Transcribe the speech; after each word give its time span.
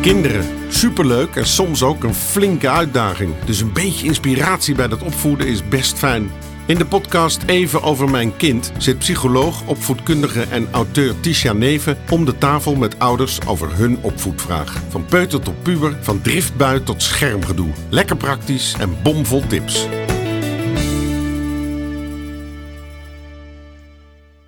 Kinderen, 0.00 0.44
superleuk 0.68 1.36
en 1.36 1.46
soms 1.46 1.82
ook 1.82 2.04
een 2.04 2.14
flinke 2.14 2.68
uitdaging. 2.68 3.34
Dus 3.44 3.60
een 3.60 3.72
beetje 3.72 4.06
inspiratie 4.06 4.74
bij 4.74 4.88
dat 4.88 5.02
opvoeden 5.02 5.46
is 5.46 5.68
best 5.68 5.98
fijn. 5.98 6.30
In 6.66 6.78
de 6.78 6.86
podcast 6.86 7.42
Even 7.46 7.82
over 7.82 8.10
mijn 8.10 8.36
kind 8.36 8.72
zit 8.78 8.98
psycholoog, 8.98 9.66
opvoedkundige 9.66 10.42
en 10.42 10.68
auteur 10.72 11.20
Tisha 11.20 11.52
Neven 11.52 11.98
om 12.10 12.24
de 12.24 12.38
tafel 12.38 12.74
met 12.74 12.98
ouders 12.98 13.46
over 13.46 13.76
hun 13.76 13.98
opvoedvraag. 14.02 14.82
Van 14.88 15.04
peuter 15.04 15.40
tot 15.40 15.62
puber, 15.62 15.96
van 16.00 16.22
driftbui 16.22 16.82
tot 16.82 17.02
schermgedoe. 17.02 17.70
Lekker 17.88 18.16
praktisch 18.16 18.74
en 18.80 19.02
bomvol 19.02 19.46
tips. 19.46 19.86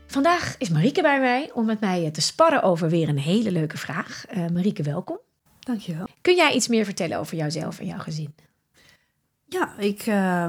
Vandaag 0.06 0.54
is 0.58 0.68
Marieke 0.68 1.02
bij 1.02 1.20
mij 1.20 1.50
om 1.54 1.66
met 1.66 1.80
mij 1.80 2.10
te 2.10 2.20
sparren 2.20 2.62
over 2.62 2.88
weer 2.88 3.08
een 3.08 3.18
hele 3.18 3.52
leuke 3.52 3.78
vraag. 3.78 4.24
Uh, 4.36 4.46
Marieke, 4.52 4.82
welkom. 4.82 5.18
Dankjewel. 5.70 6.06
Kun 6.20 6.36
jij 6.36 6.54
iets 6.54 6.68
meer 6.68 6.84
vertellen 6.84 7.18
over 7.18 7.36
jouzelf 7.36 7.78
en 7.78 7.86
jouw 7.86 7.98
gezin? 7.98 8.34
Ja, 9.44 9.78
ik 9.78 10.06
uh, 10.06 10.48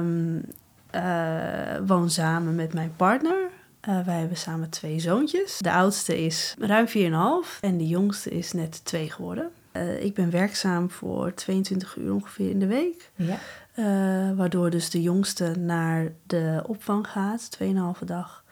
uh, 0.94 1.78
woon 1.86 2.10
samen 2.10 2.54
met 2.54 2.74
mijn 2.74 2.96
partner. 2.96 3.50
Uh, 3.88 4.04
wij 4.04 4.18
hebben 4.18 4.36
samen 4.36 4.70
twee 4.70 5.00
zoontjes. 5.00 5.58
De 5.58 5.72
oudste 5.72 6.24
is 6.24 6.54
ruim 6.58 6.86
4,5 7.46 7.60
en 7.60 7.78
de 7.78 7.86
jongste 7.86 8.30
is 8.30 8.52
net 8.52 8.84
2 8.84 9.10
geworden. 9.10 9.50
Uh, 9.72 10.04
ik 10.04 10.14
ben 10.14 10.30
werkzaam 10.30 10.90
voor 10.90 11.34
22 11.34 11.96
uur 11.96 12.12
ongeveer 12.12 12.50
in 12.50 12.58
de 12.58 12.66
week. 12.66 13.10
Ja. 13.14 13.38
waardoor 14.34 14.70
dus 14.70 14.90
de 14.90 15.02
jongste 15.02 15.54
naar 15.58 16.12
de 16.26 16.62
opvang 16.66 17.08
gaat, 17.08 17.58
2,5 17.62 17.68
dag. 18.04 18.44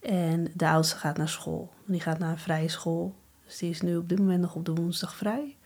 En 0.00 0.46
de 0.54 0.68
oudste 0.68 0.96
gaat 0.96 1.16
naar 1.16 1.28
school. 1.28 1.72
Die 1.84 2.00
gaat 2.00 2.18
naar 2.18 2.30
een 2.30 2.38
vrije 2.38 2.68
school. 2.68 3.14
Dus 3.44 3.58
die 3.58 3.70
is 3.70 3.80
nu 3.80 3.96
op 3.96 4.08
dit 4.08 4.18
moment 4.18 4.40
nog 4.40 4.54
op 4.54 4.64
de 4.64 4.74
woensdag 4.74 5.16
vrij. 5.16 5.56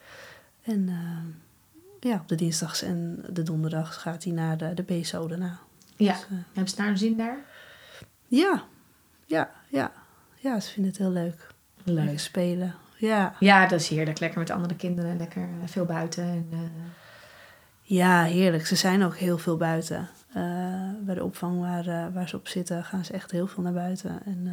En 0.63 0.89
ja, 2.01 2.15
op 2.15 2.29
de 2.29 2.35
dinsdags 2.35 2.83
en 2.83 3.25
de 3.29 3.43
donderdags 3.43 3.97
gaat 3.97 4.25
hij 4.25 4.33
naar 4.33 4.57
de, 4.57 4.75
de 4.75 4.83
BSO 4.83 5.27
daarna. 5.29 5.59
Ja, 5.97 6.13
dus, 6.13 6.23
uh, 6.31 6.39
hebben 6.53 6.69
ze 6.69 6.77
daar 6.77 6.89
een 6.89 6.99
zin 6.99 7.17
daar? 7.17 7.39
Ja, 8.27 8.63
ja, 9.27 9.51
ja. 9.69 9.93
Ja, 10.37 10.61
ze 10.61 10.71
vinden 10.71 10.91
het 10.93 11.01
heel 11.01 11.11
leuk. 11.11 11.47
Leuk. 11.85 12.19
spelen, 12.21 12.75
ja. 12.97 13.35
Ja, 13.39 13.67
dat 13.67 13.81
is 13.81 13.89
heerlijk. 13.89 14.19
Lekker 14.21 14.39
met 14.39 14.51
andere 14.51 14.77
kinderen, 14.77 15.17
lekker 15.17 15.49
veel 15.65 15.85
buiten. 15.85 16.25
En, 16.25 16.49
uh... 16.53 16.59
Ja, 17.83 18.23
heerlijk. 18.23 18.67
Ze 18.67 18.77
zijn 18.77 19.03
ook 19.03 19.17
heel 19.17 19.39
veel 19.39 19.57
buiten. 19.57 20.09
Uh, 20.37 20.91
bij 21.01 21.15
de 21.15 21.25
opvang 21.25 21.61
waar, 21.61 22.13
waar 22.13 22.29
ze 22.29 22.37
op 22.37 22.49
zitten 22.49 22.85
gaan 22.85 23.05
ze 23.05 23.13
echt 23.13 23.31
heel 23.31 23.47
veel 23.47 23.63
naar 23.63 23.73
buiten. 23.73 24.23
En 24.25 24.53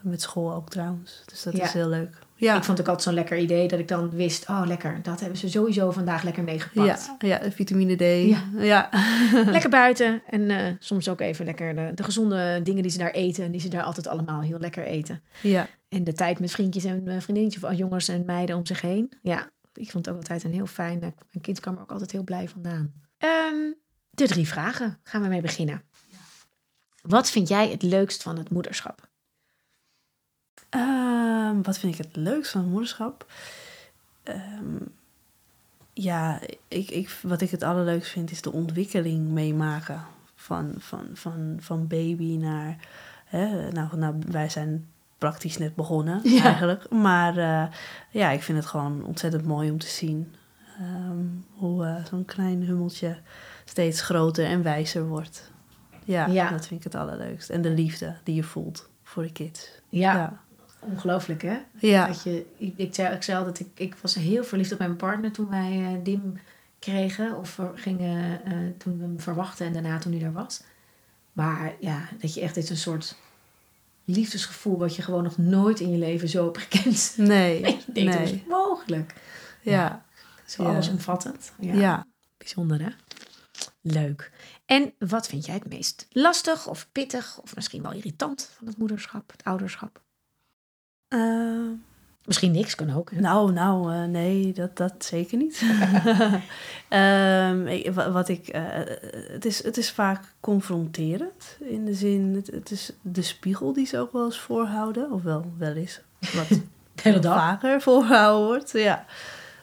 met 0.00 0.22
school 0.22 0.52
ook 0.54 0.70
trouwens. 0.70 1.22
Dus 1.26 1.42
dat 1.42 1.56
Ja. 1.56 1.64
is 1.64 1.72
heel 1.72 1.88
leuk. 1.88 2.18
Ja, 2.42 2.56
Ik 2.56 2.64
vond 2.64 2.78
het 2.78 2.80
ook 2.80 2.92
altijd 2.94 3.02
zo'n 3.02 3.14
lekker 3.14 3.38
idee 3.38 3.68
dat 3.68 3.78
ik 3.78 3.88
dan 3.88 4.10
wist, 4.10 4.48
oh 4.48 4.62
lekker, 4.66 5.02
dat 5.02 5.20
hebben 5.20 5.38
ze 5.38 5.48
sowieso 5.48 5.90
vandaag 5.90 6.22
lekker 6.22 6.42
meegepakt. 6.44 7.10
ja, 7.18 7.38
ja, 7.42 7.50
vitamine 7.50 7.94
D. 7.96 8.28
Ja. 8.28 8.42
ja. 8.58 8.88
Lekker 9.50 9.70
buiten 9.70 10.22
en 10.30 10.50
eh, 10.50 10.72
soms 10.78 11.08
ook 11.08 11.20
even 11.20 11.44
lekker 11.44 11.74
de, 11.74 11.90
de 11.94 12.02
gezonde 12.02 12.60
dingen 12.62 12.82
die 12.82 12.90
ze 12.90 12.98
daar 12.98 13.10
eten, 13.10 13.50
die 13.50 13.60
ze 13.60 13.68
daar 13.68 13.82
altijd 13.82 14.06
allemaal 14.06 14.40
heel 14.40 14.58
lekker 14.58 14.84
eten. 14.84 15.22
ja. 15.42 15.68
En 15.88 16.04
de 16.04 16.12
tijd 16.12 16.40
met 16.40 16.50
vriendjes 16.50 16.84
en 16.84 17.08
eh, 17.08 17.20
vriendinnetjes 17.20 17.64
of 17.64 17.74
jongens 17.76 18.08
en 18.08 18.24
meiden 18.24 18.56
om 18.56 18.66
zich 18.66 18.80
heen. 18.80 19.12
Ja, 19.22 19.50
ik 19.74 19.90
vond 19.90 20.04
het 20.06 20.14
ook 20.14 20.20
altijd 20.20 20.44
een 20.44 20.52
heel 20.52 20.66
fijn. 20.66 20.94
eh, 21.02 21.08
Mijn 21.30 21.40
kind 21.42 21.60
kwam 21.60 21.74
er 21.76 21.82
ook 21.82 21.92
altijd 21.92 22.12
heel 22.12 22.24
blij 22.24 22.48
vandaan. 22.48 22.92
Ehm, 23.18 23.72
de 24.10 24.26
drie 24.26 24.48
vragen 24.48 24.98
gaan 25.02 25.22
we 25.22 25.28
mee 25.28 25.40
beginnen. 25.40 25.82
Wat 27.02 27.30
vind 27.30 27.48
jij 27.48 27.68
het 27.70 27.82
leukst 27.82 28.22
van 28.22 28.38
het 28.38 28.50
moederschap? 28.50 29.10
Ehm, 30.72 31.62
wat 31.62 31.78
vind 31.78 31.98
ik 31.98 32.04
het 32.06 32.16
leukst 32.16 32.50
van 32.52 32.60
het 32.60 32.70
moederschap? 32.70 33.26
Ehm, 34.22 34.76
ja, 35.92 36.40
ik, 36.68 36.90
ik, 36.90 37.18
wat 37.22 37.40
ik 37.40 37.50
het 37.50 37.62
allerleukst 37.62 38.10
vind 38.10 38.30
is 38.30 38.42
de 38.42 38.52
ontwikkeling 38.52 39.28
meemaken. 39.28 40.00
Van, 40.34 40.72
van, 40.78 41.06
van, 41.12 41.56
van 41.60 41.86
baby 41.86 42.36
naar... 42.36 42.76
Hè, 43.24 43.70
nou, 43.70 43.96
nou, 43.96 44.14
wij 44.30 44.48
zijn 44.48 44.86
praktisch 45.18 45.58
net 45.58 45.74
begonnen 45.74 46.20
Ja. 46.24 46.44
eigenlijk. 46.44 46.90
Maar 46.90 47.36
eh, 47.36 47.72
ja, 48.10 48.30
ik 48.30 48.42
vind 48.42 48.58
het 48.58 48.66
gewoon 48.66 49.04
ontzettend 49.04 49.44
mooi 49.44 49.70
om 49.70 49.78
te 49.78 49.86
zien. 49.86 50.34
ehm, 50.78 51.24
hoe 51.52 51.84
eh, 51.86 52.04
zo'n 52.04 52.24
klein 52.24 52.62
hummeltje 52.62 53.18
steeds 53.64 54.00
groter 54.00 54.44
en 54.44 54.62
wijzer 54.62 55.06
wordt. 55.06 55.50
Ja, 56.04 56.26
Ja. 56.26 56.50
dat 56.50 56.66
vind 56.66 56.84
ik 56.84 56.92
het 56.92 57.02
allerleukst. 57.02 57.50
En 57.50 57.62
de 57.62 57.70
liefde 57.70 58.14
die 58.22 58.34
je 58.34 58.42
voelt 58.42 58.88
voor 59.02 59.22
de 59.22 59.32
kids. 59.32 59.68
Ja, 59.88 60.14
ja. 60.14 60.40
Ongelooflijk 60.82 61.42
hè? 61.42 61.58
Ja. 61.78 62.06
Dat 62.06 62.22
je, 62.22 62.46
ik, 62.56 62.74
ik, 62.76 62.94
zei, 62.94 63.14
ik 63.14 63.22
zei 63.22 63.38
altijd, 63.38 63.60
ik, 63.60 63.68
ik 63.74 63.94
was 63.94 64.14
heel 64.14 64.44
verliefd 64.44 64.72
op 64.72 64.78
mijn 64.78 64.96
partner 64.96 65.32
toen 65.32 65.48
wij 65.48 65.84
eh, 65.84 66.04
Dim 66.04 66.38
kregen. 66.78 67.36
Of 67.38 67.58
gingen, 67.74 68.44
eh, 68.44 68.52
toen 68.78 68.98
we 68.98 69.02
hem 69.04 69.20
verwachten 69.20 69.66
en 69.66 69.72
daarna 69.72 69.98
toen 69.98 70.12
hij 70.12 70.22
er 70.22 70.32
was. 70.32 70.62
Maar 71.32 71.74
ja, 71.80 72.08
dat 72.20 72.34
je 72.34 72.40
echt 72.40 72.54
dit 72.54 72.64
is 72.64 72.70
een 72.70 72.76
soort 72.76 73.16
liefdesgevoel 74.04 74.78
wat 74.78 74.96
je 74.96 75.02
gewoon 75.02 75.22
nog 75.22 75.38
nooit 75.38 75.80
in 75.80 75.90
je 75.90 75.98
leven 75.98 76.28
zo 76.28 76.44
hebt 76.44 76.58
gekend. 76.58 77.14
Nee, 77.16 77.62
is 77.92 78.04
nee. 78.04 78.44
mogelijk? 78.48 79.14
Ja, 79.60 80.04
Zo 80.46 80.62
Ja. 80.62 80.68
allesomvattend. 80.68 81.52
Ja. 81.60 81.74
ja. 81.74 82.06
Bijzonder 82.36 82.80
hè? 82.82 82.88
Leuk. 83.80 84.30
En 84.66 84.92
wat 84.98 85.26
vind 85.28 85.46
jij 85.46 85.54
het 85.54 85.68
meest 85.68 86.06
lastig 86.10 86.66
of 86.66 86.88
pittig 86.92 87.40
of 87.42 87.54
misschien 87.54 87.82
wel 87.82 87.92
irritant 87.92 88.50
van 88.56 88.66
het 88.66 88.76
moederschap, 88.78 89.30
het 89.30 89.44
ouderschap? 89.44 90.00
Eh, 91.12 91.68
Misschien 92.24 92.52
niks 92.52 92.74
kan 92.74 92.94
ook. 92.96 93.10
Hè? 93.10 93.20
nou, 93.20 93.52
nou, 93.52 93.92
eh, 93.94 94.04
nee, 94.04 94.52
dat, 94.52 94.76
dat 94.76 95.04
zeker 95.04 95.38
niet. 95.38 95.62
Ehm, 96.88 97.66
ik- 97.66 97.92
wa- 97.92 98.10
wat 98.10 98.28
ik, 98.28 98.48
eh, 98.48 98.62
het, 99.32 99.44
is, 99.44 99.64
het 99.64 99.76
is 99.76 99.90
vaak 99.90 100.24
confronterend. 100.40 101.56
In 101.60 101.84
de 101.84 101.94
zin, 101.94 102.34
het, 102.34 102.46
het 102.46 102.70
is 102.70 102.92
de 103.00 103.22
spiegel 103.22 103.72
die 103.72 103.86
ze 103.86 103.98
ook 103.98 104.12
wel 104.12 104.24
eens 104.24 104.38
voorhouden. 104.40 105.10
Of 105.12 105.22
wel, 105.22 105.52
wel 105.58 105.72
eens. 105.72 106.00
Wat 106.18 106.48
de 106.48 106.60
hele 107.02 107.18
dag. 107.18 107.34
vaker 107.34 107.80
voorgehouden 107.80 108.46
wordt. 108.46 108.70
Ja. 108.72 109.04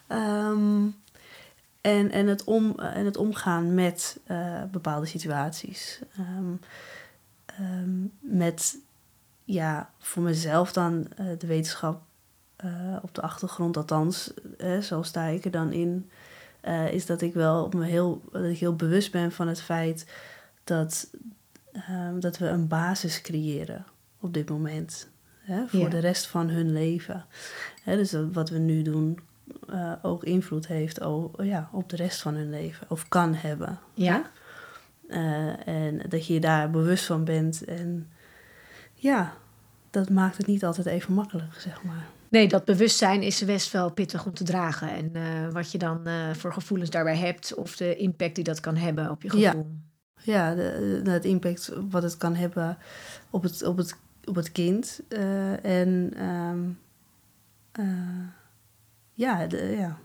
Ehm, 0.07 0.85
en, 1.81 2.11
en, 2.11 2.27
het 2.27 2.43
om, 2.43 2.79
en 2.79 3.05
het 3.05 3.17
omgaan 3.17 3.73
met 3.73 4.19
bepaalde 4.71 5.05
situaties. 5.05 5.99
Ehm, 6.17 6.53
met, 8.19 8.77
ja, 9.53 9.89
voor 9.97 10.23
mezelf 10.23 10.73
dan 10.73 11.07
eh, 11.15 11.25
de 11.37 11.47
wetenschap 11.47 12.01
eh, 12.55 12.95
op 13.01 13.15
de 13.15 13.21
achtergrond, 13.21 13.77
althans, 13.77 14.33
eh, 14.57 14.77
zo 14.79 15.01
sta 15.01 15.25
ik 15.25 15.45
er 15.45 15.51
dan 15.51 15.71
in, 15.71 16.09
is 16.91 17.05
dat 17.05 17.21
ik 17.21 17.33
wel 17.33 17.63
op 17.63 17.73
me 17.73 17.85
heel, 17.85 18.21
dat 18.31 18.43
ik 18.43 18.57
heel 18.59 18.75
bewust 18.75 19.11
ben 19.11 19.31
van 19.31 19.47
het 19.47 19.61
feit 19.61 20.05
dat, 20.63 21.09
ehm, 21.71 22.19
dat 22.19 22.37
we 22.37 22.47
een 22.47 22.67
basis 22.67 23.21
creëren 23.21 23.85
op 24.19 24.33
dit 24.33 24.49
moment. 24.49 25.09
Hè, 25.39 25.67
voor 25.67 25.79
Ja. 25.79 25.89
de 25.89 25.99
rest 25.99 26.27
van 26.27 26.49
hun 26.49 26.71
leven. 26.73 27.25
Hè, 27.83 27.95
dus 27.95 28.09
dat 28.09 28.33
wat 28.33 28.49
we 28.49 28.57
nu 28.57 28.81
doen 28.81 29.19
ook 30.01 30.23
invloed 30.23 30.67
heeft 30.67 31.01
o- 31.01 31.31
ja, 31.37 31.69
op 31.71 31.89
de 31.89 31.95
rest 31.95 32.21
van 32.21 32.35
hun 32.35 32.49
leven. 32.49 32.87
Of 32.89 33.07
kan 33.07 33.33
hebben. 33.33 33.79
Ja? 33.93 34.29
En 35.65 36.01
dat 36.09 36.25
je 36.27 36.33
je 36.33 36.39
daar 36.39 36.69
bewust 36.69 37.05
van 37.05 37.23
bent. 37.23 37.63
En 37.63 38.09
ja, 39.01 39.33
dat 39.89 40.09
maakt 40.09 40.37
het 40.37 40.45
niet 40.47 40.63
altijd 40.65 40.87
even 40.87 41.13
makkelijk, 41.13 41.53
zeg 41.57 41.83
maar. 41.83 42.05
Nee, 42.29 42.47
dat 42.47 42.65
bewustzijn 42.65 43.21
is 43.21 43.45
best 43.45 43.71
wel 43.71 43.91
pittig 43.91 44.25
om 44.25 44.33
te 44.33 44.43
dragen. 44.43 44.89
En 44.89 45.09
eh, 45.15 45.21
wat 45.53 45.71
je 45.71 45.77
dan 45.77 46.07
eh, 46.07 46.33
voor 46.33 46.53
gevoelens 46.53 46.89
daarbij 46.89 47.17
hebt, 47.17 47.53
of 47.53 47.75
de 47.75 47.95
impact 47.95 48.35
die 48.35 48.43
dat 48.43 48.59
kan 48.59 48.75
hebben 48.75 49.09
op 49.11 49.21
je 49.21 49.37
Ja. 49.37 49.49
gevoel. 49.51 49.71
Ja, 50.21 50.55
de, 50.55 50.99
de- 51.03 51.11
het 51.11 51.25
impact 51.25 51.71
wat 51.89 52.03
het 52.03 52.17
kan 52.17 52.35
hebben 52.35 52.77
op 53.29 53.43
het, 53.43 53.63
op 53.63 53.77
het, 53.77 53.95
op 54.25 54.35
het 54.35 54.51
kind. 54.51 54.99
Eh, 55.07 55.65
en 55.65 56.11
ehm, 56.17 56.59
eh, 57.71 58.27
ja, 59.13 59.47
de, 59.47 59.75
ja, 59.77 59.97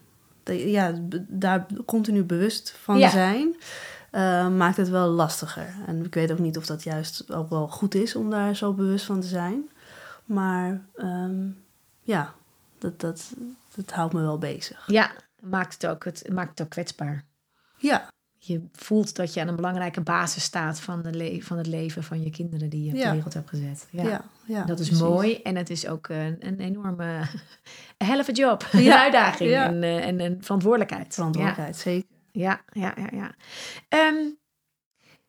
ja, 0.54 0.92
daar 1.28 1.66
continu 1.86 2.22
bewust 2.22 2.70
van 2.82 2.98
Ja. 2.98 3.10
zijn, 3.10 3.54
eh, 4.14 4.48
maakt 4.48 4.76
het 4.76 4.88
wel 4.88 5.08
lastiger. 5.08 5.74
En 5.86 6.04
ik 6.04 6.14
weet 6.14 6.32
ook 6.32 6.38
niet 6.38 6.56
of 6.56 6.66
dat 6.66 6.82
juist 6.82 7.32
ook 7.32 7.50
wel 7.50 7.68
goed 7.68 7.94
is 7.94 8.16
om 8.16 8.30
daar 8.30 8.56
zo 8.56 8.72
bewust 8.72 9.04
van 9.04 9.20
te 9.20 9.26
zijn. 9.26 9.68
Maar 10.24 10.80
ehm, 10.96 11.46
ja, 12.02 12.32
dat, 12.78 13.00
dat, 13.00 13.32
dat 13.74 13.90
houdt 13.90 14.12
me 14.14 14.20
wel 14.20 14.38
bezig. 14.38 14.84
Ja, 14.86 15.10
maakt 15.40 15.72
het 15.72 15.86
ook, 15.86 16.04
het 16.04 16.28
maakt 16.32 16.50
het 16.50 16.62
ook 16.62 16.68
kwetsbaar. 16.68 17.24
Ja, 17.76 18.08
Je 18.38 18.66
voelt 18.72 19.16
dat 19.16 19.34
je 19.34 19.40
aan 19.40 19.48
een 19.48 19.56
belangrijke 19.56 20.00
basis 20.00 20.42
staat 20.42 20.80
van, 20.80 21.02
de 21.02 21.12
le- 21.12 21.40
van 21.40 21.56
het 21.58 21.66
leven 21.66 22.02
van 22.02 22.22
je 22.22 22.30
kinderen 22.30 22.68
die 22.68 22.84
je 22.84 22.90
op 22.90 22.96
Ja. 22.96 23.08
de 23.10 23.14
wereld 23.14 23.34
hebt 23.34 23.48
gezet. 23.48 23.86
Ja. 23.90 24.02
ja, 24.02 24.24
ja, 24.44 24.64
dat 24.64 24.78
is 24.78 24.86
precies. 24.86 25.04
mooi 25.06 25.36
en 25.42 25.56
het 25.56 25.70
is 25.70 25.86
ook 25.88 26.08
een, 26.08 26.36
een 26.40 26.60
enorme 26.60 27.22
hell 27.98 28.18
of 28.18 28.28
a 28.28 28.32
job. 28.32 28.66
Een 28.72 28.92
uitdaging 28.92 29.52
en, 29.52 29.82
eh, 29.82 30.06
en 30.06 30.20
een 30.20 30.38
verantwoordelijkheid. 30.42 31.14
Verantwoordelijkheid, 31.14 31.76
zeker. 31.76 32.08
Ja, 32.34 32.60
ja, 32.72 32.94
ja, 32.96 33.08
ja. 33.12 33.34
Ehm, 33.88 34.28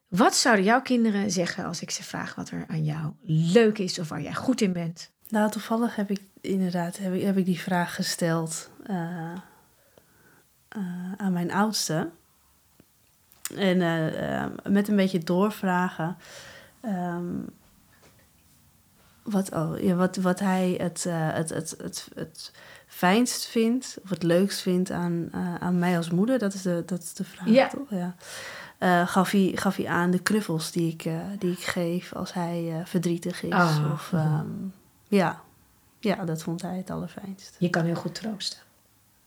wat 0.08 0.36
zouden 0.36 0.66
jouw 0.66 0.82
kinderen 0.82 1.32
zeggen 1.32 1.66
als 1.66 1.82
ik 1.82 1.92
ze 1.92 2.04
vraag 2.04 2.36
wat 2.36 2.50
er 2.50 2.66
aan 2.68 2.84
jou 2.84 3.14
leuk 3.54 3.78
is 3.78 4.00
of 4.00 4.10
waar 4.10 4.22
jij 4.22 4.34
goed 4.34 4.62
in 4.62 4.74
bent? 4.74 5.12
Nou, 5.30 5.52
toevallig 5.52 5.96
heb 5.96 6.10
ik 6.10 6.22
inderdaad 6.42 6.98
heb 6.98 7.14
ik, 7.14 7.22
heb 7.22 7.38
ik 7.38 7.46
die 7.46 7.60
vraag 7.60 7.96
gesteld. 7.96 8.70
eh, 8.86 9.32
eh, 10.68 11.12
aan 11.18 11.34
mijn 11.34 11.52
oudste. 11.52 12.10
En 13.56 13.82
eh, 13.82 14.46
met 14.72 14.88
een 14.88 14.96
beetje 14.96 15.20
doorvragen. 15.20 16.18
ehm, 16.82 17.40
wat, 19.26 19.52
oh, 19.52 19.80
ja, 19.80 19.96
wat, 19.96 20.16
wat 20.16 20.40
hij 20.40 20.76
het, 20.82 21.06
eh, 21.06 21.34
het, 21.34 21.50
het, 21.50 21.76
het, 21.82 22.08
het 22.16 22.52
fijnst 22.88 23.46
vindt, 23.46 23.98
of 24.04 24.10
het 24.10 24.24
leukst 24.24 24.62
vindt 24.62 24.92
aan, 24.92 25.30
eh, 25.32 25.56
aan 25.56 25.80
mij 25.80 25.98
als 25.98 26.10
moeder. 26.10 26.40
Dat 26.40 26.54
is 26.54 26.62
de, 26.62 26.84
dat 26.86 27.02
is 27.02 27.14
de 27.14 27.24
vraag, 27.24 27.48
Ja. 27.50 27.68
toch? 27.68 27.90
Ja. 27.90 28.16
Eh, 28.78 29.08
gaf, 29.08 29.32
hij, 29.32 29.52
gaf 29.56 29.76
hij 29.76 29.88
aan 29.88 30.12
de 30.12 30.20
knuffels 30.20 30.72
die 30.72 30.92
ik, 30.92 31.10
die 31.40 31.52
ik 31.52 31.60
geef 31.64 32.14
als 32.14 32.34
hij 32.34 32.82
verdrietig 32.86 33.44
is. 33.44 33.52
Ah. 33.54 33.90
Of, 33.94 34.14
ehm, 34.14 34.48
ja. 35.08 35.42
ja, 36.00 36.26
dat 36.26 36.44
vond 36.44 36.62
hij 36.62 36.78
het 36.78 36.90
allerfijnst. 36.90 37.56
Je 37.60 37.70
kan 37.70 37.86
heel 37.86 37.96
goed 37.96 38.16
troosten. 38.16 38.60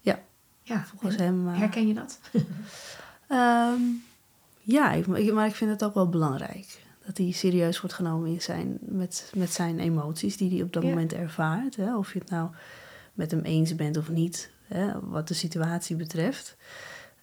Ja. 0.00 0.18
Ja, 0.62 0.84
Volgens 0.84 1.16
hem... 1.16 1.46
herken 1.48 1.88
je 1.88 1.94
dat? 1.94 2.18
Ehm, 3.28 3.80
ja, 4.62 4.92
ik- 4.92 5.32
maar 5.32 5.46
ik 5.46 5.54
vind 5.54 5.70
het 5.70 5.84
ook 5.84 5.94
wel 5.94 6.08
belangrijk. 6.08 6.82
Dat 7.08 7.16
hij 7.18 7.30
serieus 7.30 7.80
wordt 7.80 7.94
genomen 7.96 8.30
in 8.30 8.40
zijn, 8.42 8.78
met, 8.80 9.32
met 9.34 9.52
zijn 9.52 9.78
emoties 9.78 10.36
die 10.36 10.50
hij 10.50 10.62
op 10.62 10.72
dat 10.72 10.82
Ja. 10.82 10.88
moment 10.88 11.12
ervaart. 11.12 11.76
Hè? 11.76 11.96
Of 11.96 12.12
je 12.12 12.18
het 12.18 12.30
nou 12.30 12.50
met 13.12 13.30
hem 13.30 13.40
eens 13.40 13.74
bent 13.74 13.96
of 13.96 14.08
niet, 14.08 14.50
hè? 14.66 15.00
wat 15.00 15.28
de 15.28 15.34
situatie 15.34 15.96
betreft. 15.96 16.56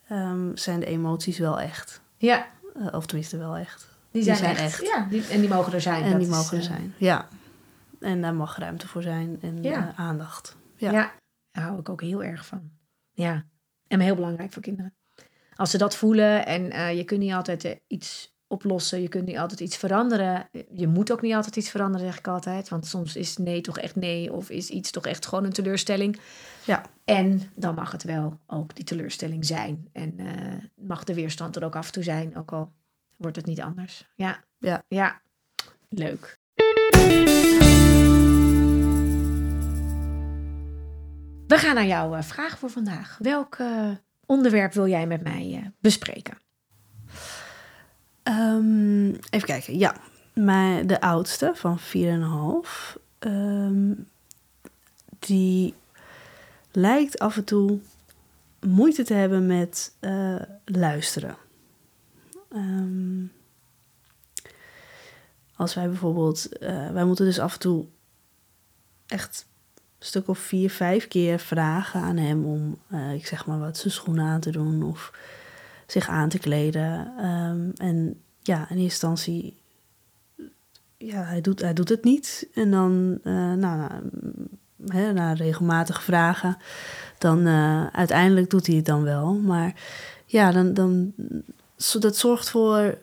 ehm, 0.07 0.55
zijn 0.55 0.79
de 0.79 0.85
emoties 0.85 1.37
wel 1.37 1.59
echt. 1.59 2.01
Ja, 2.17 2.47
Eh, 2.75 2.87
of 2.93 3.05
tenminste 3.05 3.37
wel 3.37 3.55
echt. 3.57 3.87
die 4.11 4.23
zijn, 4.23 4.55
echt. 4.55 4.81
Ja, 4.85 5.07
die, 5.09 5.27
en 5.27 5.39
die 5.39 5.49
mogen 5.49 5.73
er 5.73 5.81
zijn. 5.81 6.03
en 6.03 6.09
dat 6.11 6.19
die 6.19 6.29
is, 6.29 6.35
mogen 6.35 6.57
er 6.57 6.63
eh, 6.63 6.69
zijn, 6.69 6.93
ja. 6.97 7.27
En 7.99 8.21
daar 8.21 8.33
mag 8.35 8.57
ruimte 8.57 8.87
voor 8.87 9.01
zijn 9.01 9.37
en 9.41 9.63
Ja. 9.63 9.87
eh, 9.89 9.99
aandacht. 9.99 10.55
Ja. 10.75 10.91
Ja. 10.91 11.13
daar 11.51 11.63
hou 11.63 11.79
ik 11.79 11.89
ook 11.89 12.01
heel 12.01 12.23
erg 12.23 12.45
van. 12.45 12.71
Ja, 13.11 13.45
en 13.87 13.99
heel 13.99 14.15
belangrijk 14.15 14.53
voor 14.53 14.61
kinderen. 14.61 14.95
Als 15.55 15.71
ze 15.71 15.77
dat 15.77 15.95
voelen 15.95 16.45
en 16.45 16.95
je 16.95 17.03
kunt 17.03 17.19
niet 17.19 17.33
altijd 17.33 17.79
iets 17.87 18.34
oplossen, 18.55 19.01
je 19.01 19.07
kunt 19.07 19.25
niet 19.25 19.37
altijd 19.37 19.59
iets 19.59 19.77
veranderen. 19.77 20.49
Je 20.71 20.87
moet 20.87 21.11
ook 21.11 21.21
niet 21.21 21.33
altijd 21.33 21.55
iets 21.55 21.69
veranderen, 21.69 22.07
zeg 22.07 22.17
ik 22.17 22.27
altijd. 22.27 22.69
Want 22.69 22.85
soms 22.85 23.15
is 23.15 23.37
nee 23.37 23.61
toch 23.61 23.77
echt 23.77 23.95
nee 23.95 24.33
of 24.33 24.49
is 24.49 24.69
iets 24.69 24.91
toch 24.91 25.05
echt 25.05 25.25
gewoon 25.25 25.43
een 25.43 25.53
teleurstelling. 25.53 26.19
Ja. 26.65 26.85
En 27.05 27.51
dan 27.55 27.75
mag 27.75 27.91
het 27.91 28.03
wel 28.03 28.39
ook 28.47 28.75
die 28.75 28.85
teleurstelling 28.85 29.45
zijn. 29.45 29.89
En 29.91 30.19
eh, 30.19 30.53
mag 30.75 31.03
de 31.03 31.13
weerstand 31.13 31.55
er 31.55 31.63
ook 31.63 31.75
af 31.75 31.85
en 31.85 31.91
toe 31.91 32.03
zijn, 32.03 32.37
ook 32.37 32.51
al 32.51 32.71
wordt 33.17 33.35
het 33.35 33.45
niet 33.45 33.61
anders. 33.61 34.07
Ja. 34.15 34.43
Ja. 34.57 34.83
Ja. 34.87 35.21
Leuk. 35.89 36.39
We 41.47 41.57
gaan 41.57 41.75
naar 41.75 41.85
jouw 41.85 42.15
eh, 42.15 42.23
vraag 42.23 42.59
voor 42.59 42.69
vandaag. 42.69 43.17
Welk 43.19 43.55
eh, 43.55 43.89
onderwerp 44.25 44.73
wil 44.73 44.87
jij 44.87 45.07
met 45.07 45.23
mij 45.23 45.71
bespreken? 45.79 46.44
Ehm, 48.25 49.07
even 49.07 49.47
kijken, 49.47 49.77
ja. 49.77 49.95
Mijn, 50.33 50.87
de 50.87 51.01
oudste 51.01 51.51
van 51.55 51.79
4,5, 51.79 52.97
ehm 53.19 53.91
die 55.19 55.73
lijkt 56.71 57.19
af 57.19 57.37
en 57.37 57.43
toe 57.43 57.79
moeite 58.59 59.03
te 59.03 59.13
hebben 59.13 59.47
met 59.47 59.95
eh, 59.99 60.35
luisteren. 60.65 61.37
Ehm, 62.51 63.25
als 65.55 65.73
wij 65.73 65.87
bijvoorbeeld, 65.87 66.57
eh, 66.57 66.91
wij 66.91 67.05
moeten 67.05 67.25
dus 67.25 67.39
af 67.39 67.53
en 67.53 67.59
toe 67.59 67.85
echt 69.05 69.45
een 69.99 70.05
stuk 70.05 70.27
of 70.27 70.39
vier, 70.39 70.69
vijf 70.69 71.07
keer 71.07 71.39
vragen 71.39 72.01
aan 72.01 72.17
hem 72.17 72.45
om, 72.45 72.79
eh, 72.87 73.13
ik 73.13 73.27
zeg 73.27 73.45
maar 73.45 73.59
wat, 73.59 73.77
zijn 73.77 73.93
schoenen 73.93 74.25
aan 74.25 74.39
te 74.39 74.51
doen 74.51 74.83
of 74.83 75.11
zich 75.85 76.09
aan 76.09 76.29
te 76.29 76.39
kleden. 76.39 77.13
Ehm, 77.17 77.69
en 77.75 78.19
ja, 78.39 78.57
in 78.57 78.77
eerste 78.77 78.81
instantie, 78.81 79.57
ja, 80.97 81.23
hij 81.23 81.41
doet, 81.41 81.61
hij 81.61 81.73
doet 81.73 81.89
het 81.89 82.03
niet. 82.03 82.47
En 82.53 82.71
dan, 82.71 83.19
eh, 83.23 83.53
nou, 83.53 83.91
hè, 84.87 85.13
na 85.13 85.33
regelmatig 85.33 86.03
vragen, 86.03 86.57
dan 87.17 87.47
eh, 87.47 87.87
uiteindelijk 87.87 88.49
doet 88.49 88.67
hij 88.67 88.75
het 88.75 88.85
dan 88.85 89.03
wel. 89.03 89.33
Maar 89.33 89.73
ja, 90.25 90.51
dan, 90.51 90.73
dan, 90.73 91.13
dat 91.99 92.17
zorgt 92.17 92.49
voor 92.49 92.97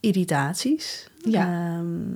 irritaties. 0.00 1.08
Ja. 1.24 1.46
Ehm, 1.46 2.12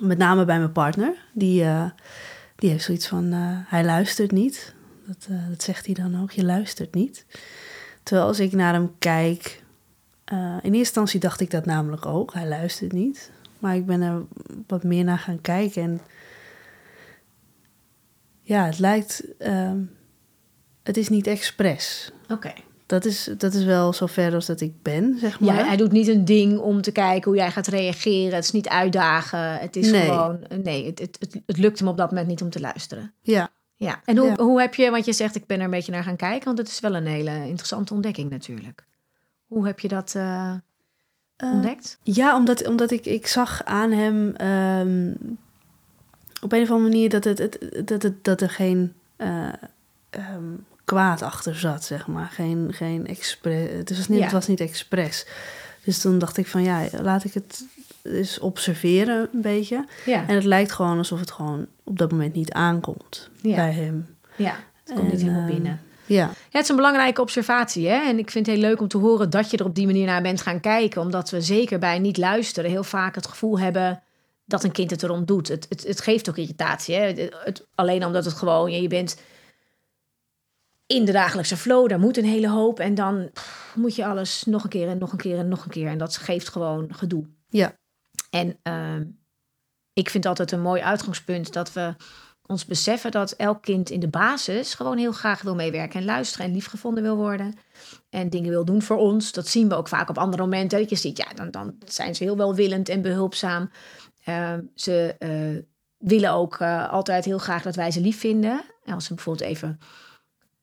met 0.00 0.18
name 0.18 0.44
bij 0.44 0.58
mijn 0.58 0.72
partner. 0.72 1.14
Die, 1.32 1.64
eh, 1.64 1.90
die 2.56 2.70
heeft 2.70 2.84
zoiets 2.84 3.06
van, 3.06 3.32
hij 3.66 3.84
luistert 3.84 4.30
niet. 4.30 4.74
Dat, 5.06 5.28
dat 5.48 5.62
zegt 5.62 5.86
hij 5.86 5.94
dan 5.94 6.22
ook, 6.22 6.30
je 6.30 6.44
luistert 6.44 6.94
niet. 6.94 7.24
Terwijl 8.02 8.26
als 8.28 8.40
ik 8.40 8.52
naar 8.52 8.72
hem 8.72 8.90
kijk... 8.98 9.62
eh, 10.24 10.38
in 10.38 10.58
eerste 10.62 10.76
instantie 10.78 11.20
dacht 11.20 11.40
ik 11.40 11.50
dat 11.50 11.64
namelijk 11.64 12.06
ook. 12.06 12.34
Hij 12.34 12.48
luistert 12.48 12.92
niet. 12.92 13.30
Maar 13.58 13.76
ik 13.76 13.86
ben 13.86 14.00
er 14.02 14.22
wat 14.66 14.82
meer 14.82 15.04
naar 15.04 15.18
gaan 15.18 15.40
kijken. 15.40 15.82
En 15.82 16.00
ja, 18.42 18.64
het 18.66 18.78
lijkt... 18.78 19.24
ehm, 19.38 19.78
het 20.82 20.96
is 20.96 21.08
niet 21.08 21.26
expres. 21.26 22.12
Oké. 22.28 22.52
Dat 22.86 23.04
is, 23.04 23.30
dat 23.38 23.54
is 23.54 23.64
wel 23.64 23.92
zover 23.92 24.34
als 24.34 24.46
dat 24.46 24.60
ik 24.60 24.82
ben, 24.82 25.16
zeg 25.18 25.40
maar. 25.40 25.54
Ja, 25.54 25.64
hij 25.66 25.76
doet 25.76 25.92
niet 25.92 26.08
een 26.08 26.24
ding 26.24 26.58
om 26.58 26.82
te 26.82 26.92
kijken 26.92 27.30
hoe 27.30 27.40
jij 27.40 27.50
gaat 27.50 27.66
reageren. 27.66 28.34
Het 28.34 28.44
is 28.44 28.50
niet 28.50 28.68
uitdagen. 28.68 29.58
Het 29.58 29.76
is 29.76 29.90
Nee. 29.90 30.00
gewoon... 30.04 30.44
Nee, 30.62 30.86
het, 30.86 30.98
het, 30.98 31.16
het, 31.20 31.40
het 31.46 31.58
lukt 31.58 31.78
hem 31.78 31.88
op 31.88 31.96
dat 31.96 32.10
moment 32.10 32.28
niet 32.28 32.42
om 32.42 32.50
te 32.50 32.60
luisteren. 32.60 33.12
ja. 33.22 33.50
Ja. 33.86 34.00
En 34.04 34.16
hoe, 34.16 34.28
Ja. 34.28 34.34
hoe 34.36 34.60
heb 34.60 34.74
je... 34.74 34.90
Want 34.90 35.04
je 35.04 35.12
zegt, 35.12 35.34
ik 35.34 35.46
ben 35.46 35.58
er 35.58 35.64
een 35.64 35.70
beetje 35.70 35.92
naar 35.92 36.02
gaan 36.02 36.16
kijken. 36.16 36.44
Want 36.44 36.58
het 36.58 36.68
is 36.68 36.80
wel 36.80 36.94
een 36.94 37.06
hele 37.06 37.30
interessante 37.46 37.94
ontdekking 37.94 38.30
natuurlijk. 38.30 38.84
Hoe 39.46 39.66
heb 39.66 39.80
je 39.80 39.88
dat 39.88 40.14
eh, 40.14 40.52
Eh, 41.36 41.50
ontdekt? 41.52 41.98
Ja, 42.02 42.36
omdat, 42.36 42.66
omdat 42.66 42.90
ik, 42.90 43.06
ik 43.06 43.26
zag 43.26 43.64
aan 43.64 43.90
hem 43.92 44.34
ehm, 44.36 45.12
op 46.42 46.52
een 46.52 46.62
of 46.62 46.70
andere 46.70 46.88
manier 46.90 47.08
dat, 47.10 47.24
het, 47.24 47.38
het, 47.38 47.80
dat, 47.84 48.02
het, 48.02 48.24
dat 48.24 48.40
er 48.40 48.50
geen 48.50 48.92
eh, 49.16 49.48
ehm, 50.10 50.44
kwaad 50.84 51.22
achter 51.22 51.58
zat, 51.58 51.84
zeg 51.84 52.06
maar. 52.06 52.26
Geen, 52.26 52.68
geen 52.72 53.06
expres. 53.06 53.70
Het 53.70 53.96
was, 53.96 54.08
niet, 54.08 54.18
Ja. 54.18 54.24
het 54.24 54.32
was 54.32 54.46
niet 54.46 54.60
expres. 54.60 55.26
Dus 55.84 56.00
toen 56.00 56.18
dacht 56.18 56.36
ik 56.36 56.46
van 56.46 56.62
ja, 56.62 56.86
laat 57.02 57.24
ik 57.24 57.34
het 57.34 57.64
eens 58.02 58.38
observeren 58.38 59.28
een 59.32 59.40
beetje. 59.40 59.86
Ja. 60.06 60.28
En 60.28 60.34
het 60.34 60.44
lijkt 60.44 60.72
gewoon 60.72 60.98
alsof 60.98 61.20
het 61.20 61.30
gewoon 61.30 61.66
op 61.84 61.98
dat 61.98 62.10
moment 62.10 62.34
niet 62.34 62.52
aankomt 62.52 63.30
Ja. 63.42 63.56
bij 63.56 63.72
hem. 63.72 64.16
ja. 64.36 64.56
Het 64.84 64.98
komt 64.98 65.12
niet 65.12 65.20
helemaal 65.20 65.40
ehm, 65.42 65.50
binnen. 65.52 65.80
Ja, 66.06 66.16
Ja, 66.24 66.30
het 66.50 66.62
is 66.62 66.68
een 66.68 66.76
belangrijke 66.76 67.20
observatie. 67.20 67.88
Hè? 67.88 67.94
En 68.08 68.18
ik 68.18 68.30
vind 68.30 68.46
het 68.46 68.54
heel 68.54 68.64
leuk 68.64 68.80
om 68.80 68.88
te 68.88 68.98
horen 68.98 69.30
dat 69.30 69.50
je 69.50 69.56
er 69.56 69.64
op 69.64 69.74
die 69.74 69.86
manier 69.86 70.06
naar 70.06 70.22
bent 70.22 70.40
gaan 70.40 70.60
kijken. 70.60 71.00
Omdat 71.00 71.30
we 71.30 71.40
zeker 71.40 71.78
bij 71.78 71.98
niet 71.98 72.16
luisteren 72.16 72.70
heel 72.70 72.84
vaak 72.84 73.14
het 73.14 73.26
gevoel 73.26 73.58
hebben 73.58 74.02
dat 74.44 74.64
een 74.64 74.72
kind 74.72 74.90
het 74.90 75.02
erom 75.02 75.24
doet. 75.24 75.48
Het, 75.48 75.66
het, 75.68 75.86
het 75.86 76.00
geeft 76.00 76.28
ook 76.28 76.36
irritatie. 76.36 76.94
Hè? 76.94 77.02
Het, 77.06 77.36
het- 77.44 77.66
alleen 77.74 78.04
omdat 78.06 78.24
het 78.24 78.34
gewoon, 78.34 78.72
je 78.82 78.88
bent 78.88 79.16
in 80.86 81.04
de 81.04 81.12
dagelijkse 81.12 81.56
flow, 81.56 81.88
daar 81.88 82.00
moet 82.00 82.16
een 82.16 82.24
hele 82.24 82.48
hoop. 82.48 82.80
En 82.80 82.94
dan 82.94 83.30
pff, 83.32 83.72
moet 83.76 83.94
je 83.96 84.06
alles 84.06 84.44
nog 84.44 84.62
een 84.64 84.70
keer 84.70 84.88
en 84.88 84.98
nog 84.98 85.12
een 85.12 85.18
keer 85.18 85.38
en 85.38 85.48
nog 85.48 85.64
een 85.64 85.70
keer. 85.70 85.86
En 85.88 85.98
dat 85.98 86.16
geeft 86.16 86.48
gewoon 86.48 86.88
gedoe. 86.94 87.24
ja, 87.48 87.72
En 88.30 88.58
ehm, 88.62 89.04
ik 89.92 90.10
vind 90.10 90.26
altijd 90.26 90.52
een 90.52 90.60
mooi 90.60 90.82
uitgangspunt 90.82 91.52
dat 91.52 91.72
we 91.72 91.94
ons 92.46 92.64
beseffen 92.64 93.10
dat 93.10 93.32
elk 93.32 93.62
kind 93.62 93.90
in 93.90 94.00
de 94.00 94.08
basis 94.08 94.74
gewoon 94.74 94.98
heel 94.98 95.12
graag 95.12 95.42
wil 95.42 95.54
meewerken 95.54 96.00
en 96.00 96.06
luisteren 96.06 96.46
en 96.46 96.52
liefgevonden 96.52 97.02
wil 97.02 97.16
worden. 97.16 97.54
En 98.08 98.30
dingen 98.30 98.50
wil 98.50 98.64
doen 98.64 98.82
voor 98.82 98.96
ons. 98.96 99.32
Dat 99.32 99.48
zien 99.48 99.68
we 99.68 99.74
ook 99.74 99.88
vaak 99.88 100.08
op 100.08 100.18
andere 100.18 100.42
momenten. 100.42 100.78
Dat 100.78 100.90
je 100.90 100.96
ziet, 100.96 101.16
ja, 101.16 101.34
dan, 101.34 101.50
dan 101.50 101.74
zijn 101.86 102.14
ze 102.14 102.24
heel 102.24 102.36
welwillend 102.36 102.88
en 102.88 103.02
behulpzaam. 103.02 103.70
Ehm, 104.24 104.60
ze 104.74 105.14
eh, 105.18 105.62
willen 105.98 106.32
ook 106.32 106.56
eh, 106.56 106.88
altijd 106.88 107.24
heel 107.24 107.38
graag 107.38 107.62
dat 107.62 107.76
wij 107.76 107.90
ze 107.90 108.00
lief 108.00 108.18
vinden. 108.18 108.64
En 108.84 108.94
als 108.94 109.08
er 109.08 109.14
bijvoorbeeld 109.14 109.48
even 109.50 109.78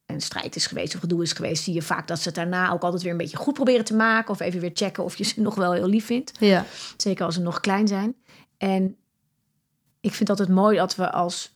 een 0.07 0.21
strijd 0.21 0.55
is 0.55 0.67
geweest 0.67 0.93
of 0.93 0.99
gedoe 0.99 1.23
is 1.23 1.33
geweest, 1.33 1.63
zie 1.63 1.73
je 1.73 1.81
vaak 1.81 2.07
dat 2.07 2.19
ze 2.19 2.27
het 2.27 2.35
daarna 2.35 2.71
ook 2.71 2.81
altijd 2.81 3.01
weer 3.01 3.11
een 3.11 3.17
beetje 3.17 3.37
goed 3.37 3.53
proberen 3.53 3.85
te 3.85 3.95
maken. 3.95 4.31
Of 4.31 4.39
even 4.39 4.59
weer 4.59 4.71
checken 4.73 5.03
of 5.03 5.15
je 5.15 5.23
ze 5.23 5.41
nog 5.47 5.55
wel 5.55 5.73
heel 5.73 5.87
lief 5.87 6.05
vindt. 6.05 6.31
ja, 6.39 6.65
Zeker 6.97 7.25
als 7.25 7.35
ze 7.35 7.41
nog 7.41 7.59
klein 7.59 7.87
zijn. 7.87 8.15
En 8.57 8.95
ik 10.01 10.13
vind 10.13 10.29
altijd 10.29 10.49
mooi 10.49 10.77
dat 10.77 10.95
we 10.95 11.11
als 11.11 11.55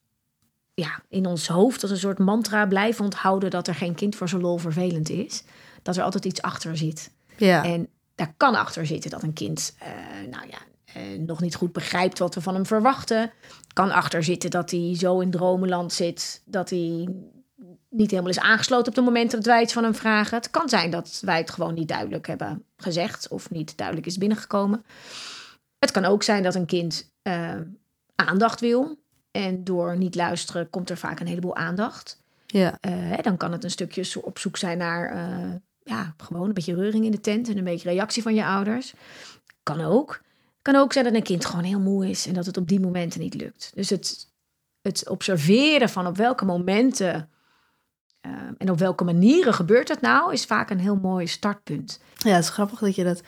ja, 0.74 1.02
in 1.10 1.26
ons 1.26 1.48
hoofd 1.48 1.82
als 1.82 1.92
een 1.92 1.98
soort 1.98 2.20
mantra 2.20 2.66
blijven 2.66 3.04
onthouden 3.04 3.50
dat 3.50 3.68
er 3.68 3.76
geen 3.76 3.96
kind 3.96 4.16
voor 4.16 4.30
zijn 4.30 4.42
lol 4.42 4.58
vervelend 4.58 5.10
is. 5.10 5.44
Dat 5.82 5.98
er 5.98 6.04
altijd 6.04 6.26
iets 6.26 6.42
achter 6.42 6.78
zit. 6.78 7.12
ja, 7.38 7.64
En 7.64 7.88
daar 8.16 8.34
kan 8.38 8.56
achter 8.56 8.86
zitten 8.86 9.10
dat 9.12 9.24
een 9.24 9.34
kind 9.34 9.76
eh, 9.80 9.88
nou 10.30 10.48
ja, 10.50 10.58
eh, 10.94 11.20
nog 11.20 11.42
niet 11.42 11.56
goed 11.56 11.72
begrijpt 11.72 12.20
wat 12.20 12.36
we 12.36 12.42
van 12.42 12.54
hem 12.54 12.66
verwachten. 12.66 13.32
Kan 13.74 13.92
achter 13.92 14.24
zitten 14.24 14.50
dat 14.50 14.72
hij 14.72 14.96
zo 14.98 15.20
in 15.20 15.32
dromenland 15.32 15.94
zit 15.94 16.42
dat 16.46 16.70
hij 16.70 17.08
niet 17.92 18.10
helemaal 18.10 18.32
is 18.32 18.40
aangesloten 18.40 18.88
op 18.88 18.96
de 18.96 19.02
momenten 19.02 19.38
dat 19.38 19.48
wij 19.48 19.62
iets 19.62 19.74
van 19.74 19.84
hem 19.84 19.96
vragen. 19.96 20.38
Het 20.38 20.50
kan 20.50 20.70
zijn 20.70 20.92
dat 20.92 21.22
wij 21.26 21.38
het 21.38 21.50
gewoon 21.50 21.74
niet 21.74 21.88
duidelijk 21.88 22.28
hebben 22.28 22.66
gezegd 22.78 23.28
of 23.28 23.50
niet 23.50 23.78
duidelijk 23.78 24.08
is 24.08 24.18
binnengekomen. 24.18 24.86
Het 25.80 25.92
kan 25.92 26.06
ook 26.06 26.24
zijn 26.24 26.44
dat 26.44 26.56
een 26.56 26.66
kind 26.66 27.12
eh, 27.22 27.56
aandacht 28.16 28.60
wil. 28.60 29.00
En 29.32 29.64
door 29.64 29.98
niet 29.98 30.16
luisteren 30.16 30.70
komt 30.70 30.90
er 30.90 30.98
vaak 30.98 31.20
een 31.20 31.28
heleboel 31.28 31.56
aandacht. 31.56 32.24
Ja. 32.46 32.78
Eh, 32.80 33.18
dan 33.22 33.38
kan 33.38 33.52
het 33.52 33.64
een 33.64 33.72
stukje 33.72 34.22
op 34.24 34.40
zoek 34.40 34.58
zijn 34.58 34.78
naar 34.78 35.12
eh, 35.12 35.54
ja, 35.84 36.14
gewoon 36.18 36.48
een 36.48 36.54
beetje 36.54 36.76
reuring 36.76 37.06
in 37.06 37.12
de 37.12 37.22
tent 37.22 37.50
en 37.50 37.58
een 37.58 37.64
beetje 37.64 37.90
reactie 37.90 38.22
van 38.22 38.36
je 38.36 38.46
ouders. 38.46 38.94
Kan 39.64 39.82
ook. 39.82 40.22
Kan 40.62 40.76
ook 40.76 40.94
zijn 40.94 41.06
dat 41.06 41.14
een 41.14 41.24
kind 41.24 41.46
gewoon 41.46 41.64
heel 41.64 41.80
moe 41.80 42.10
is 42.10 42.28
en 42.28 42.34
dat 42.34 42.46
het 42.46 42.58
op 42.58 42.68
die 42.68 42.80
momenten 42.80 43.20
niet 43.20 43.34
lukt. 43.34 43.72
Dus 43.76 43.90
het, 43.90 44.28
het 44.82 45.10
observeren 45.10 45.90
van 45.90 46.08
op 46.08 46.18
welke 46.18 46.46
momenten 46.46 47.30
eh, 48.22 48.32
en 48.58 48.70
op 48.70 48.80
welke 48.80 49.04
manieren 49.04 49.54
gebeurt 49.54 49.88
het 49.88 50.02
nou, 50.02 50.34
is 50.34 50.46
vaak 50.46 50.70
een 50.70 50.80
heel 50.80 50.96
mooi 50.96 51.28
startpunt. 51.28 52.00
Ja, 52.16 52.36
het 52.36 52.44
is 52.44 52.50
grappig 52.50 52.80
dat 52.80 52.96
je 52.96 53.04
dat, 53.04 53.22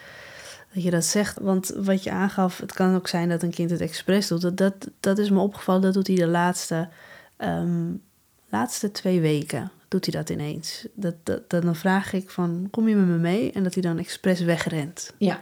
dat 0.74 0.84
je 0.84 0.92
dat 0.92 1.06
zegt. 1.06 1.40
Want 1.40 1.74
wat 1.76 2.04
je 2.04 2.12
aangaf, 2.12 2.58
het 2.58 2.74
kan 2.74 2.96
ook 2.96 3.08
zijn 3.08 3.30
dat 3.30 3.44
een 3.44 3.54
kind 3.54 3.70
het 3.70 3.82
expres 3.82 4.28
doet. 4.28 4.42
Dat, 4.42 4.58
dat, 4.58 4.74
dat 5.00 5.18
is 5.18 5.30
me 5.30 5.40
opgevallen, 5.40 5.82
dat 5.82 5.94
doet 5.94 6.08
hij 6.08 6.16
de 6.16 6.28
laatste, 6.28 6.90
ehm, 7.38 7.92
laatste 8.50 8.92
twee 8.92 9.22
weken. 9.22 9.72
Doet 9.88 10.06
hij 10.06 10.14
dat 10.14 10.30
ineens. 10.30 10.88
Dat, 10.94 11.16
dat, 11.24 11.50
dat, 11.50 11.62
dan 11.62 11.76
vraag 11.76 12.14
ik 12.14 12.30
van, 12.30 12.68
kom 12.72 12.88
je 12.88 12.96
met 12.96 13.08
me 13.08 13.18
mee? 13.18 13.52
En 13.52 13.64
dat 13.64 13.74
hij 13.74 13.84
dan 13.84 13.98
expres 13.98 14.40
wegrent. 14.40 15.14
Ja, 15.18 15.40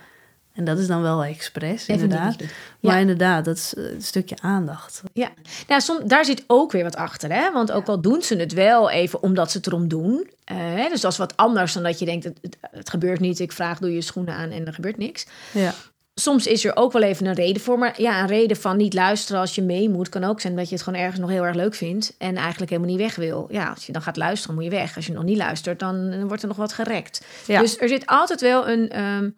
En 0.53 0.65
dat 0.65 0.77
is 0.77 0.87
dan 0.87 1.01
wel 1.01 1.23
expres, 1.23 1.85
inderdaad. 1.85 2.39
niet. 2.39 2.53
Maar 2.79 2.93
Ja. 2.93 2.99
inderdaad, 2.99 3.45
dat 3.45 3.57
is 3.57 3.73
eh, 3.73 3.83
een 3.91 4.01
stukje 4.01 4.35
aandacht. 4.41 5.01
Ja, 5.13 5.29
nou, 5.67 5.81
som, 5.81 6.07
daar 6.07 6.25
zit 6.25 6.43
ook 6.47 6.71
weer 6.71 6.83
wat 6.83 6.95
achter. 6.95 7.31
Hè? 7.33 7.51
Want 7.51 7.71
ook 7.71 7.87
al 7.87 8.01
doen 8.01 8.21
ze 8.21 8.35
het 8.35 8.53
wel 8.53 8.89
even 8.89 9.23
omdat 9.23 9.51
ze 9.51 9.57
het 9.57 9.67
erom 9.67 9.87
doen. 9.87 10.29
eh, 10.43 10.57
hè, 10.57 10.89
dus 10.89 11.01
dat 11.01 11.11
is 11.11 11.17
wat 11.17 11.37
anders 11.37 11.73
dan 11.73 11.83
dat 11.83 11.99
je 11.99 12.05
denkt, 12.05 12.23
het, 12.23 12.37
het, 12.71 12.89
gebeurt 12.89 13.19
niet. 13.19 13.39
Ik 13.39 13.51
vraag, 13.51 13.79
doe 13.79 13.93
je 13.93 14.01
schoenen 14.01 14.33
aan 14.33 14.49
en 14.51 14.65
er 14.65 14.73
gebeurt 14.73 14.97
niks. 14.97 15.25
Ja, 15.51 15.73
Soms 16.15 16.47
is 16.47 16.65
er 16.65 16.75
ook 16.75 16.91
wel 16.91 17.01
even 17.01 17.25
een 17.25 17.33
reden 17.33 17.61
voor. 17.61 17.77
Maar 17.79 18.01
ja, 18.01 18.21
een 18.21 18.27
reden 18.27 18.57
van 18.57 18.77
niet 18.77 18.93
luisteren 18.93 19.41
als 19.41 19.55
je 19.55 19.61
mee 19.61 19.89
moet... 19.89 20.09
kan 20.09 20.23
ook 20.23 20.41
zijn 20.41 20.55
dat 20.55 20.69
je 20.69 20.75
het 20.75 20.83
gewoon 20.83 20.99
ergens 20.99 21.19
nog 21.19 21.29
heel 21.29 21.43
erg 21.45 21.55
leuk 21.55 21.73
vindt... 21.75 22.15
en 22.17 22.35
eigenlijk 22.35 22.71
helemaal 22.71 22.91
niet 22.91 23.01
weg 23.01 23.15
wil. 23.15 23.47
Ja, 23.51 23.69
als 23.69 23.85
je 23.85 23.91
dan 23.91 24.01
gaat 24.01 24.17
luisteren, 24.17 24.55
moet 24.55 24.63
je 24.63 24.69
weg. 24.69 24.95
Als 24.95 25.05
je 25.05 25.13
nog 25.13 25.23
niet 25.23 25.37
luistert, 25.37 25.79
dan 25.79 26.11
eh, 26.11 26.23
wordt 26.23 26.41
er 26.41 26.47
nog 26.47 26.57
wat 26.57 26.73
gerekt. 26.73 27.25
Ja. 27.47 27.59
Dus 27.61 27.77
er 27.79 27.87
zit 27.87 28.05
altijd 28.05 28.41
wel 28.41 28.67
een, 28.69 28.89
ehm, 28.89 29.29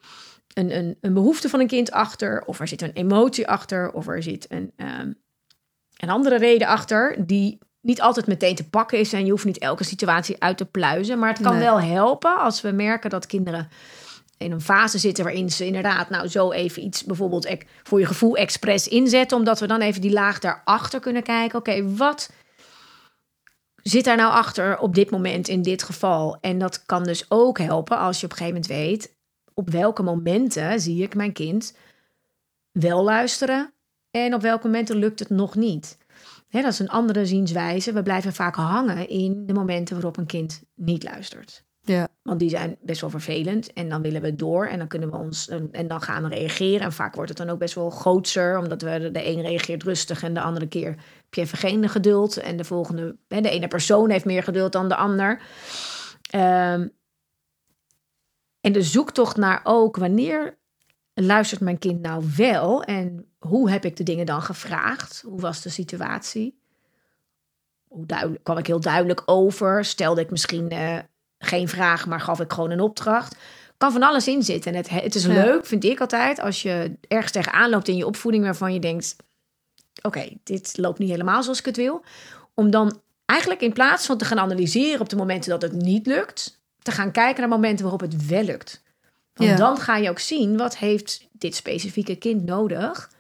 een, 0.54 0.78
een, 0.78 0.98
een 1.02 1.14
behoefte 1.14 1.50
van 1.50 1.60
een 1.60 1.68
kind 1.68 1.92
achter... 1.92 2.44
of 2.46 2.60
er 2.60 2.68
zit 2.68 2.82
een 2.82 2.94
emotie 2.94 3.48
achter... 3.48 3.92
of 3.92 4.08
er 4.08 4.24
zit 4.24 4.46
een, 4.50 4.72
ehm, 4.76 5.12
een 5.98 6.10
andere 6.10 6.38
reden 6.38 6.68
achter... 6.68 7.16
die 7.26 7.58
niet 7.82 8.02
altijd 8.02 8.28
meteen 8.28 8.56
te 8.56 8.70
pakken 8.70 9.00
is... 9.00 9.14
en 9.14 9.26
je 9.26 9.32
hoeft 9.32 9.46
niet 9.46 9.58
elke 9.58 9.84
situatie 9.84 10.36
uit 10.44 10.58
te 10.58 10.66
pluizen. 10.66 11.20
Maar 11.20 11.30
het 11.30 11.42
kan 11.42 11.54
Nee. 11.54 11.64
wel 11.64 11.82
helpen 11.82 12.38
als 12.38 12.62
we 12.62 12.72
merken 12.72 13.10
dat 13.10 13.26
kinderen 13.26 13.70
in 14.38 14.52
een 14.52 14.62
fase 14.62 14.98
zitten 14.98 15.24
waarin 15.24 15.50
ze 15.50 15.66
inderdaad 15.66 16.10
nou 16.10 16.28
zo 16.28 16.52
even 16.52 16.84
iets 16.84 17.04
bijvoorbeeld 17.04 17.56
voor 17.84 18.00
je 18.00 18.06
gevoel 18.06 18.36
expres 18.36 18.88
inzetten, 18.88 19.38
omdat 19.38 19.60
we 19.60 19.68
dan 19.68 19.82
even 19.82 20.02
die 20.02 20.12
laag 20.12 20.40
daarachter 20.40 21.00
kunnen 21.00 21.24
kijken. 21.24 21.60
Oké, 21.60 21.96
wat 21.96 22.32
zit 23.76 24.04
daar 24.04 24.18
nou 24.18 24.32
achter 24.32 24.80
op 24.80 24.96
dit 24.96 25.10
moment 25.10 25.48
in 25.48 25.62
dit 25.62 25.84
geval? 25.84 26.38
En 26.42 26.58
dat 26.58 26.86
kan 26.86 27.04
dus 27.04 27.26
ook 27.30 27.60
helpen 27.60 27.98
als 27.98 28.20
je 28.20 28.26
op 28.26 28.32
een 28.32 28.38
gegeven 28.38 28.62
moment 28.62 28.82
weet 28.82 29.13
op 29.54 29.70
welke 29.70 30.04
momenten 30.04 30.80
zie 30.80 31.04
ik 31.04 31.16
mijn 31.16 31.34
kind 31.34 31.76
wel 32.72 33.04
luisteren 33.04 33.74
en 34.12 34.34
op 34.34 34.42
welke 34.42 34.66
momenten 34.66 34.96
lukt 34.96 35.20
het 35.20 35.30
nog 35.30 35.56
niet. 35.56 35.98
Dat 36.50 36.66
is 36.66 36.80
een 36.80 36.90
andere 36.90 37.26
zienswijze. 37.26 37.94
We 37.94 38.04
blijven 38.04 38.34
vaak 38.34 38.56
hangen 38.56 39.10
in 39.10 39.46
de 39.46 39.54
momenten 39.54 39.96
waarop 39.96 40.18
een 40.18 40.26
kind 40.26 40.64
niet 40.76 41.04
luistert. 41.04 41.64
ja, 41.82 42.08
Want 42.22 42.40
die 42.40 42.50
zijn 42.50 42.78
best 42.82 43.02
wel 43.02 43.10
vervelend. 43.10 43.74
En 43.74 43.90
dan 43.90 44.02
willen 44.02 44.22
we 44.22 44.36
door. 44.36 44.68
En 44.68 44.78
dan 44.78 44.88
kunnen 44.88 45.12
we 45.12 45.18
ons. 45.18 45.50
En 45.72 45.88
dan 45.88 46.02
gaan 46.02 46.24
we 46.24 46.30
reageren. 46.30 46.82
En 46.82 46.92
vaak 46.92 47.16
wordt 47.16 47.30
het 47.30 47.38
dan 47.38 47.50
ook 47.50 47.60
best 47.60 47.76
wel 47.76 47.90
grootser. 47.90 48.58
Omdat 48.58 48.82
we 48.82 49.10
de 49.12 49.28
een 49.28 49.42
reageert 49.42 49.84
rustig. 49.84 50.24
En 50.24 50.34
de 50.34 50.42
andere 50.42 50.68
keer 50.68 50.90
heb 50.90 51.34
je 51.34 51.42
even 51.42 51.58
geen 51.58 51.90
geduld. 51.90 52.38
En 52.38 52.58
de 52.58 52.64
volgende. 52.64 53.16
De 53.28 53.50
ene 53.50 53.68
persoon 53.68 54.10
heeft 54.10 54.26
meer 54.26 54.44
geduld 54.44 54.72
dan 54.72 54.88
de 54.88 54.96
ander. 54.96 55.42
Ehm, 56.30 56.88
en 58.64 58.72
de 58.72 58.82
zoektocht 58.82 59.38
naar 59.38 59.62
ook 59.64 59.98
wanneer 59.98 60.58
luistert 61.14 61.62
mijn 61.62 61.80
kind 61.80 62.02
nou 62.02 62.24
wel? 62.38 62.84
En 62.84 63.26
hoe 63.40 63.70
heb 63.70 63.86
ik 63.86 63.98
de 63.98 64.04
dingen 64.04 64.26
dan 64.26 64.42
gevraagd? 64.42 65.22
Hoe 65.26 65.40
was 65.40 65.62
de 65.62 65.70
situatie? 65.70 66.58
Hoe 67.88 68.06
duidelijk, 68.06 68.44
kwam 68.44 68.58
ik 68.58 68.68
heel 68.68 68.80
duidelijk 68.80 69.22
over? 69.26 69.86
Stelde 69.86 70.22
ik 70.22 70.30
misschien 70.30 70.70
eh, 70.70 70.98
geen 71.38 71.68
vraag, 71.68 72.08
maar 72.08 72.20
gaf 72.20 72.40
ik 72.40 72.54
gewoon 72.54 72.72
een 72.72 72.80
opdracht? 72.82 73.36
Kan 73.78 73.92
van 73.92 74.04
alles 74.04 74.28
in 74.28 74.44
zitten. 74.44 74.72
En 74.72 74.78
het, 74.78 74.90
het 74.90 75.16
is 75.16 75.26
Ja. 75.26 75.34
leuk, 75.34 75.66
vind 75.66 75.84
ik 75.84 76.00
altijd, 76.02 76.40
als 76.40 76.62
je 76.62 76.98
ergens 77.08 77.32
tegenaan 77.32 77.70
loopt 77.70 77.88
in 77.88 77.96
je 77.96 78.06
opvoeding 78.06 78.44
waarvan 78.44 78.74
je 78.74 78.80
denkt: 78.80 79.16
oké, 80.02 80.30
dit 80.44 80.78
loopt 80.78 81.00
niet 81.00 81.10
helemaal 81.10 81.44
zoals 81.44 81.60
ik 81.60 81.66
het 81.66 81.78
wil. 81.78 82.04
Om 82.54 82.72
dan 82.72 83.02
eigenlijk 83.26 83.62
in 83.62 83.74
plaats 83.74 84.06
van 84.06 84.18
te 84.18 84.26
gaan 84.26 84.40
analyseren 84.40 85.02
op 85.02 85.10
de 85.10 85.16
momenten 85.16 85.50
dat 85.50 85.62
het 85.62 85.72
niet 85.72 86.06
lukt, 86.08 86.62
te 86.84 86.92
gaan 86.92 87.12
kijken 87.12 87.40
naar 87.40 87.50
momenten 87.50 87.82
waarop 87.82 88.02
het 88.02 88.26
wel 88.26 88.44
lukt. 88.44 88.82
Want 89.34 89.50
Ja. 89.50 89.56
dan 89.56 89.78
ga 89.78 89.98
je 89.98 90.10
ook 90.10 90.20
zien 90.20 90.58
wat 90.58 90.78
heeft 90.78 91.28
dit 91.32 91.56
specifieke 91.56 92.16
kind 92.16 92.46
nodig 92.46 93.12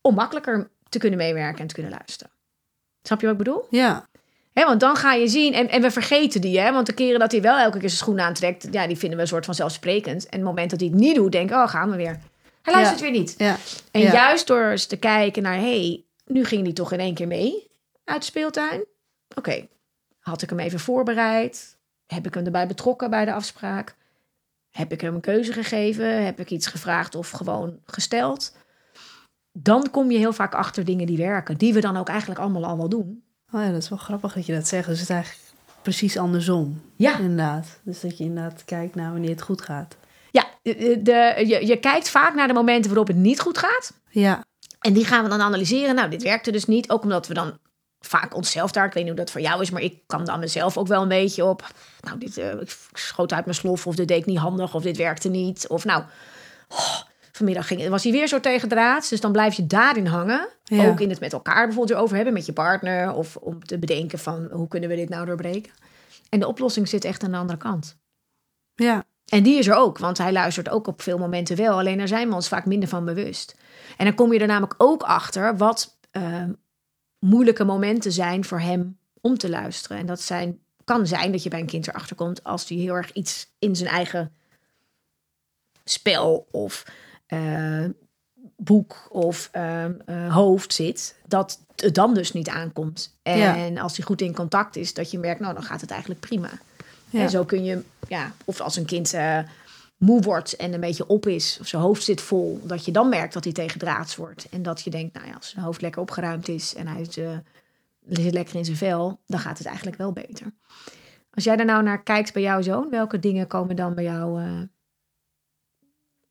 om 0.00 0.14
makkelijker 0.14 0.70
te 0.88 0.98
kunnen 0.98 1.18
meewerken 1.18 1.60
en 1.60 1.66
te 1.66 1.74
kunnen 1.74 1.92
luisteren. 1.92 2.32
Snap 3.02 3.20
je 3.20 3.26
wat 3.26 3.34
ik 3.38 3.44
bedoel? 3.44 3.66
ja, 3.70 4.10
Hè, 4.52 4.64
want 4.64 4.80
dan 4.80 4.96
ga 4.96 5.12
je 5.12 5.28
zien, 5.28 5.54
en, 5.54 5.68
en 5.68 5.82
we 5.82 5.90
vergeten 5.90 6.40
die, 6.40 6.58
hè? 6.60 6.72
want 6.72 6.86
de 6.86 6.92
keren 6.92 7.20
dat 7.20 7.32
hij 7.32 7.40
wel 7.42 7.58
elke 7.58 7.78
keer 7.78 7.88
zijn 7.88 8.00
schoen 8.00 8.20
aantrekt, 8.20 8.68
ja, 8.70 8.86
die 8.86 8.96
vinden 8.96 9.16
we 9.16 9.22
een 9.22 9.28
soort 9.30 9.44
van 9.44 9.54
zelfsprekend. 9.54 10.24
En 10.26 10.36
het 10.38 10.46
moment 10.46 10.70
dat 10.70 10.80
hij 10.80 10.88
het 10.88 10.98
niet 10.98 11.14
doet, 11.14 11.32
denken, 11.32 11.56
oh, 11.56 11.68
gaan 11.68 11.90
we 11.90 11.96
weer. 11.96 12.20
Hij 12.62 12.74
luistert 12.74 13.00
weer 13.00 13.10
niet. 13.10 13.34
ja, 13.38 13.56
En 13.90 14.00
Ja. 14.00 14.12
juist 14.12 14.46
door 14.46 14.64
eens 14.64 14.86
te 14.86 14.96
kijken 14.96 15.42
naar, 15.42 15.54
hey, 15.56 16.04
nu 16.26 16.44
ging 16.44 16.62
hij 16.64 16.72
toch 16.72 16.92
in 16.92 17.00
één 17.00 17.14
keer 17.14 17.26
mee 17.26 17.70
uit 18.04 18.20
de 18.20 18.26
speeltuin. 18.26 18.84
Oké, 19.36 19.68
had 20.18 20.42
ik 20.42 20.48
hem 20.50 20.58
even 20.58 20.80
voorbereid? 20.80 21.76
Heb 22.12 22.26
ik 22.26 22.34
hem 22.34 22.44
erbij 22.44 22.66
betrokken 22.66 23.10
bij 23.10 23.24
de 23.24 23.32
afspraak? 23.32 23.94
Heb 24.70 24.92
ik 24.92 25.00
hem 25.00 25.14
een 25.14 25.20
keuze 25.20 25.52
gegeven? 25.52 26.24
Heb 26.24 26.40
ik 26.40 26.50
iets 26.50 26.66
gevraagd 26.66 27.14
of 27.14 27.30
gewoon 27.30 27.78
gesteld? 27.86 28.56
Dan 29.52 29.90
kom 29.90 30.10
je 30.10 30.18
heel 30.18 30.32
vaak 30.32 30.54
achter 30.54 30.84
dingen 30.84 31.06
die 31.06 31.16
werken, 31.16 31.58
die 31.58 31.72
we 31.72 31.80
dan 31.80 31.96
ook 31.96 32.08
eigenlijk 32.08 32.40
allemaal 32.40 32.64
al 32.64 32.76
wel 32.76 32.88
doen. 32.88 33.22
Oh 33.52 33.60
ja, 33.60 33.70
dat 33.70 33.82
is 33.82 33.88
wel 33.88 33.98
grappig 33.98 34.32
dat 34.32 34.46
je 34.46 34.54
dat 34.54 34.68
zegt. 34.68 34.86
Dus 34.86 35.00
het 35.00 35.08
is 35.08 35.14
eigenlijk 35.14 35.44
precies 35.82 36.16
andersom. 36.16 36.80
Ja, 36.96 37.18
Inderdaad. 37.18 37.80
Dus 37.82 38.00
dat 38.00 38.18
je 38.18 38.24
inderdaad 38.24 38.64
kijkt 38.64 38.94
naar 38.94 39.12
wanneer 39.12 39.30
het 39.30 39.42
goed 39.42 39.62
gaat. 39.62 39.96
ja 40.30 40.44
de, 40.62 41.42
je, 41.46 41.66
je 41.66 41.76
kijkt 41.76 42.10
vaak 42.10 42.34
naar 42.34 42.46
de 42.46 42.52
momenten 42.52 42.88
waarop 42.90 43.06
het 43.08 43.16
niet 43.16 43.40
goed 43.40 43.58
gaat. 43.58 43.92
Ja, 44.10 44.44
En 44.78 44.92
die 44.92 45.04
gaan 45.04 45.22
we 45.22 45.28
dan 45.28 45.40
analyseren. 45.40 45.94
Nou, 45.94 46.10
dit 46.10 46.22
werkte 46.22 46.52
dus 46.52 46.64
niet. 46.64 46.90
Ook 46.90 47.02
omdat 47.02 47.26
we 47.26 47.34
dan 47.34 47.58
vaak 48.06 48.34
onszelf 48.34 48.72
daar, 48.72 48.86
ik 48.86 48.92
weet 48.92 49.04
niet 49.04 49.12
hoe 49.12 49.22
dat 49.22 49.30
voor 49.30 49.40
jou 49.40 49.60
is, 49.62 49.70
maar 49.70 49.82
ik 49.82 49.98
kan 50.06 50.24
dan 50.24 50.40
mezelf 50.40 50.76
ook 50.76 50.86
wel 50.86 51.02
een 51.02 51.08
beetje 51.08 51.44
op. 51.44 51.66
Nou, 52.00 52.18
dit 52.18 52.38
eh, 52.38 52.60
ik 52.60 52.76
schoot 52.92 53.32
uit 53.32 53.44
mijn 53.44 53.56
slof, 53.56 53.86
of 53.86 53.94
dit 53.94 54.08
deed 54.08 54.18
ik 54.18 54.26
niet 54.26 54.38
handig, 54.38 54.74
of 54.74 54.82
dit 54.82 54.96
werkte 54.96 55.28
niet. 55.28 55.68
Of 55.68 55.84
nou, 55.84 56.02
oh, 56.68 57.00
vanmiddag 57.32 57.66
ging, 57.66 57.88
was 57.88 58.02
hij 58.02 58.12
weer 58.12 58.28
zo 58.28 58.40
tegen 58.40 58.68
draads. 58.68 59.08
Dus 59.08 59.20
dan 59.20 59.32
blijf 59.32 59.54
je 59.54 59.66
daarin 59.66 60.06
hangen. 60.06 60.48
Ja. 60.64 60.88
Ook 60.88 61.00
in 61.00 61.10
het 61.10 61.20
met 61.20 61.32
elkaar 61.32 61.66
bijvoorbeeld 61.66 61.96
erover 61.96 62.16
hebben, 62.16 62.34
met 62.34 62.46
je 62.46 62.52
partner. 62.52 63.12
Of 63.12 63.36
om 63.36 63.64
te 63.64 63.78
bedenken 63.78 64.18
van 64.18 64.48
hoe 64.50 64.68
kunnen 64.68 64.88
we 64.88 64.96
dit 64.96 65.08
nou 65.08 65.26
doorbreken. 65.26 65.72
En 66.28 66.40
de 66.40 66.46
oplossing 66.46 66.88
zit 66.88 67.04
echt 67.04 67.24
aan 67.24 67.30
de 67.30 67.36
andere 67.36 67.58
kant. 67.58 67.96
ja, 68.74 69.04
En 69.26 69.42
die 69.42 69.58
is 69.58 69.66
er 69.66 69.74
ook, 69.74 69.98
want 69.98 70.18
hij 70.18 70.32
luistert 70.32 70.68
ook 70.68 70.86
op 70.86 71.02
veel 71.02 71.18
momenten 71.18 71.56
wel. 71.56 71.78
Alleen 71.78 71.98
daar 71.98 72.08
zijn 72.08 72.28
we 72.28 72.34
ons 72.34 72.48
vaak 72.48 72.66
minder 72.66 72.88
van 72.88 73.04
bewust. 73.04 73.56
En 73.96 74.04
dan 74.04 74.14
kom 74.14 74.32
je 74.32 74.38
er 74.38 74.46
namelijk 74.46 74.74
ook 74.76 75.02
achter 75.02 75.56
wat 75.56 75.98
eh, 76.10 76.44
moeilijke 77.22 77.64
momenten 77.64 78.12
zijn 78.12 78.44
voor 78.44 78.60
hem 78.60 78.98
om 79.20 79.38
te 79.38 79.48
luisteren. 79.48 79.98
En 79.98 80.06
dat 80.06 80.20
zijn, 80.20 80.58
kan 80.84 81.06
zijn 81.06 81.32
dat 81.32 81.42
je 81.42 81.48
bij 81.48 81.60
een 81.60 81.66
kind 81.66 81.88
erachter 81.88 82.16
komt 82.16 82.44
als 82.44 82.68
hij 82.68 82.78
heel 82.78 82.94
erg 82.94 83.12
iets 83.12 83.50
in 83.58 83.76
zijn 83.76 83.90
eigen 83.90 84.32
spel 85.84 86.46
of 86.50 86.84
eh, 87.26 87.84
boek 88.56 89.06
of 89.10 89.48
eh, 89.52 89.84
eh, 89.84 90.34
hoofd 90.34 90.74
zit, 90.74 91.16
dat 91.26 91.60
het 91.76 91.94
dan 91.94 92.14
dus 92.14 92.32
niet 92.32 92.48
aankomt. 92.48 93.16
En 93.22 93.78
als 93.78 93.96
hij 93.96 94.06
goed 94.06 94.20
in 94.20 94.34
contact 94.34 94.76
is, 94.76 94.94
dat 94.94 95.10
je 95.10 95.18
merkt, 95.18 95.40
nou 95.40 95.54
dan 95.54 95.62
gaat 95.62 95.80
het 95.80 95.90
eigenlijk 95.90 96.20
prima. 96.20 96.50
Ja. 97.10 97.20
En 97.20 97.30
zo 97.30 97.44
kun 97.44 97.64
je, 97.64 97.82
ja, 98.08 98.32
of 98.44 98.60
als 98.60 98.76
een 98.76 98.84
kind 98.84 99.14
eh, 99.14 99.38
moe 100.02 100.20
wordt 100.20 100.56
en 100.56 100.72
een 100.72 100.80
beetje 100.80 101.06
op 101.06 101.26
is, 101.26 101.58
of 101.60 101.66
zijn 101.66 101.82
hoofd 101.82 102.02
zit 102.02 102.20
vol, 102.20 102.60
dat 102.64 102.84
je 102.84 102.92
dan 102.92 103.08
merkt 103.08 103.32
dat 103.32 103.44
hij 103.44 103.52
tegen 103.52 103.78
draads 103.78 104.16
wordt. 104.16 104.48
En 104.50 104.62
dat 104.62 104.82
je 104.82 104.90
denkt, 104.90 105.14
nou 105.14 105.26
ja, 105.26 105.34
als 105.34 105.48
zijn 105.48 105.64
hoofd 105.64 105.80
lekker 105.80 106.00
opgeruimd 106.00 106.48
is 106.48 106.74
en 106.74 106.86
hij 106.86 107.06
eh, 107.14 107.38
zit 108.08 108.32
lekker 108.32 108.54
in 108.54 108.64
zijn 108.64 108.76
vel, 108.76 109.20
dan 109.26 109.38
gaat 109.38 109.58
het 109.58 109.66
eigenlijk 109.66 109.96
wel 109.96 110.12
beter. 110.12 110.52
Als 111.30 111.44
jij 111.44 111.56
daar 111.56 111.66
nou 111.66 111.82
naar 111.82 112.02
kijkt 112.02 112.32
bij 112.32 112.42
jouw 112.42 112.62
zoon, 112.62 112.90
welke 112.90 113.18
dingen 113.18 113.46
komen 113.46 113.76
dan 113.76 113.94
bij 113.94 114.04
jou 114.04 114.42
eh, 114.42 114.60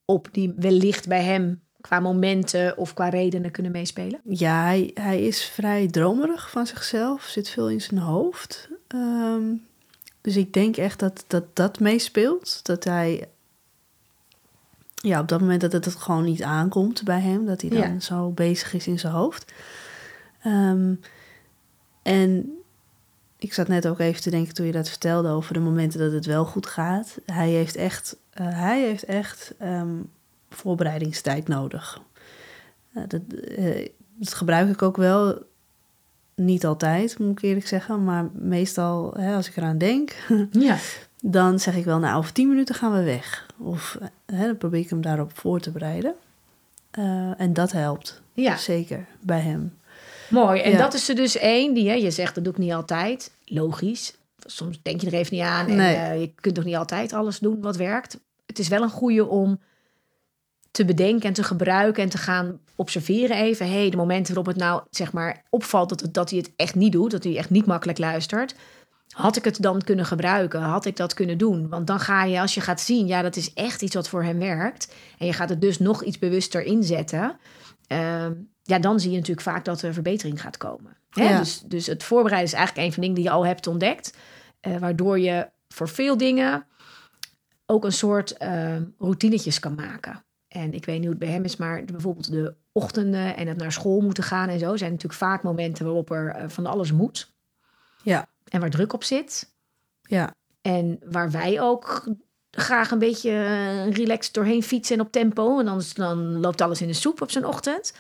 op 0.05 0.27
die 0.31 0.53
wellicht 0.55 1.07
bij 1.07 1.23
hem 1.23 1.63
qua 1.81 1.99
momenten 1.99 2.77
of 2.77 2.93
qua 2.93 3.09
redenen 3.09 3.51
kunnen 3.51 3.71
meespelen? 3.71 4.21
ja 4.23 4.63
hij, 4.63 4.91
hij 4.93 5.21
is 5.21 5.43
vrij 5.43 5.87
dromerig 5.87 6.49
van 6.49 6.67
zichzelf. 6.67 7.23
Zit 7.23 7.49
veel 7.49 7.69
in 7.69 7.81
zijn 7.81 7.99
hoofd. 7.99 8.69
Ehm, 8.87 9.53
dus 10.21 10.35
ik 10.35 10.53
denk 10.53 10.77
echt 10.77 10.99
dat 10.99 11.25
dat, 11.27 11.55
dat 11.55 11.79
meespeelt. 11.79 12.59
Dat 12.65 12.83
hij... 12.83 13.29
Ja, 15.01 15.19
op 15.19 15.27
dat 15.27 15.39
moment 15.39 15.61
dat 15.61 15.71
het 15.71 15.85
het 15.85 15.95
gewoon 15.95 16.23
niet 16.23 16.43
aankomt 16.43 17.03
bij 17.03 17.19
hem. 17.19 17.45
Dat 17.45 17.61
hij 17.61 17.69
dan 17.69 17.79
Ja. 17.93 17.99
zo 17.99 18.29
bezig 18.29 18.73
is 18.73 18.87
in 18.87 18.99
zijn 18.99 19.13
hoofd. 19.13 19.51
Ehm, 20.43 20.93
en 22.01 22.49
ik 23.37 23.53
zat 23.53 23.67
net 23.67 23.87
ook 23.87 23.99
even 23.99 24.21
te 24.21 24.29
denken 24.29 24.53
toen 24.53 24.65
je 24.65 24.71
dat 24.71 24.89
vertelde 24.89 25.29
over 25.29 25.53
de 25.53 25.59
momenten 25.59 25.99
dat 25.99 26.11
het 26.11 26.25
wel 26.25 26.45
goed 26.45 26.65
gaat. 26.67 27.17
Hij 27.25 27.49
heeft 27.49 27.75
echt, 27.75 28.15
eh, 28.33 28.45
hij 28.49 28.81
heeft 28.81 29.03
echt 29.03 29.53
ehm, 29.57 29.95
voorbereidingstijd 30.49 31.47
nodig. 31.47 32.01
Uh, 32.93 33.03
dat, 33.07 33.21
uh, 33.57 33.87
dat 34.15 34.33
gebruik 34.33 34.69
ik 34.69 34.81
ook 34.81 34.97
wel. 34.97 35.49
Niet 36.35 36.65
altijd, 36.65 37.19
moet 37.19 37.31
ik 37.37 37.41
eerlijk 37.43 37.67
zeggen. 37.67 38.03
Maar 38.03 38.29
meestal, 38.33 39.13
hè, 39.17 39.35
als 39.35 39.47
ik 39.49 39.55
eraan 39.57 39.77
denk, 39.77 40.15
Ja. 40.51 40.77
Dan 41.23 41.59
zeg 41.59 41.75
ik 41.75 41.85
wel, 41.85 41.99
nou, 41.99 42.17
over 42.17 42.31
tien 42.33 42.47
minuten 42.47 42.75
gaan 42.75 42.91
we 42.93 43.03
weg. 43.03 43.45
Of 43.57 43.97
hè, 44.25 44.45
dan 44.45 44.57
probeer 44.57 44.79
ik 44.79 44.89
hem 44.89 45.01
daarop 45.01 45.31
voor 45.37 45.59
te 45.59 45.71
bereiden. 45.71 46.13
Uh, 46.99 47.31
en 47.41 47.53
dat 47.53 47.71
helpt. 47.71 48.21
Ja. 48.33 48.57
Zeker 48.57 49.05
bij 49.19 49.39
hem. 49.39 49.77
Mooi. 50.29 50.61
En 50.61 50.71
Ja. 50.71 50.77
dat 50.77 50.93
is 50.93 51.09
er 51.09 51.15
dus 51.15 51.37
één 51.37 51.73
die, 51.73 51.87
hè, 51.89 51.93
je 51.95 52.11
zegt 52.11 52.35
dat 52.35 52.43
doe 52.43 52.53
ik 52.53 52.59
niet 52.59 52.71
altijd. 52.73 53.31
Logisch. 53.45 54.13
Soms 54.45 54.79
denk 54.81 55.01
je 55.01 55.07
er 55.07 55.13
even 55.13 55.35
niet 55.35 55.45
aan. 55.45 55.67
En 55.67 55.75
Nee. 55.75 55.95
eh, 55.95 56.19
je 56.21 56.31
kunt 56.41 56.55
toch 56.55 56.63
niet 56.63 56.75
altijd 56.75 57.13
alles 57.13 57.39
doen 57.39 57.61
wat 57.61 57.75
werkt. 57.75 58.19
Het 58.45 58.59
is 58.59 58.67
wel 58.67 58.81
een 58.81 58.89
goede 58.89 59.25
om 59.27 59.59
te 60.71 60.85
bedenken 60.85 61.27
en 61.27 61.33
te 61.33 61.43
gebruiken 61.43 62.03
en 62.03 62.09
te 62.09 62.17
gaan 62.17 62.59
observeren 62.75 63.37
even. 63.37 63.69
hey, 63.71 63.89
de 63.89 63.97
momenten 63.97 64.35
waarop 64.35 64.53
het 64.53 64.63
nou 64.63 64.81
zeg 64.89 65.13
maar 65.13 65.43
opvalt 65.49 65.89
dat, 65.89 65.99
het, 66.01 66.13
dat 66.13 66.29
hij 66.29 66.39
het 66.39 66.51
echt 66.55 66.75
niet 66.75 66.91
doet. 66.91 67.11
Dat 67.11 67.23
hij 67.23 67.37
echt 67.37 67.49
niet 67.49 67.65
makkelijk 67.65 67.97
luistert. 67.97 68.55
Had 69.11 69.35
ik 69.35 69.43
het 69.43 69.61
dan 69.61 69.81
kunnen 69.81 70.05
gebruiken? 70.05 70.61
Had 70.61 70.85
ik 70.85 70.95
dat 70.95 71.13
kunnen 71.13 71.37
doen? 71.37 71.69
Want 71.69 71.87
dan 71.87 71.99
ga 71.99 72.23
je, 72.23 72.39
als 72.41 72.53
je 72.53 72.61
gaat 72.61 72.81
zien, 72.81 73.07
ja, 73.07 73.21
dat 73.21 73.35
is 73.35 73.53
echt 73.53 73.81
iets 73.81 73.95
wat 73.95 74.09
voor 74.09 74.23
hem 74.23 74.39
werkt. 74.39 74.93
En 75.17 75.25
je 75.25 75.33
gaat 75.33 75.49
het 75.49 75.61
dus 75.61 75.79
nog 75.79 76.03
iets 76.03 76.19
bewuster 76.19 76.63
inzetten. 76.63 77.37
Ehm, 77.87 78.33
ja, 78.63 78.79
dan 78.79 78.99
zie 78.99 79.09
je 79.11 79.17
natuurlijk 79.17 79.47
vaak 79.47 79.65
dat 79.65 79.81
er 79.81 79.93
verbetering 79.93 80.41
gaat 80.41 80.57
komen. 80.57 80.97
Hè? 81.09 81.23
Ja. 81.29 81.37
Dus, 81.39 81.61
dus 81.65 81.87
het 81.87 82.03
voorbereiden 82.03 82.51
is 82.51 82.57
eigenlijk 82.57 82.87
een 82.87 82.93
van 82.93 83.01
de 83.03 83.07
dingen 83.07 83.23
die 83.23 83.31
je 83.31 83.37
al 83.37 83.45
hebt 83.45 83.67
ontdekt. 83.67 84.17
eh, 84.59 84.77
waardoor 84.77 85.19
je 85.19 85.49
voor 85.67 85.89
veel 85.89 86.17
dingen 86.17 86.65
ook 87.65 87.83
een 87.83 87.91
soort 87.91 88.37
eh, 88.37 88.75
routinetjes 88.97 89.59
kan 89.59 89.75
maken. 89.75 90.23
En 90.47 90.73
ik 90.73 90.85
weet 90.85 90.95
niet 90.95 91.03
hoe 91.03 91.15
het 91.15 91.19
bij 91.19 91.33
hem 91.33 91.43
is, 91.43 91.55
maar 91.55 91.85
bijvoorbeeld 91.85 92.31
de 92.31 92.55
ochtenden 92.71 93.35
en 93.35 93.47
het 93.47 93.57
naar 93.57 93.71
school 93.71 93.99
moeten 94.01 94.23
gaan 94.23 94.49
en 94.49 94.59
zo 94.59 94.77
zijn 94.77 94.91
natuurlijk 94.91 95.19
vaak 95.19 95.43
momenten 95.43 95.85
waarop 95.85 96.11
er 96.11 96.29
eh, 96.29 96.49
van 96.49 96.65
alles 96.65 96.91
moet. 96.91 97.33
Ja. 98.03 98.27
En 98.51 98.59
waar 98.59 98.69
druk 98.69 98.93
op 98.93 99.03
zit. 99.03 99.49
Ja, 100.01 100.35
En 100.61 100.99
waar 101.05 101.31
wij 101.31 101.61
ook 101.61 102.07
graag 102.51 102.91
een 102.91 102.99
beetje 102.99 103.29
eh, 103.31 103.91
relaxed 103.91 104.33
doorheen 104.33 104.63
fietsen 104.63 104.95
en 104.95 105.01
op 105.05 105.11
tempo. 105.11 105.59
En 105.59 105.67
anders 105.67 105.93
dan 105.93 106.39
loopt 106.39 106.61
alles 106.61 106.81
in 106.81 106.87
de 106.87 106.93
soep 106.93 107.21
op 107.21 107.31
zijn 107.31 107.45
ochtend. 107.45 107.93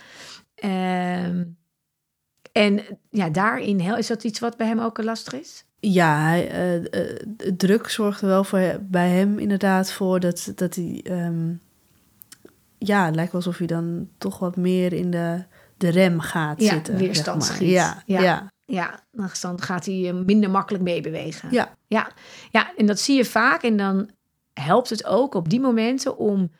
Ehm, 0.55 1.43
en 2.51 2.81
ja, 3.09 3.29
daarin 3.29 3.79
is 3.79 4.07
dat 4.07 4.23
iets 4.23 4.39
wat 4.39 4.57
bij 4.57 4.67
hem 4.67 4.79
ook 4.79 5.03
lastig 5.03 5.33
is? 5.33 5.65
ja 5.79 6.35
de 7.25 7.53
druk 7.57 7.89
zorgt 7.89 8.21
er 8.21 8.27
wel 8.27 8.43
voor, 8.43 8.79
bij 8.81 9.09
hem 9.09 9.39
inderdaad 9.39 9.91
voor 9.91 10.19
dat, 10.19 10.51
dat 10.55 10.75
hij... 10.75 11.01
ehm, 11.03 11.53
ja, 12.77 13.05
het 13.05 13.15
lijkt 13.15 13.31
wel 13.31 13.41
alsof 13.41 13.57
hij 13.57 13.67
dan 13.67 14.09
toch 14.17 14.39
wat 14.39 14.55
meer 14.55 14.93
in 14.93 15.11
de, 15.11 15.43
de 15.77 15.89
rem 15.89 16.19
gaat 16.19 16.61
Ja, 16.61 16.69
zitten. 16.73 16.95
weerstand 16.97 17.43
zeg 17.43 17.51
maar. 17.51 17.61
schiet. 17.61 17.71
Ja, 17.75 18.03
Ja. 18.05 18.21
ja. 18.21 18.51
Ja, 18.71 18.99
dan 19.11 19.61
gaat 19.61 19.85
hij 19.85 20.07
eh, 20.07 20.13
minder 20.13 20.49
makkelijk 20.49 20.83
meebewegen. 20.83 21.49
Ja. 21.51 21.75
Ja. 21.87 22.11
ja, 22.51 22.71
en 22.77 22.85
dat 22.85 22.99
zie 22.99 23.15
je 23.17 23.25
vaak. 23.25 23.63
En 23.63 23.77
dan 23.77 24.09
helpt 24.53 24.89
het 24.89 25.05
ook 25.05 25.33
op 25.33 25.49
die 25.49 25.59
momenten 25.59 26.17
om... 26.17 26.51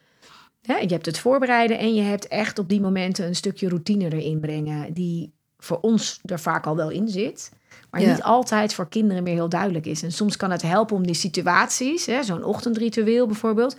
Hè, 0.61 0.77
je 0.77 0.87
hebt 0.87 1.05
het 1.05 1.19
voorbereiden 1.19 1.77
en 1.79 1.95
je 1.95 2.01
hebt 2.01 2.27
echt 2.27 2.59
op 2.59 2.69
die 2.69 2.81
momenten 2.81 3.25
een 3.25 3.35
stukje 3.35 3.69
routine 3.69 4.13
erin 4.13 4.39
brengen... 4.39 4.93
die 4.93 5.33
voor 5.57 5.79
ons 5.81 6.19
er 6.25 6.39
vaak 6.39 6.65
al 6.65 6.75
wel 6.75 6.89
in 6.89 7.07
zit... 7.07 7.51
maar 7.91 8.01
Ja. 8.01 8.11
niet 8.11 8.23
altijd 8.23 8.73
voor 8.73 8.89
kinderen 8.89 9.23
meer 9.23 9.33
heel 9.33 9.49
duidelijk 9.49 9.85
is. 9.85 10.03
En 10.03 10.11
soms 10.11 10.37
kan 10.37 10.51
het 10.51 10.61
helpen 10.61 10.95
om 10.95 11.05
die 11.05 11.15
situaties, 11.15 12.03
zo'n 12.21 12.43
ochtendritueel 12.43 13.25
bijvoorbeeld... 13.25 13.77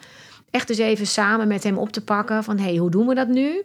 echt 0.50 0.70
eens 0.70 0.78
even 0.78 1.06
samen 1.06 1.48
met 1.48 1.62
hem 1.62 1.78
op 1.78 1.92
te 1.92 2.04
pakken 2.04 2.44
van... 2.44 2.58
hé, 2.58 2.64
hey, 2.64 2.76
hoe 2.76 2.90
doen 2.90 3.06
we 3.06 3.14
dat 3.14 3.28
nu? 3.28 3.62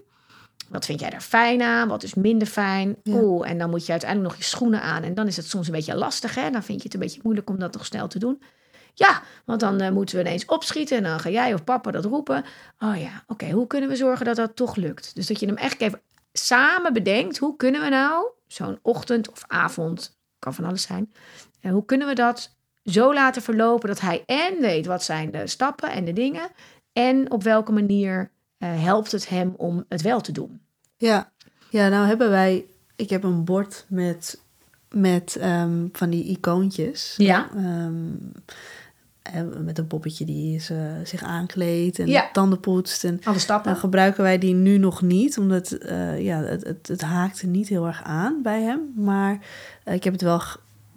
Wat 0.69 0.85
vind 0.85 0.99
jij 0.99 1.09
er 1.09 1.21
fijn 1.21 1.61
aan? 1.61 1.87
Wat 1.87 2.03
is 2.03 2.13
minder 2.13 2.47
fijn? 2.47 2.95
Ja. 3.03 3.13
Oeh, 3.13 3.49
en 3.49 3.57
dan 3.57 3.69
moet 3.69 3.85
je 3.85 3.91
uiteindelijk 3.91 4.31
nog 4.31 4.39
je 4.39 4.47
schoenen 4.47 4.81
aan. 4.81 5.03
En 5.03 5.13
dan 5.13 5.27
is 5.27 5.37
het 5.37 5.45
soms 5.45 5.67
een 5.67 5.73
beetje 5.73 5.95
lastig, 5.95 6.35
hè? 6.35 6.49
Dan 6.49 6.63
vind 6.63 6.77
je 6.77 6.83
het 6.83 6.93
een 6.93 6.99
beetje 6.99 7.19
moeilijk 7.23 7.49
om 7.49 7.59
dat 7.59 7.73
nog 7.73 7.85
snel 7.85 8.07
te 8.07 8.19
doen. 8.19 8.41
Ja, 8.93 9.21
want 9.45 9.59
dan 9.59 9.79
eh, 9.79 9.91
moeten 9.91 10.15
we 10.15 10.21
ineens 10.21 10.45
opschieten 10.45 10.97
en 10.97 11.03
dan 11.03 11.19
ga 11.19 11.29
jij 11.29 11.53
of 11.53 11.63
papa 11.63 11.91
dat 11.91 12.05
roepen. 12.05 12.45
Oh 12.79 13.01
ja, 13.01 13.23
oké, 13.27 13.49
hoe 13.51 13.67
kunnen 13.67 13.89
we 13.89 13.95
zorgen 13.95 14.25
dat 14.25 14.35
dat 14.35 14.55
toch 14.55 14.75
lukt? 14.75 15.15
Dus 15.15 15.27
dat 15.27 15.39
je 15.39 15.45
hem 15.45 15.57
echt 15.57 15.81
even 15.81 16.01
samen 16.33 16.93
bedenkt. 16.93 17.37
Hoe 17.37 17.55
kunnen 17.55 17.81
we 17.81 17.89
nou 17.89 18.27
zo'n 18.47 18.79
ochtend 18.81 19.31
of 19.31 19.43
avond, 19.47 20.19
kan 20.39 20.53
van 20.53 20.65
alles 20.65 20.81
zijn. 20.81 21.13
En 21.61 21.71
hoe 21.71 21.85
kunnen 21.85 22.07
we 22.07 22.13
dat 22.13 22.55
zo 22.83 23.13
laten 23.13 23.41
verlopen 23.41 23.87
dat 23.87 23.99
hij 23.99 24.23
en 24.25 24.59
weet 24.59 24.85
wat 24.85 25.03
zijn 25.03 25.31
de 25.31 25.47
stappen 25.47 25.91
en 25.91 26.05
de 26.05 26.13
dingen. 26.13 26.49
En 26.93 27.31
op 27.31 27.43
welke 27.43 27.71
manier 27.71 28.19
eh, 28.19 28.36
helpt 28.65 29.11
het 29.11 29.29
hem 29.29 29.53
om 29.57 29.85
het 29.89 30.01
wel 30.01 30.21
te 30.21 30.31
doen. 30.31 30.59
Ja. 30.97 31.31
ja, 31.69 31.87
nou 31.89 32.07
hebben 32.07 32.29
wij... 32.29 32.65
Ik 32.95 33.09
heb 33.09 33.23
een 33.23 33.43
bord 33.43 33.85
met, 33.87 34.41
met 34.91 35.35
ehm, 35.35 35.85
van 35.91 36.09
die 36.09 36.23
icoontjes. 36.23 37.13
Ja. 37.17 37.49
En 39.21 39.63
met 39.65 39.77
een 39.77 39.87
poppetje 39.87 40.25
die 40.25 40.59
zich 41.03 41.23
aankleedt 41.23 41.99
en 41.99 42.07
Ja. 42.07 42.29
tanden 42.31 42.59
poetst. 42.59 43.03
En 43.03 43.19
Alle 43.23 43.39
stappen. 43.39 43.71
dan 43.71 43.79
gebruiken 43.79 44.23
wij 44.23 44.37
die 44.37 44.53
nu 44.53 44.77
nog 44.77 45.01
niet, 45.01 45.37
omdat 45.37 45.71
eh, 45.71 46.21
ja, 46.21 46.39
het, 46.41 46.63
het, 46.63 46.87
het 46.87 47.01
haakte 47.01 47.47
niet 47.47 47.67
heel 47.67 47.85
erg 47.87 48.03
aan 48.03 48.41
bij 48.41 48.61
hem. 48.61 48.79
Maar 48.95 49.39
eh, 49.83 49.93
ik 49.93 50.03
heb 50.03 50.13
het 50.13 50.21
wel, 50.21 50.41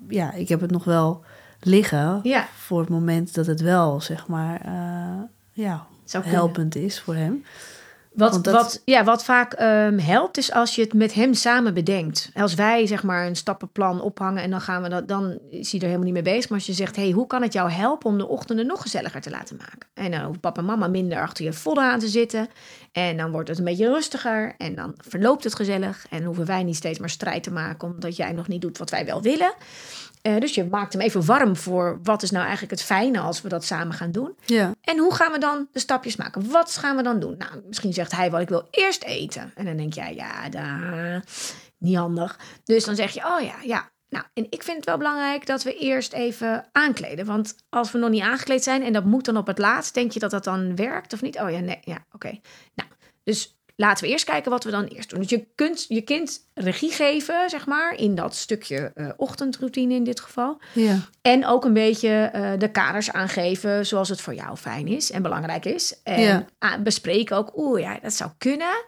ja, 0.09 0.33
ik 0.33 0.49
heb 0.49 0.61
het 0.61 0.71
nog 0.71 0.85
wel 0.85 1.25
liggen 1.61 2.21
Ja. 2.23 2.49
voor 2.57 2.81
het 2.81 2.89
moment 2.89 3.35
dat 3.35 3.47
het 3.47 3.61
wel, 3.61 4.01
zeg 4.01 4.27
maar, 4.27 4.61
eh, 4.61 5.23
ja, 5.53 5.87
Zou 6.11 6.25
helpend 6.25 6.75
is 6.77 7.01
voor 7.01 7.15
hem. 7.15 7.45
Wat, 8.13 8.45
dat- 8.45 8.55
wat, 8.55 8.83
ja, 8.85 9.05
wat 9.05 9.25
vaak 9.25 9.53
ehm, 9.53 9.99
helpt 9.99 10.37
is 10.39 10.53
als 10.53 10.75
je 10.75 10.83
het 10.83 10.93
met 10.95 11.15
hem 11.15 11.35
samen 11.35 11.75
bedenkt. 11.75 12.31
Als 12.35 12.55
wij 12.55 12.87
zeg 12.87 13.03
maar 13.03 13.27
een 13.27 13.37
stappenplan 13.37 14.01
ophangen 14.01 14.43
en 14.43 14.51
dan 14.51 14.61
gaan 14.61 14.83
we 14.83 14.89
dat, 14.89 15.09
dan 15.09 15.39
is 15.51 15.71
hij 15.71 15.81
er 15.81 15.87
helemaal 15.87 16.05
niet 16.13 16.25
mee 16.25 16.35
bezig. 16.35 16.49
Maar 16.51 16.59
als 16.59 16.67
je 16.67 16.73
zegt, 16.73 16.97
hey, 16.97 17.11
hoe 17.11 17.27
kan 17.27 17.43
het 17.43 17.53
jou 17.53 17.71
helpen 17.71 18.11
om 18.11 18.19
de 18.19 18.27
ochtenden 18.29 18.67
nog 18.67 18.83
gezelliger 18.83 19.21
te 19.21 19.31
laten 19.31 19.57
maken? 19.57 19.89
En 19.95 20.11
dan 20.11 20.21
hoeft 20.21 20.41
papa 20.41 20.61
en 20.61 20.67
mama 20.67 20.87
minder 20.89 21.21
achter 21.21 21.45
je 21.45 21.53
vodden 21.53 21.85
aan 21.85 21.99
te 21.99 22.09
zitten. 22.09 22.49
En 22.93 23.17
dan 23.17 23.31
wordt 23.31 23.49
het 23.49 23.59
een 23.59 23.65
beetje 23.65 23.93
rustiger 23.93 24.55
en 24.59 24.75
dan 24.75 24.95
verloopt 24.97 25.45
het 25.45 25.55
gezellig. 25.55 26.07
En 26.11 26.25
hoeven 26.25 26.47
wij 26.47 26.63
niet 26.63 26.77
steeds 26.77 26.99
maar 26.99 27.11
strijd 27.11 27.43
te 27.43 27.53
maken 27.53 27.89
omdat 27.89 28.17
jij 28.17 28.33
nog 28.33 28.49
niet 28.49 28.61
doet 28.63 28.79
wat 28.79 28.91
wij 28.91 29.05
wel 29.05 29.23
willen. 29.23 29.53
Eh, 30.23 30.39
dus 30.39 30.55
je 30.55 30.65
maakt 30.65 30.93
hem 30.93 31.03
even 31.03 31.25
warm 31.25 31.57
voor 31.57 31.99
wat 32.03 32.23
is 32.23 32.31
nou 32.31 32.43
eigenlijk 32.43 32.73
het 32.73 32.83
fijne 32.83 33.19
als 33.19 33.43
we 33.43 33.49
dat 33.49 33.65
samen 33.65 33.95
gaan 33.95 34.13
doen. 34.13 34.37
Ja, 34.47 34.75
En 34.81 34.99
hoe 34.99 35.15
gaan 35.15 35.33
we 35.33 35.39
dan 35.39 35.69
de 35.73 35.79
stapjes 35.79 36.17
maken? 36.17 36.51
Wat 36.51 36.77
gaan 36.77 36.97
we 36.97 37.03
dan 37.03 37.21
doen? 37.21 37.35
Nou, 37.39 37.63
misschien 37.67 37.93
zegt 37.93 38.13
hij 38.13 38.31
wel, 38.31 38.41
ik 38.41 38.49
wil 38.49 38.69
eerst 38.71 39.03
eten. 39.03 39.53
En 39.55 39.65
dan 39.65 39.77
denk 39.77 39.93
jij, 39.93 40.15
ja, 40.15 40.49
daar, 40.49 41.25
niet 41.79 41.97
handig. 41.97 42.39
Dus 42.65 42.85
dan 42.85 42.97
zeg 42.97 43.11
je, 43.11 43.27
oh 43.27 43.41
ja, 43.41 43.55
ja. 43.63 43.91
Nou, 44.09 44.25
en 44.35 44.47
ik 44.51 44.63
vind 44.63 44.77
het 44.77 44.87
wel 44.87 44.97
belangrijk 44.97 45.47
dat 45.47 45.63
we 45.63 45.75
eerst 45.75 46.13
even 46.13 46.69
aankleden. 46.73 47.27
Want 47.27 47.55
als 47.69 47.93
we 47.93 47.99
nog 47.99 48.11
niet 48.11 48.23
aangekleed 48.23 48.63
zijn 48.63 48.83
en 48.83 48.93
dat 48.93 49.05
moet 49.05 49.25
dan 49.25 49.37
op 49.37 49.47
het 49.47 49.59
laatst, 49.59 49.95
denk 49.95 50.13
je 50.13 50.19
dat 50.19 50.31
dat 50.31 50.45
dan 50.45 50.77
werkt 50.77 51.13
of 51.13 51.23
niet? 51.23 51.41
Oh 51.41 51.51
ja, 51.51 51.59
nee, 51.59 51.79
ja, 51.81 52.05
oké. 52.13 52.41
Nou, 52.75 52.91
dus 53.25 53.60
laten 53.81 54.05
we 54.05 54.11
eerst 54.11 54.25
kijken 54.25 54.51
wat 54.51 54.65
we 54.65 54.71
dan 54.71 54.85
eerst 54.85 55.11
doen. 55.11 55.21
Dus 55.21 55.31
je 55.31 55.47
kunt 55.55 55.85
je 55.89 56.01
kind 56.01 56.47
regie 56.55 56.93
geven, 56.93 57.51
zeg 57.51 57.67
maar, 57.67 57.95
in 57.95 58.15
dat 58.15 58.35
stukje 58.35 58.93
eh, 58.95 59.09
ochtendroutine 59.17 59.95
in 59.95 60.05
dit 60.05 60.21
geval. 60.21 60.61
ja, 60.73 60.99
En 61.23 61.47
ook 61.47 61.65
een 61.65 61.73
beetje 61.73 62.09
eh, 62.09 62.53
de 62.59 62.71
kaders 62.71 63.13
aangeven 63.13 63.87
zoals 63.87 64.09
het 64.09 64.21
voor 64.21 64.35
jou 64.35 64.57
fijn 64.57 64.89
is 64.89 65.11
en 65.11 65.23
belangrijk 65.23 65.65
is. 65.65 66.01
En 66.03 66.21
Ja. 66.59 66.79
bespreken 66.79 67.37
ook, 67.37 67.57
oeh 67.57 67.81
ja, 67.81 67.99
dat 68.03 68.13
zou 68.13 68.31
kunnen. 68.39 68.85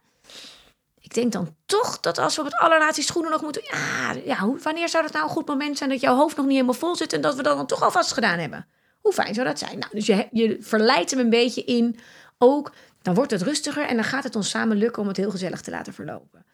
Ik 1.00 1.14
denk 1.14 1.32
dan 1.32 1.54
toch 1.66 2.00
dat 2.00 2.18
als 2.18 2.34
we 2.34 2.40
op 2.40 2.46
het 2.46 2.58
allerlaatste 2.58 3.02
schoenen 3.02 3.30
nog 3.30 3.42
moeten... 3.42 3.62
Ja, 3.64 4.14
ja 4.24 4.54
wanneer 4.62 4.88
zou 4.88 5.02
dat 5.02 5.12
nou 5.12 5.24
een 5.24 5.30
goed 5.30 5.48
moment 5.48 5.78
zijn 5.78 5.90
dat 5.90 6.00
jouw 6.00 6.16
hoofd 6.16 6.36
nog 6.36 6.44
niet 6.44 6.54
helemaal 6.54 6.74
vol 6.74 6.96
zit... 6.96 7.12
en 7.12 7.20
dat 7.20 7.34
we 7.34 7.42
dat 7.42 7.56
dan 7.56 7.66
toch 7.66 7.82
alvast 7.82 8.12
gedaan 8.12 8.38
hebben? 8.38 8.66
Hoe 9.00 9.12
fijn 9.12 9.34
zou 9.34 9.46
dat 9.46 9.58
zijn? 9.58 9.78
Nou, 9.78 9.90
dus 9.94 10.06
je, 10.06 10.28
je 10.32 10.56
verleidt 10.60 11.10
hem 11.10 11.20
een 11.20 11.30
beetje 11.30 11.64
in 11.64 11.98
ook... 12.38 12.72
Dan 13.02 13.14
wordt 13.14 13.30
het 13.30 13.42
rustiger 13.42 13.86
en 13.86 13.94
dan 13.94 14.04
gaat 14.04 14.24
het 14.24 14.36
ons 14.36 14.50
samen 14.50 14.76
lukken 14.76 15.02
om 15.02 15.08
het 15.08 15.16
heel 15.16 15.30
gezellig 15.30 15.60
te 15.60 15.70
laten 15.70 15.92
verlopen. 15.92 16.44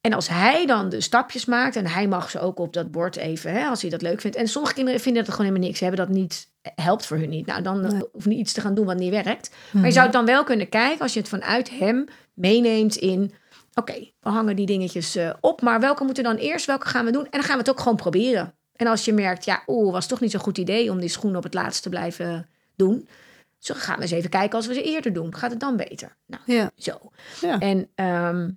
En 0.00 0.12
als 0.12 0.28
hij 0.28 0.66
dan 0.66 0.88
de 0.88 1.00
stapjes 1.00 1.44
maakt 1.44 1.76
en 1.76 1.86
hij 1.86 2.08
mag 2.08 2.30
ze 2.30 2.40
ook 2.40 2.58
op 2.58 2.72
dat 2.72 2.90
bord 2.90 3.16
even, 3.16 3.52
hè, 3.52 3.66
als 3.66 3.80
hij 3.80 3.90
dat 3.90 4.02
leuk 4.02 4.20
vindt. 4.20 4.36
En 4.36 4.48
sommige 4.48 4.74
kinderen 4.74 5.00
vinden 5.00 5.24
dat 5.24 5.30
gewoon 5.34 5.46
helemaal 5.46 5.68
niks, 5.68 5.80
hebben 5.80 5.98
dat 5.98 6.08
niet, 6.08 6.48
helpt 6.62 7.06
voor 7.06 7.16
hun 7.16 7.28
niet. 7.28 7.46
Nou, 7.46 7.62
dan 7.62 7.80
Nee. 7.80 8.02
hoef 8.12 8.22
je 8.22 8.28
niet 8.28 8.38
iets 8.38 8.52
te 8.52 8.60
gaan 8.60 8.74
doen 8.74 8.86
wat 8.86 8.96
niet 8.98 9.10
werkt. 9.10 9.50
Maar 9.72 9.84
je 9.84 9.90
zou 9.92 10.04
het 10.04 10.12
dan 10.12 10.24
wel 10.24 10.44
kunnen 10.44 10.68
kijken 10.68 11.00
als 11.00 11.12
je 11.12 11.18
het 11.20 11.28
vanuit 11.28 11.70
hem 11.70 12.04
meeneemt 12.34 12.96
in, 12.96 13.32
oké, 13.74 13.92
we 14.20 14.28
hangen 14.30 14.56
die 14.56 14.66
dingetjes 14.66 15.16
eh, 15.16 15.30
op, 15.40 15.60
maar 15.62 15.80
welke 15.80 16.04
moeten 16.04 16.24
dan 16.24 16.36
eerst, 16.36 16.66
welke 16.66 16.86
gaan 16.88 17.04
we 17.04 17.10
doen? 17.12 17.24
En 17.24 17.30
dan 17.30 17.42
gaan 17.42 17.52
we 17.54 17.60
het 17.60 17.70
ook 17.70 17.80
gewoon 17.80 17.96
proberen. 17.96 18.54
En 18.76 18.86
als 18.86 19.04
je 19.04 19.12
merkt, 19.12 19.44
ja, 19.44 19.62
oeh, 19.66 19.92
was 19.92 20.06
toch 20.06 20.20
niet 20.20 20.30
zo'n 20.30 20.40
goed 20.40 20.58
idee 20.58 20.90
om 20.90 21.00
die 21.00 21.08
schoenen 21.08 21.38
op 21.38 21.44
het 21.44 21.54
laatst 21.54 21.82
te 21.82 21.88
blijven 21.88 22.48
doen. 22.76 23.08
Zo 23.58 23.74
gaan 23.76 23.96
we 23.96 24.02
eens 24.02 24.10
even 24.10 24.30
kijken 24.30 24.56
als 24.56 24.66
we 24.66 24.74
ze 24.74 24.82
eerder 24.82 25.12
doen. 25.12 25.34
Gaat 25.34 25.50
het 25.50 25.60
dan 25.60 25.76
beter? 25.76 26.16
Nou, 26.26 26.42
ja, 26.46 26.70
zo. 26.76 27.10
Ja. 27.40 27.58
En 27.58 27.88
ehm, 27.94 28.50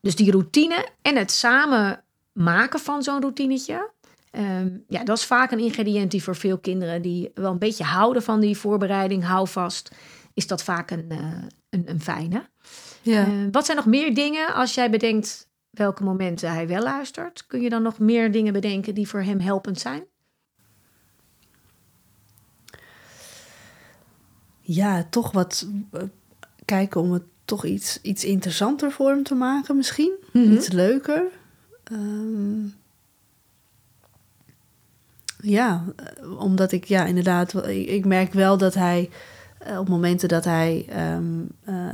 dus 0.00 0.16
die 0.16 0.30
routine 0.30 0.88
en 1.02 1.16
het 1.16 1.30
samen 1.30 2.04
maken 2.32 2.80
van 2.80 3.02
zo'n 3.02 3.20
routinetje. 3.20 3.90
Ehm, 4.30 4.68
ja, 4.88 5.04
dat 5.04 5.18
is 5.18 5.24
vaak 5.24 5.50
een 5.50 5.58
ingrediënt 5.58 6.10
die 6.10 6.22
voor 6.22 6.36
veel 6.36 6.58
kinderen 6.58 7.02
die 7.02 7.30
wel 7.34 7.52
een 7.52 7.58
beetje 7.58 7.84
houden 7.84 8.22
van 8.22 8.40
die 8.40 8.56
voorbereiding, 8.56 9.24
hou 9.24 9.48
vast, 9.48 9.90
is 10.34 10.46
dat 10.46 10.62
vaak 10.62 10.90
een, 10.90 11.06
eh, 11.08 11.42
een, 11.70 11.82
een 11.86 12.00
fijne. 12.00 12.48
Ja. 13.02 13.26
Eh, 13.26 13.32
wat 13.50 13.64
zijn 13.64 13.76
nog 13.76 13.86
meer 13.86 14.14
dingen 14.14 14.54
als 14.54 14.74
jij 14.74 14.90
bedenkt 14.90 15.48
welke 15.70 16.04
momenten 16.04 16.52
hij 16.52 16.68
wel 16.68 16.82
luistert? 16.82 17.46
Kun 17.46 17.60
je 17.60 17.68
dan 17.68 17.82
nog 17.82 17.98
meer 17.98 18.32
dingen 18.32 18.52
bedenken 18.52 18.94
die 18.94 19.08
voor 19.08 19.22
hem 19.22 19.40
helpend 19.40 19.80
zijn? 19.80 20.04
Ja, 24.64 25.06
toch 25.10 25.32
wat 25.32 25.66
eh, 25.92 26.02
kijken 26.64 27.00
om 27.00 27.12
het 27.12 27.22
toch 27.44 27.64
iets, 27.64 27.98
iets 28.02 28.24
interessanter 28.24 28.92
voor 28.92 29.10
hem 29.10 29.22
te 29.22 29.34
maken 29.34 29.76
misschien. 29.76 30.12
Mhm. 30.32 30.52
Iets 30.52 30.68
leuker. 30.68 31.22
Ehm, 31.84 32.66
ja, 35.36 35.84
eh, 35.96 36.40
omdat 36.40 36.72
ik, 36.72 36.84
ja, 36.84 37.04
inderdaad, 37.04 37.66
ik, 37.66 37.88
ik 37.88 38.04
merk 38.04 38.32
wel 38.32 38.58
dat 38.58 38.74
hij 38.74 39.10
eh, 39.58 39.78
op 39.78 39.88
momenten 39.88 40.28
dat 40.28 40.44
hij 40.44 40.86
ehm, 40.88 41.42
eh, 41.64 41.88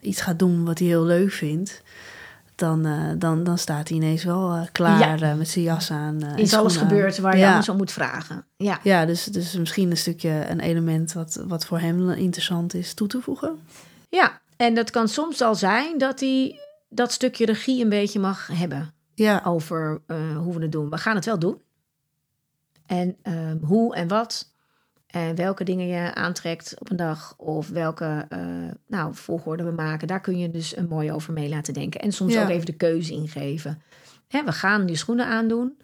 iets 0.00 0.20
gaat 0.20 0.38
doen 0.38 0.64
wat 0.64 0.78
hij 0.78 0.88
heel 0.88 1.04
leuk 1.04 1.30
vindt, 1.30 1.82
dan, 2.54 2.86
eh, 2.86 3.10
dan, 3.18 3.44
dan 3.44 3.58
staat 3.58 3.88
hij 3.88 3.96
ineens 3.96 4.24
wel 4.24 4.52
eh, 4.54 4.62
klaar 4.72 5.22
eh, 5.22 5.34
met 5.34 5.48
zijn 5.48 5.64
jas 5.64 5.90
aan. 5.90 6.22
Is 6.36 6.54
alles 6.54 6.76
gebeurd 6.76 7.18
waar 7.18 7.32
je 7.34 7.38
Ja. 7.40 7.48
anders 7.48 7.68
om 7.68 7.76
moet 7.76 7.92
vragen? 7.92 8.44
Ja. 8.56 8.78
Ja, 8.82 9.06
dus, 9.06 9.24
dus 9.24 9.56
misschien 9.56 9.90
een 9.90 9.96
stukje, 9.96 10.46
een 10.48 10.60
element 10.60 11.12
wat, 11.12 11.42
wat 11.46 11.66
voor 11.66 11.78
hem 11.78 12.10
interessant 12.10 12.74
is 12.74 12.94
toe 12.94 13.08
te 13.08 13.20
voegen. 13.20 13.58
ja, 14.08 14.40
en 14.56 14.74
dat 14.74 14.90
kan 14.90 15.08
soms 15.08 15.40
al 15.42 15.54
zijn 15.54 15.98
dat 15.98 16.20
hij 16.20 16.58
dat 16.88 17.12
stukje 17.12 17.44
regie 17.46 17.82
een 17.82 17.88
beetje 17.88 18.18
mag 18.20 18.46
hebben. 18.52 18.92
Ja, 19.14 19.42
over 19.44 20.00
hoe 20.36 20.54
we 20.54 20.62
het 20.62 20.72
doen. 20.72 20.90
We 20.90 20.98
gaan 20.98 21.14
het 21.14 21.24
wel 21.24 21.38
doen. 21.38 21.58
En 22.86 23.16
hoe 23.62 23.94
en 23.94 24.08
wat. 24.08 24.52
En 25.14 25.34
welke 25.34 25.64
dingen 25.64 25.86
je 25.86 26.14
aantrekt 26.14 26.74
op 26.78 26.90
een 26.90 26.96
dag. 26.96 27.34
Of 27.36 27.68
welke 27.68 28.26
eh, 28.28 28.38
nou, 28.86 29.14
volgorde 29.14 29.62
we 29.62 29.70
maken. 29.70 30.08
Daar 30.08 30.20
kun 30.20 30.38
je 30.38 30.50
dus 30.50 30.76
een 30.76 30.88
mooi 30.88 31.12
over 31.12 31.32
mee 31.32 31.48
laten 31.48 31.74
denken. 31.74 32.00
En 32.00 32.12
soms 32.12 32.32
Ja. 32.32 32.42
ook 32.42 32.48
even 32.48 32.66
de 32.66 32.76
keuze 32.76 33.12
ingeven. 33.12 33.82
Hè, 34.28 34.44
we 34.44 34.52
gaan 34.52 34.88
je 34.88 34.96
schoenen 34.96 35.26
aandoen. 35.26 35.78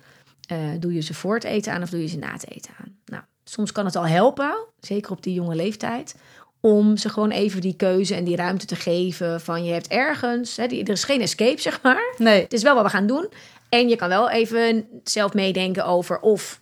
Eh, 0.46 0.58
doe 0.78 0.94
je 0.94 1.00
ze 1.00 1.14
voor 1.14 1.34
het 1.34 1.44
eten 1.44 1.72
aan 1.72 1.82
of 1.82 1.90
doe 1.90 2.00
je 2.00 2.06
ze 2.06 2.18
na 2.18 2.32
het 2.32 2.50
eten 2.50 2.72
aan? 2.80 2.96
Nou, 3.04 3.22
soms 3.44 3.72
kan 3.72 3.84
het 3.84 3.96
al 3.96 4.06
helpen. 4.06 4.56
Zeker 4.80 5.10
op 5.12 5.22
die 5.22 5.34
jonge 5.34 5.54
leeftijd. 5.54 6.14
Om 6.60 6.96
ze 6.96 7.08
gewoon 7.08 7.30
even 7.30 7.60
die 7.60 7.76
keuze 7.76 8.14
en 8.14 8.24
die 8.24 8.36
ruimte 8.36 8.66
te 8.66 8.76
geven. 8.76 9.40
Van 9.40 9.64
je 9.64 9.72
hebt 9.72 9.88
ergens. 9.88 10.56
Hè, 10.56 10.66
die, 10.66 10.82
er 10.84 10.90
is 10.90 11.04
geen 11.04 11.20
escape, 11.20 11.60
zeg 11.60 11.82
maar. 11.82 12.14
nee. 12.18 12.42
Het 12.42 12.52
is 12.52 12.62
wel 12.62 12.74
wat 12.74 12.84
we 12.84 12.90
gaan 12.90 13.06
doen. 13.06 13.28
En 13.68 13.88
je 13.88 13.96
kan 13.96 14.08
wel 14.08 14.30
even 14.30 14.86
zelf 15.04 15.34
meedenken 15.34 15.84
over 15.84 16.20
of 16.20 16.58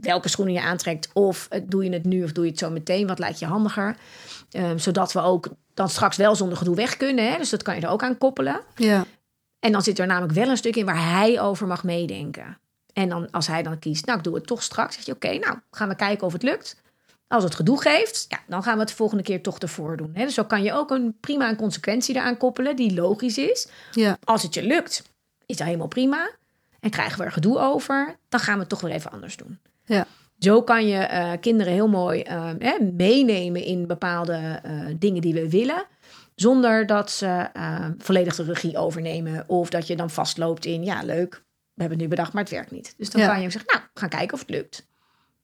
welke 0.00 0.28
schoenen 0.28 0.54
je 0.54 0.60
aantrekt. 0.60 1.08
Of 1.12 1.48
doe 1.62 1.84
je 1.84 1.92
het 1.92 2.04
nu 2.04 2.24
of 2.24 2.32
doe 2.32 2.44
je 2.44 2.50
het 2.50 2.58
zo 2.58 2.70
meteen. 2.70 3.06
Wat 3.06 3.18
lijkt 3.18 3.38
je 3.38 3.46
handiger? 3.46 3.96
Ehm, 4.50 4.78
zodat 4.78 5.12
we 5.12 5.20
ook 5.20 5.48
dan 5.74 5.88
straks 5.88 6.16
wel 6.16 6.34
zonder 6.36 6.58
gedoe 6.58 6.74
weg 6.76 6.96
kunnen. 6.96 7.30
Hè? 7.32 7.36
Dus 7.38 7.50
dat 7.50 7.62
kan 7.62 7.74
je 7.74 7.80
er 7.80 7.88
ook 7.88 8.02
aan 8.02 8.18
koppelen. 8.18 8.60
Ja, 8.76 9.06
En 9.58 9.72
dan 9.72 9.82
zit 9.82 9.98
er 9.98 10.06
namelijk 10.06 10.32
wel 10.32 10.48
een 10.48 10.56
stuk 10.56 10.76
in 10.76 10.84
waar 10.84 11.10
hij 11.10 11.40
over 11.40 11.66
mag 11.66 11.84
meedenken. 11.84 12.58
En 12.92 13.08
dan, 13.08 13.30
als 13.30 13.46
hij 13.46 13.62
dan 13.62 13.78
kiest, 13.78 14.06
nou 14.06 14.18
ik 14.18 14.24
doe 14.24 14.34
het 14.34 14.46
toch 14.46 14.62
straks. 14.62 14.94
Zeg 14.94 15.04
je, 15.04 15.12
oké, 15.12 15.38
nou 15.38 15.58
gaan 15.70 15.88
we 15.88 15.94
kijken 15.94 16.26
of 16.26 16.32
het 16.32 16.42
lukt. 16.42 16.76
Als 17.28 17.44
het 17.44 17.54
gedoe 17.54 17.80
geeft, 17.80 18.24
ja, 18.28 18.38
dan 18.46 18.62
gaan 18.62 18.74
we 18.74 18.80
het 18.80 18.88
de 18.88 18.94
volgende 18.94 19.22
keer 19.22 19.42
toch 19.42 19.58
ervoor 19.58 19.96
doen. 19.96 20.10
Hè? 20.14 20.24
Dus 20.24 20.34
zo 20.34 20.44
kan 20.44 20.62
je 20.62 20.72
ook 20.72 20.90
een 20.90 21.16
prima 21.20 21.48
een 21.48 21.56
consequentie 21.56 22.14
eraan 22.14 22.36
koppelen 22.36 22.76
die 22.76 22.94
logisch 22.94 23.38
is. 23.38 23.68
ja, 23.92 24.18
Als 24.24 24.42
het 24.42 24.54
je 24.54 24.62
lukt, 24.62 25.02
is 25.46 25.56
dat 25.56 25.66
helemaal 25.66 25.86
prima. 25.88 26.30
En 26.80 26.90
krijgen 26.90 27.18
we 27.18 27.24
er 27.24 27.32
gedoe 27.32 27.58
over, 27.58 28.16
dan 28.28 28.40
gaan 28.40 28.54
we 28.54 28.60
het 28.60 28.68
toch 28.68 28.80
weer 28.80 28.92
even 28.92 29.10
anders 29.10 29.36
doen. 29.36 29.58
Ja. 29.94 30.06
Zo 30.38 30.62
kan 30.62 30.86
je 30.88 30.96
eh, 30.98 31.32
kinderen 31.40 31.72
heel 31.72 31.88
mooi 31.88 32.22
eh, 32.22 32.50
hè, 32.58 32.76
meenemen 32.92 33.62
in 33.64 33.86
bepaalde 33.86 34.60
eh, 34.62 34.72
dingen 34.98 35.20
die 35.22 35.34
we 35.34 35.50
willen. 35.50 35.84
Zonder 36.34 36.86
dat 36.86 37.10
ze 37.10 37.48
eh, 37.52 37.86
volledig 37.98 38.34
de 38.36 38.42
regie 38.42 38.76
overnemen. 38.78 39.44
Of 39.48 39.70
dat 39.70 39.86
je 39.86 39.96
dan 39.96 40.10
vastloopt 40.10 40.64
in, 40.64 40.84
ja 40.84 41.02
leuk, 41.02 41.32
we 41.74 41.80
hebben 41.86 41.98
het 41.98 42.00
nu 42.00 42.08
bedacht, 42.08 42.32
maar 42.32 42.42
het 42.42 42.52
werkt 42.52 42.70
niet. 42.70 42.94
Dus 42.96 43.10
dan 43.10 43.20
Ja. 43.20 43.26
kan 43.28 43.38
je 43.38 43.44
ook 43.44 43.52
zeggen, 43.52 43.70
nou, 43.74 43.84
we 43.94 44.00
gaan 44.00 44.08
kijken 44.08 44.34
of 44.34 44.40
het 44.40 44.50
lukt. 44.50 44.86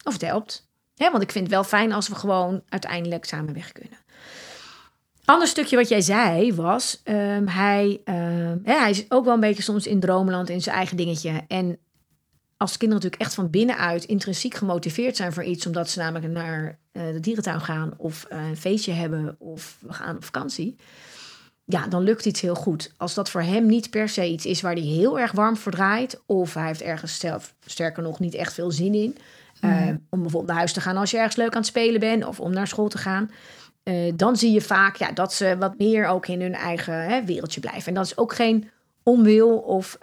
Of 0.05 0.13
het 0.13 0.23
helpt. 0.23 0.69
Hè, 0.97 1.11
want 1.11 1.23
ik 1.23 1.33
vind 1.33 1.45
het 1.45 1.55
wel 1.55 1.65
fijn 1.65 1.93
als 1.93 2.09
we 2.09 2.15
gewoon 2.15 2.63
uiteindelijk 2.69 3.25
samen 3.25 3.55
weg 3.55 3.73
kunnen. 3.73 3.99
Ander 5.25 5.49
stukje 5.49 5.77
wat 5.77 5.89
jij 5.89 6.01
zei 6.01 6.55
was, 6.55 7.01
ehm, 7.05 7.47
hij, 7.47 8.01
ehm, 8.05 8.59
hij 8.63 8.91
is 8.91 9.05
ook 9.11 9.25
wel 9.25 9.35
een 9.35 9.41
beetje 9.41 9.63
soms 9.63 9.87
in 9.87 10.01
droomland 10.01 10.49
in 10.51 10.61
zijn 10.63 10.77
eigen 10.77 10.97
dingetje. 10.97 11.41
En 11.49 11.79
als 12.57 12.77
kinderen 12.77 12.95
natuurlijk 12.95 13.23
echt 13.23 13.35
van 13.35 13.51
binnenuit 13.51 14.05
intrinsiek 14.05 14.55
gemotiveerd 14.55 15.17
zijn 15.17 15.33
voor 15.33 15.45
iets, 15.45 15.67
omdat 15.67 15.91
ze 15.91 15.99
namelijk 15.99 16.33
naar 16.33 16.79
eh, 16.93 17.03
de 17.13 17.21
dierentuin 17.21 17.61
gaan 17.61 17.95
of 17.97 18.25
eh, 18.25 18.49
een 18.49 18.57
feestje 18.57 18.93
hebben 18.93 19.37
of 19.39 19.77
we 19.81 19.93
gaan 19.93 20.17
op 20.17 20.25
vakantie, 20.25 20.77
ja, 21.65 21.87
dan 21.87 22.03
lukt 22.03 22.27
iets 22.27 22.41
heel 22.41 22.55
goed. 22.55 22.93
Als 22.97 23.15
dat 23.15 23.31
voor 23.31 23.43
hem 23.43 23.67
niet 23.67 23.91
per 23.91 24.09
se 24.09 24.27
iets 24.29 24.47
is 24.47 24.61
waar 24.61 24.73
hij 24.73 24.83
heel 24.83 25.19
erg 25.19 25.33
warm 25.33 25.57
voor 25.57 25.73
draait, 25.73 26.23
of 26.27 26.55
hij 26.55 26.67
heeft 26.67 26.83
ergens 26.83 27.19
zelf, 27.19 27.55
sterker 27.67 28.03
nog, 28.03 28.19
niet 28.19 28.35
echt 28.35 28.53
veel 28.53 28.71
zin 28.71 28.95
in, 28.95 29.17
eh, 29.61 29.89
om 30.11 30.21
bijvoorbeeld 30.21 30.47
naar 30.47 30.57
huis 30.57 30.73
te 30.73 30.81
gaan 30.81 30.97
als 30.97 31.11
je 31.11 31.17
ergens 31.17 31.37
leuk 31.37 31.53
aan 31.53 31.61
het 31.61 31.67
spelen 31.67 32.01
bent, 32.01 32.25
of 32.25 32.41
om 32.41 32.53
naar 32.53 32.67
school 32.67 32.89
te 32.89 32.99
gaan. 32.99 33.31
dan 34.15 34.37
zie 34.37 34.53
je 34.53 34.61
vaak 34.61 34.97
ja, 34.97 35.13
dat 35.13 35.33
ze 35.33 35.57
wat 35.59 35.79
meer 35.79 36.07
ook 36.07 36.27
in 36.27 36.41
hun 36.41 36.55
eigen 36.55 36.95
hè, 36.95 37.25
wereldje 37.25 37.61
blijven. 37.61 37.89
En 37.89 37.95
dat 37.95 38.05
is 38.05 38.19
ook 38.19 38.35
geen 38.35 38.71
onwil 39.03 39.59
of 39.59 39.97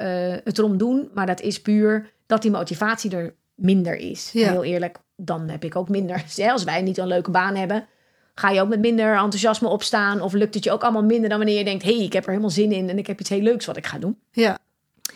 het 0.43 0.57
erom 0.57 0.77
doen, 0.77 1.09
maar 1.13 1.25
dat 1.25 1.41
is 1.41 1.61
puur 1.61 2.13
dat 2.25 2.41
die 2.41 2.51
motivatie 2.51 3.15
er 3.15 3.35
minder 3.55 3.95
is. 3.95 4.29
Ja. 4.31 4.51
Heel 4.51 4.63
eerlijk, 4.63 4.97
dan 5.15 5.49
heb 5.49 5.63
ik 5.63 5.75
ook 5.75 5.89
minder. 5.89 6.23
Als 6.51 6.63
wij 6.63 6.81
niet 6.81 6.97
een 6.97 7.07
leuke 7.07 7.31
baan 7.31 7.55
hebben, 7.55 7.87
ga 8.35 8.49
je 8.49 8.61
ook 8.61 8.69
met 8.69 8.79
minder 8.79 9.13
enthousiasme 9.13 9.67
opstaan. 9.67 10.21
Of 10.21 10.33
lukt 10.33 10.53
het 10.53 10.63
je 10.63 10.71
ook 10.71 10.83
allemaal 10.83 11.03
minder 11.03 11.29
dan 11.29 11.37
wanneer 11.37 11.57
je 11.57 11.63
denkt: 11.63 11.83
hé, 11.83 11.95
hey, 11.95 12.05
ik 12.05 12.13
heb 12.13 12.23
er 12.23 12.29
helemaal 12.29 12.49
zin 12.49 12.71
in 12.71 12.89
en 12.89 12.97
ik 12.97 13.07
heb 13.07 13.19
iets 13.19 13.29
heel 13.29 13.41
leuks 13.41 13.65
wat 13.65 13.77
ik 13.77 13.85
ga 13.85 13.97
doen. 13.97 14.19
Ja, 14.31 14.57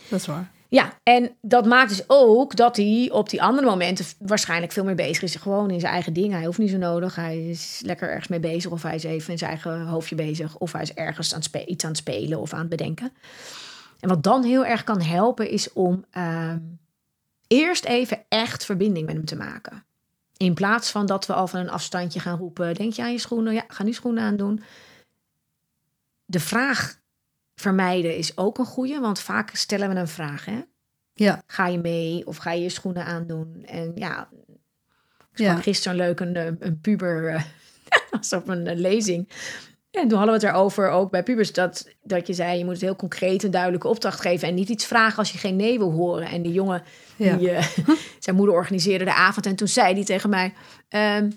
dat 0.10 0.20
is 0.20 0.26
waar. 0.26 0.56
Ja, 0.70 0.94
en 1.04 1.36
dat 1.42 1.66
maakt 1.66 1.90
dus 1.90 2.04
ook 2.08 2.56
dat 2.56 2.76
hij 2.76 3.10
op 3.12 3.30
die 3.30 3.42
andere 3.42 3.68
momenten 3.68 4.06
waarschijnlijk 4.20 4.72
veel 4.72 4.84
meer 4.84 4.96
bezig 4.96 5.24
is. 5.24 5.36
Gewoon 5.36 5.72
in 5.72 5.80
zijn 5.80 5.94
eigen 5.94 6.14
dingen. 6.14 6.38
Hij 6.38 6.46
hoeft 6.46 6.58
niet 6.58 6.70
zo 6.70 6.78
nodig. 6.78 7.16
Hij 7.16 7.50
is 7.50 7.82
lekker 7.86 8.10
ergens 8.10 8.28
mee 8.28 8.40
bezig. 8.40 8.72
Of 8.72 8.84
hij 8.84 8.96
is 8.96 9.04
even 9.04 9.32
in 9.32 9.38
zijn 9.38 9.52
eigen 9.52 9.86
hoofdje 9.86 10.16
bezig. 10.16 10.58
Of 10.58 10.72
hij 10.72 10.82
is 10.82 10.94
ergens 10.94 11.34
aan 11.34 11.42
iets 11.66 11.84
aan 11.84 11.90
het 11.90 12.00
spelen 12.00 12.40
of 12.40 12.54
aan 12.54 12.60
het 12.60 12.70
bedenken. 12.70 13.12
En 14.00 14.10
wat 14.10 14.24
dan 14.24 14.44
heel 14.44 14.66
erg 14.66 14.84
kan 14.84 15.02
helpen 15.02 15.50
is 15.50 15.74
om 15.74 16.06
ehm, 16.12 16.60
eerst 17.48 17.86
even 17.86 18.26
echt 18.30 18.66
verbinding 18.66 19.06
met 19.06 19.16
hem 19.16 19.26
te 19.26 19.36
maken. 19.36 19.86
In 20.38 20.54
plaats 20.54 20.92
van 20.92 21.06
dat 21.06 21.26
we 21.26 21.34
al 21.34 21.48
van 21.48 21.60
een 21.60 21.70
afstandje 21.70 22.20
gaan 22.20 22.38
roepen: 22.38 22.74
Denk 22.76 22.94
je 22.94 23.02
aan 23.02 23.12
je 23.12 23.18
schoenen? 23.18 23.54
Ja, 23.54 23.64
ga 23.68 23.84
nu 23.84 23.94
schoenen 23.94 24.24
aandoen. 24.24 24.64
De 26.26 26.40
vraag 26.40 27.00
vermijden 27.56 28.18
is 28.18 28.38
ook 28.38 28.58
een 28.58 28.66
goede, 28.66 29.00
want 29.00 29.20
vaak 29.20 29.56
stellen 29.56 29.90
we 29.90 29.96
een 29.96 30.08
vraag. 30.08 30.46
Hè? 30.46 30.62
Ja, 31.14 31.44
Ga 31.48 31.68
je 31.68 31.78
mee 31.80 32.26
of 32.28 32.38
ga 32.38 32.52
je 32.52 32.62
je 32.62 32.70
schoenen 32.70 33.06
aandoen? 33.06 33.64
En 33.66 33.92
ja, 33.96 34.30
ik 35.32 35.40
Ja. 35.40 35.56
gisteren 35.56 35.98
leuk 35.98 36.20
een, 36.20 36.66
een 36.66 36.80
puber, 36.82 37.46
was 38.12 38.34
op 38.34 38.48
een 38.48 38.68
eh, 38.68 38.76
lezing. 38.78 39.30
En 40.02 40.08
toen 40.08 40.18
hadden 40.18 40.40
we 40.40 40.46
het 40.46 40.56
erover, 40.56 40.90
ook 40.90 41.12
bij 41.12 41.24
pubers, 41.24 41.54
dat, 41.54 41.88
dat 42.04 42.28
je 42.28 42.34
zei... 42.34 42.58
je 42.58 42.64
moet 42.64 42.74
het 42.74 42.82
heel 42.82 42.96
concreet 42.96 43.44
een 43.44 43.52
duidelijke 43.52 43.88
opdracht 43.88 44.22
geven... 44.22 44.48
en 44.48 44.54
niet 44.54 44.70
iets 44.70 44.86
vragen 44.86 45.18
als 45.18 45.32
je 45.32 45.38
geen 45.38 45.56
nee 45.56 45.78
wil 45.78 45.92
horen. 45.92 46.28
En 46.28 46.42
die 46.42 46.54
jongen, 46.54 46.84
Ja. 47.16 47.36
die, 47.36 47.52
eh, 47.52 47.68
zijn 48.20 48.36
moeder 48.36 48.56
organiseerde 48.56 49.06
de 49.06 49.14
avond... 49.14 49.46
en 49.46 49.56
toen 49.56 49.68
zei 49.68 49.94
die 49.94 50.06
tegen 50.06 50.30
mij... 50.30 50.54
ehm, 50.90 51.30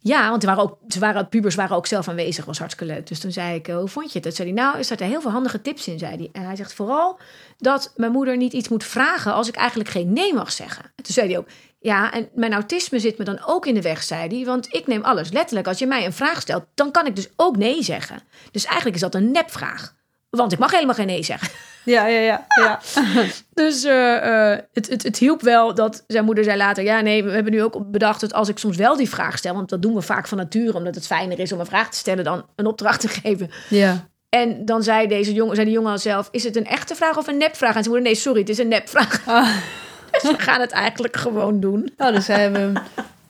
ja, 0.00 0.30
want 0.30 0.42
er 0.42 0.48
waren 0.48 0.62
ook, 0.62 0.78
ze 0.88 0.98
waren, 0.98 1.28
pubers 1.28 1.54
waren 1.54 1.76
ook 1.76 1.86
zelf 1.86 2.08
aanwezig, 2.08 2.44
was 2.44 2.58
hartstikke 2.58 2.94
leuk. 2.94 3.06
Dus 3.06 3.18
toen 3.20 3.32
zei 3.32 3.54
ik, 3.54 3.68
eh, 3.68 3.76
hoe 3.76 3.88
vond 3.88 4.06
je 4.06 4.12
het? 4.12 4.22
Toen 4.22 4.32
zei 4.32 4.52
hij, 4.52 4.62
nou, 4.62 4.78
er 4.78 4.84
zaten 4.84 5.06
heel 5.06 5.20
veel 5.20 5.30
handige 5.30 5.62
tips 5.62 5.88
in, 5.88 5.98
zei 5.98 6.16
hij. 6.16 6.28
En 6.32 6.42
hij 6.42 6.56
zegt 6.56 6.72
vooral 6.72 7.18
dat 7.58 7.92
mijn 7.96 8.12
moeder 8.12 8.36
niet 8.36 8.52
iets 8.52 8.68
moet 8.68 8.84
vragen 8.84 9.32
als 9.32 9.48
ik 9.48 9.54
eigenlijk 9.56 9.90
geen 9.90 10.12
nee 10.12 10.34
mag 10.34 10.52
zeggen. 10.52 10.84
En 10.84 11.04
toen 11.04 11.14
zei 11.14 11.28
hij 11.28 11.38
ook, 11.38 11.48
ja, 11.88 12.12
en 12.12 12.28
mijn 12.34 12.52
autisme 12.52 12.98
zit 12.98 13.18
me 13.18 13.24
dan 13.24 13.40
ook 13.46 13.66
in 13.66 13.74
de 13.74 13.82
weg, 13.82 14.02
zei 14.02 14.36
hij. 14.36 14.44
Want 14.44 14.74
ik 14.74 14.86
neem 14.86 15.02
alles 15.02 15.30
letterlijk. 15.30 15.66
Als 15.66 15.78
je 15.78 15.86
mij 15.86 16.04
een 16.04 16.12
vraag 16.12 16.40
stelt, 16.40 16.64
dan 16.74 16.90
kan 16.90 17.06
ik 17.06 17.16
dus 17.16 17.28
ook 17.36 17.56
nee 17.56 17.82
zeggen. 17.82 18.20
Dus 18.50 18.64
eigenlijk 18.64 18.94
is 18.94 19.02
dat 19.02 19.14
een 19.14 19.30
nepvraag. 19.30 19.94
Want 20.30 20.52
ik 20.52 20.58
mag 20.58 20.70
helemaal 20.70 20.94
geen 20.94 21.06
nee 21.06 21.22
zeggen. 21.22 21.48
ja, 21.94 22.06
ja, 22.06 22.20
ja. 22.20 22.46
ja. 22.60 22.80
Dus 23.54 23.84
eh, 23.84 24.52
eh, 24.52 24.58
het, 24.72 24.88
het, 24.88 25.02
het 25.02 25.18
hielp 25.18 25.40
wel 25.40 25.74
dat 25.74 26.04
zijn 26.06 26.24
moeder 26.24 26.44
zei 26.44 26.56
later... 26.56 26.84
ja, 26.84 27.00
nee, 27.00 27.24
we 27.24 27.30
hebben 27.30 27.52
nu 27.52 27.62
ook 27.62 27.90
bedacht 27.90 28.20
dat 28.20 28.32
als 28.32 28.48
ik 28.48 28.58
soms 28.58 28.76
wel 28.76 28.96
die 28.96 29.08
vraag 29.08 29.38
stel... 29.38 29.54
want 29.54 29.68
dat 29.68 29.82
doen 29.82 29.94
we 29.94 30.02
vaak 30.02 30.28
van 30.28 30.38
nature, 30.38 30.74
omdat 30.74 30.94
het 30.94 31.06
fijner 31.06 31.38
is 31.38 31.52
om 31.52 31.60
een 31.60 31.66
vraag 31.66 31.90
te 31.90 31.96
stellen... 31.96 32.24
dan 32.24 32.46
een 32.56 32.66
opdracht 32.66 33.00
te 33.00 33.08
geven. 33.08 33.50
ja. 33.68 34.08
En 34.28 34.64
dan 34.64 34.82
zei, 34.82 35.06
deze 35.06 35.32
jongen, 35.32 35.54
zei 35.54 35.66
die 35.66 35.76
jongen 35.76 35.92
al 35.92 35.98
zelf... 35.98 36.28
is 36.30 36.44
het 36.44 36.56
een 36.56 36.66
echte 36.66 36.94
vraag 36.94 37.16
of 37.16 37.26
een 37.26 37.36
nepvraag? 37.36 37.74
En 37.74 37.82
zijn 37.82 37.94
moeder, 37.94 38.12
nee, 38.12 38.14
sorry, 38.14 38.40
het 38.40 38.48
is 38.48 38.58
een 38.58 38.68
nepvraag. 38.68 39.22
Ah. 39.26 39.56
Dus 40.22 40.30
we 40.30 40.38
gaan 40.38 40.60
het 40.60 40.70
eigenlijk 40.70 41.16
gewoon 41.16 41.60
doen. 41.60 41.92
Oh, 41.96 42.12
dus 42.12 42.24
zij 42.24 42.40
hebben 42.40 42.82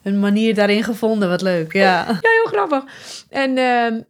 een 0.03 0.21
manier 0.21 0.55
daarin 0.55 0.85
gevonden. 0.85 1.29
Wat 1.29 1.43
leuk, 1.43 1.73
ja. 1.73 1.81
Ja, 1.83 2.19
heel 2.21 2.45
grappig. 2.45 2.85
En, 3.29 3.59
ehm, 3.59 4.01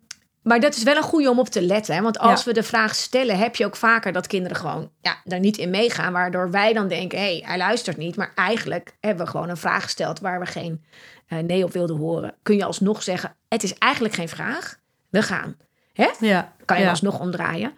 Maar 0.42 0.60
dat 0.60 0.76
is 0.76 0.82
wel 0.82 0.96
een 0.96 1.02
goede 1.02 1.30
om 1.30 1.38
op 1.38 1.48
te 1.48 1.62
letten. 1.62 1.94
Hè? 1.94 2.02
Want 2.02 2.18
als 2.18 2.44
we 2.44 2.52
de 2.52 2.62
vraag 2.62 2.94
stellen, 2.94 3.38
heb 3.38 3.56
je 3.56 3.64
ook 3.64 3.76
vaker 3.76 4.12
dat 4.12 4.26
kinderen 4.26 4.56
gewoon 4.56 4.90
ja, 5.00 5.16
daar 5.24 5.40
niet 5.40 5.56
in 5.56 5.70
meegaan. 5.70 6.12
Waardoor 6.12 6.50
wij 6.50 6.72
dan 6.72 6.88
denken, 6.88 7.18
hé, 7.18 7.24
hey, 7.24 7.42
hij 7.46 7.58
luistert 7.58 7.96
niet. 7.96 8.16
Maar 8.16 8.32
eigenlijk 8.34 8.96
hebben 9.00 9.24
we 9.24 9.30
gewoon 9.30 9.48
een 9.48 9.56
vraag 9.56 9.82
gesteld 9.82 10.20
waar 10.20 10.40
we 10.40 10.46
geen 10.46 10.84
uh, 11.28 11.38
nee 11.38 11.64
op 11.64 11.72
wilden 11.72 11.96
horen. 11.96 12.34
Kun 12.42 12.56
je 12.56 12.64
alsnog 12.64 13.02
zeggen, 13.02 13.36
het 13.48 13.62
is 13.62 13.74
eigenlijk 13.78 14.14
geen 14.14 14.28
vraag. 14.28 14.78
We 15.10 15.22
gaan. 15.22 15.56
Hè? 15.92 16.08
Ja. 16.20 16.52
Kan 16.64 16.76
je 16.76 16.82
ja. 16.82 16.90
alsnog 16.90 17.20
omdraaien. 17.20 17.72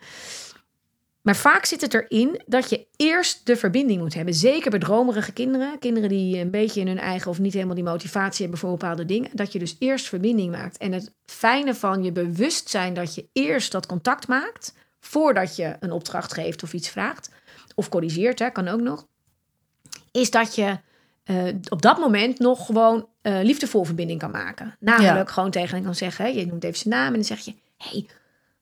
Maar 1.22 1.36
vaak 1.36 1.64
zit 1.64 1.80
het 1.80 1.94
erin 1.94 2.42
dat 2.46 2.70
je 2.70 2.86
eerst 2.96 3.46
de 3.46 3.56
verbinding 3.56 4.00
moet 4.00 4.14
hebben. 4.14 4.34
Zeker 4.34 4.70
bij 4.70 4.78
dromerige 4.78 5.32
kinderen. 5.32 5.78
Kinderen 5.78 6.08
die 6.08 6.38
een 6.38 6.50
beetje 6.50 6.80
in 6.80 6.86
hun 6.86 6.98
eigen 6.98 7.30
of 7.30 7.38
niet 7.38 7.52
helemaal 7.52 7.74
die 7.74 7.84
motivatie 7.84 8.40
hebben 8.40 8.58
voor 8.58 8.70
bepaalde 8.70 9.04
dingen. 9.04 9.30
Dat 9.32 9.52
je 9.52 9.58
dus 9.58 9.76
eerst 9.78 10.08
verbinding 10.08 10.50
maakt. 10.50 10.76
En 10.76 10.92
het 10.92 11.12
fijne 11.26 11.74
van 11.74 12.02
je 12.02 12.12
bewustzijn 12.12 12.94
dat 12.94 13.14
je 13.14 13.28
eerst 13.32 13.72
dat 13.72 13.86
contact 13.86 14.28
maakt. 14.28 14.74
Voordat 15.00 15.56
je 15.56 15.76
een 15.80 15.92
opdracht 15.92 16.32
geeft 16.32 16.62
of 16.62 16.72
iets 16.72 16.88
vraagt. 16.88 17.30
Of 17.74 17.88
corrigeert, 17.88 18.38
hè, 18.38 18.50
kan 18.50 18.68
ook 18.68 18.80
nog. 18.80 19.06
Is 20.10 20.30
dat 20.30 20.54
je 20.54 20.78
uh, 21.24 21.54
op 21.68 21.82
dat 21.82 21.98
moment 21.98 22.38
nog 22.38 22.66
gewoon 22.66 23.08
uh, 23.22 23.40
liefdevol 23.42 23.84
verbinding 23.84 24.18
kan 24.18 24.30
maken. 24.30 24.76
Namelijk 24.78 25.28
ja. 25.28 25.32
gewoon 25.32 25.50
tegen 25.50 25.74
hen 25.74 25.84
kan 25.84 25.94
zeggen. 25.94 26.34
Je 26.34 26.46
noemt 26.46 26.64
even 26.64 26.78
zijn 26.78 26.94
naam 26.94 27.06
en 27.06 27.12
dan 27.12 27.24
zeg 27.24 27.38
je... 27.38 27.54
Hey, 27.76 28.06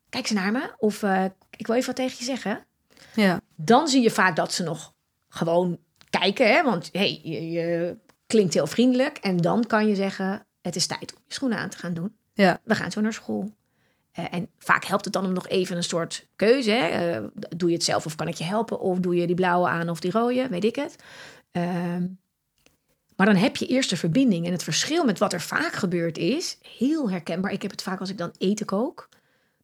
kijk 0.08 0.26
ze 0.26 0.34
naar 0.34 0.52
me. 0.52 0.70
Of 0.78 1.02
uh, 1.02 1.24
ik 1.56 1.66
wil 1.66 1.76
even 1.76 1.86
wat 1.86 1.96
tegen 1.96 2.16
je 2.18 2.24
zeggen. 2.24 2.66
Ja. 3.14 3.40
Dan 3.56 3.88
zie 3.88 4.02
je 4.02 4.10
vaak 4.10 4.36
dat 4.36 4.52
ze 4.52 4.62
nog 4.62 4.94
gewoon 5.28 5.78
kijken. 6.10 6.48
Hè? 6.48 6.62
Want 6.62 6.88
hey, 6.92 7.20
je, 7.22 7.50
je, 7.50 7.96
klinkt 8.26 8.54
heel 8.54 8.66
vriendelijk. 8.66 9.18
En 9.18 9.36
dan 9.36 9.66
kan 9.66 9.88
je 9.88 9.94
zeggen, 9.94 10.46
het 10.60 10.76
is 10.76 10.86
tijd 10.86 11.14
om 11.14 11.22
je 11.26 11.34
schoenen 11.34 11.58
aan 11.58 11.70
te 11.70 11.78
gaan 11.78 11.94
doen. 11.94 12.16
Ja. 12.32 12.60
We 12.64 12.74
gaan 12.74 12.90
zo 12.90 13.00
naar 13.00 13.12
school. 13.12 13.56
Uh, 14.18 14.24
en 14.30 14.48
vaak 14.58 14.84
helpt 14.84 15.04
het 15.04 15.12
dan 15.12 15.24
om 15.24 15.32
nog 15.32 15.48
even 15.48 15.76
een 15.76 15.82
soort 15.82 16.26
keuze. 16.36 16.70
Hè? 16.70 17.18
Uh, 17.20 17.26
doe 17.56 17.68
je 17.68 17.74
het 17.74 17.84
zelf 17.84 18.06
of 18.06 18.14
kan 18.14 18.28
ik 18.28 18.34
je 18.34 18.44
helpen? 18.44 18.80
Of 18.80 18.98
doe 18.98 19.16
je 19.16 19.26
die 19.26 19.36
blauwe 19.36 19.68
aan 19.68 19.88
of 19.88 20.00
die 20.00 20.10
rode? 20.10 20.48
Weet 20.48 20.64
ik 20.64 20.76
het. 20.76 20.96
Uh, 21.52 21.96
maar 23.16 23.26
dan 23.26 23.36
heb 23.36 23.56
je 23.56 23.66
eerst 23.66 23.90
de 23.90 23.96
verbinding. 23.96 24.46
En 24.46 24.52
het 24.52 24.62
verschil 24.62 25.04
met 25.04 25.18
wat 25.18 25.32
er 25.32 25.40
vaak 25.40 25.72
gebeurd 25.72 26.18
is, 26.18 26.58
heel 26.78 27.10
herkenbaar. 27.10 27.52
Ik 27.52 27.62
heb 27.62 27.70
het 27.70 27.82
vaak 27.82 28.00
als 28.00 28.10
ik 28.10 28.18
dan 28.18 28.32
eten 28.38 28.66
kook. 28.66 29.08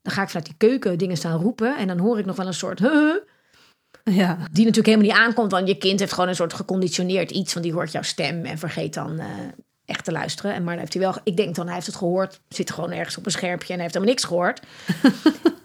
Dan 0.04 0.12
ga 0.12 0.22
ik 0.22 0.28
vanuit 0.28 0.46
die 0.46 0.68
keuken 0.68 0.98
dingen 0.98 1.16
staan 1.16 1.40
roepen. 1.40 1.76
En 1.76 1.86
dan 1.86 1.98
hoor 1.98 2.18
ik 2.18 2.24
nog 2.24 2.36
wel 2.36 2.46
een 2.46 2.54
soort... 2.54 2.78
Huh, 2.78 3.14
ja. 4.20 4.36
Die 4.52 4.64
natuurlijk 4.64 4.86
helemaal 4.86 5.06
niet 5.06 5.16
aankomt. 5.16 5.50
Want 5.50 5.68
je 5.68 5.78
kind 5.78 6.00
heeft 6.00 6.12
gewoon 6.12 6.28
een 6.28 6.34
soort 6.34 6.52
geconditioneerd 6.52 7.30
iets. 7.30 7.52
Want 7.52 7.64
die 7.64 7.74
hoort 7.74 7.92
jouw 7.92 8.02
stem 8.02 8.44
en 8.44 8.58
vergeet 8.58 8.94
dan 8.94 9.12
uh, 9.12 9.26
echt 9.84 10.04
te 10.04 10.12
luisteren. 10.12 10.54
En 10.54 10.62
maar 10.62 10.72
dan 10.72 10.80
heeft 10.80 10.92
hij 10.92 11.02
wel... 11.02 11.14
Ik 11.22 11.36
denk 11.36 11.54
dan, 11.54 11.64
hij 11.64 11.74
heeft 11.74 11.86
het 11.86 11.96
gehoord. 11.96 12.40
Zit 12.48 12.70
gewoon 12.70 12.92
ergens 12.92 13.16
op 13.16 13.26
een 13.26 13.32
schermpje 13.32 13.68
en 13.68 13.74
hij 13.74 13.82
heeft 13.82 13.94
helemaal 13.94 14.14
niks 14.14 14.24
gehoord. 14.24 14.60
en 14.62 15.12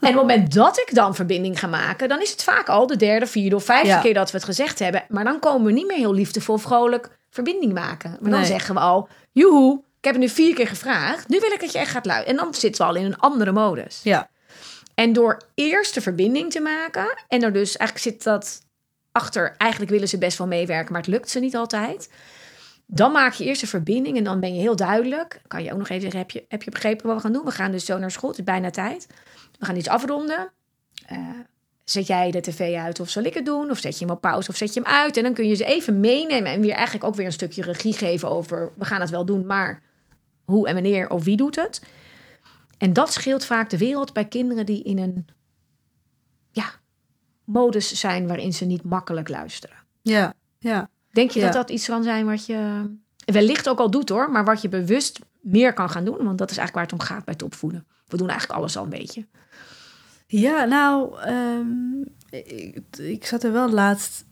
het 0.00 0.14
moment 0.14 0.52
dat 0.52 0.78
ik 0.78 0.94
dan 0.94 1.14
verbinding 1.14 1.58
ga 1.58 1.66
maken... 1.66 2.08
dan 2.08 2.20
is 2.20 2.30
het 2.30 2.42
vaak 2.42 2.68
al 2.68 2.86
de 2.86 2.96
derde, 2.96 3.26
vierde 3.26 3.56
of 3.56 3.64
vijfde 3.64 3.88
ja. 3.88 4.00
keer 4.00 4.14
dat 4.14 4.30
we 4.30 4.36
het 4.36 4.46
gezegd 4.46 4.78
hebben. 4.78 5.04
Maar 5.08 5.24
dan 5.24 5.38
komen 5.38 5.66
we 5.66 5.72
niet 5.72 5.86
meer 5.86 5.96
heel 5.96 6.14
liefdevol, 6.14 6.56
vrolijk 6.56 7.18
verbinding 7.30 7.72
maken. 7.72 8.10
Maar 8.20 8.30
dan 8.30 8.40
Nee. 8.40 8.48
zeggen 8.48 8.74
we 8.74 8.80
al... 8.80 9.08
Joehoe, 9.32 9.82
ik 10.00 10.06
heb 10.06 10.14
het 10.14 10.22
nu 10.22 10.28
vier 10.28 10.54
keer 10.54 10.66
gevraagd. 10.66 11.28
Nu 11.28 11.40
wil 11.40 11.52
ik 11.52 11.60
dat 11.60 11.72
je 11.72 11.78
echt 11.78 11.90
gaat 11.90 12.06
luisteren. 12.06 12.38
En 12.38 12.44
dan 12.44 12.54
zitten 12.54 12.82
we 12.82 12.88
al 12.88 12.96
in 12.96 13.04
een 13.04 13.18
andere 13.18 13.52
modus. 13.52 14.00
Ja. 14.02 14.30
En 14.94 15.12
door 15.12 15.42
eerst 15.54 15.94
de 15.94 16.00
verbinding 16.00 16.50
te 16.52 16.60
maken... 16.60 17.24
en 17.28 17.42
er 17.42 17.52
dus 17.52 17.76
eigenlijk 17.76 18.10
zit 18.10 18.24
dat 18.24 18.62
achter... 19.12 19.54
eigenlijk 19.56 19.90
willen 19.90 20.08
ze 20.08 20.18
best 20.18 20.38
wel 20.38 20.46
meewerken... 20.46 20.92
maar 20.92 21.00
het 21.00 21.10
lukt 21.10 21.30
ze 21.30 21.40
niet 21.40 21.56
altijd... 21.56 22.10
Dan 22.92 23.12
maak 23.12 23.32
je 23.32 23.44
eerst 23.44 23.62
een 23.62 23.68
verbinding 23.68 24.16
en 24.16 24.24
dan 24.24 24.40
ben 24.40 24.54
je 24.54 24.60
heel 24.60 24.76
duidelijk. 24.76 25.40
Kan 25.46 25.62
je 25.62 25.72
ook 25.72 25.78
nog 25.78 25.88
even 25.88 26.02
zeggen, 26.02 26.20
heb 26.20 26.30
je, 26.30 26.44
heb 26.48 26.62
je 26.62 26.70
begrepen 26.70 27.06
wat 27.06 27.16
we 27.16 27.22
gaan 27.22 27.32
doen? 27.32 27.44
We 27.44 27.50
gaan 27.50 27.70
dus 27.70 27.84
zo 27.84 27.98
naar 27.98 28.10
school, 28.10 28.30
het 28.30 28.38
is 28.38 28.44
bijna 28.44 28.70
tijd. 28.70 29.06
We 29.58 29.64
gaan 29.64 29.76
iets 29.76 29.88
afronden. 29.88 30.50
Uh, 31.12 31.18
zet 31.84 32.06
jij 32.06 32.30
de 32.30 32.40
tv 32.40 32.76
uit 32.76 33.00
of 33.00 33.08
zal 33.08 33.22
ik 33.22 33.34
het 33.34 33.44
doen? 33.44 33.70
Of 33.70 33.78
zet 33.78 33.98
je 33.98 34.04
hem 34.04 34.14
op 34.14 34.20
pauze 34.20 34.50
of 34.50 34.56
zet 34.56 34.74
je 34.74 34.80
hem 34.80 34.92
uit? 34.92 35.16
En 35.16 35.22
dan 35.22 35.34
kun 35.34 35.48
je 35.48 35.54
ze 35.54 35.64
even 35.64 36.00
meenemen 36.00 36.52
en 36.52 36.60
weer 36.60 36.72
eigenlijk 36.72 37.04
ook 37.04 37.14
weer 37.14 37.26
een 37.26 37.32
stukje 37.32 37.62
regie 37.62 37.92
geven 37.92 38.30
over... 38.30 38.72
we 38.76 38.84
gaan 38.84 39.00
het 39.00 39.10
wel 39.10 39.24
doen, 39.24 39.46
maar 39.46 39.82
hoe 40.50 40.68
en 40.68 40.74
wanneer 40.74 41.10
of 41.10 41.24
wie 41.24 41.36
doet 41.36 41.56
het? 41.56 41.82
En 42.78 42.92
dat 42.92 43.12
scheelt 43.12 43.44
vaak 43.44 43.70
de 43.70 43.78
wereld 43.78 44.12
bij 44.12 44.24
kinderen 44.24 44.66
die 44.66 44.82
in 44.82 44.98
een 44.98 45.26
ja, 46.50 46.70
modus 47.44 47.92
zijn... 47.92 48.26
waarin 48.26 48.52
ze 48.52 48.64
niet 48.64 48.82
makkelijk 48.82 49.28
luisteren. 49.28 49.76
Ja, 50.02 50.34
ja. 50.58 50.90
Denk 51.10 51.30
je 51.30 51.38
Ja. 51.38 51.44
dat 51.44 51.54
dat 51.54 51.70
iets 51.70 51.86
kan 51.86 52.02
zijn 52.02 52.26
wat 52.26 52.46
je 52.46 52.90
wellicht 53.24 53.68
ook 53.68 53.78
al 53.78 53.90
doet 53.90 54.08
hoor, 54.08 54.30
maar 54.30 54.44
wat 54.44 54.62
je 54.62 54.68
bewust 54.68 55.18
meer 55.40 55.72
kan 55.72 55.90
gaan 55.90 56.04
doen? 56.04 56.24
Want 56.24 56.38
dat 56.38 56.50
is 56.50 56.56
eigenlijk 56.56 56.74
waar 56.74 56.98
het 56.98 57.08
om 57.08 57.16
gaat 57.16 57.24
bij 57.24 57.34
het 57.34 57.42
opvoeden. 57.42 57.86
We 58.06 58.16
doen 58.16 58.28
eigenlijk 58.28 58.58
alles 58.58 58.76
al 58.76 58.84
een 58.84 58.90
beetje. 58.90 59.26
Ja, 60.26 60.64
nou, 60.64 61.20
ehm, 61.20 62.00
ik, 62.30 62.82
ik 62.98 63.26
zat 63.26 63.42
er 63.44 63.52
wel 63.52 63.70
laatst. 63.70 64.24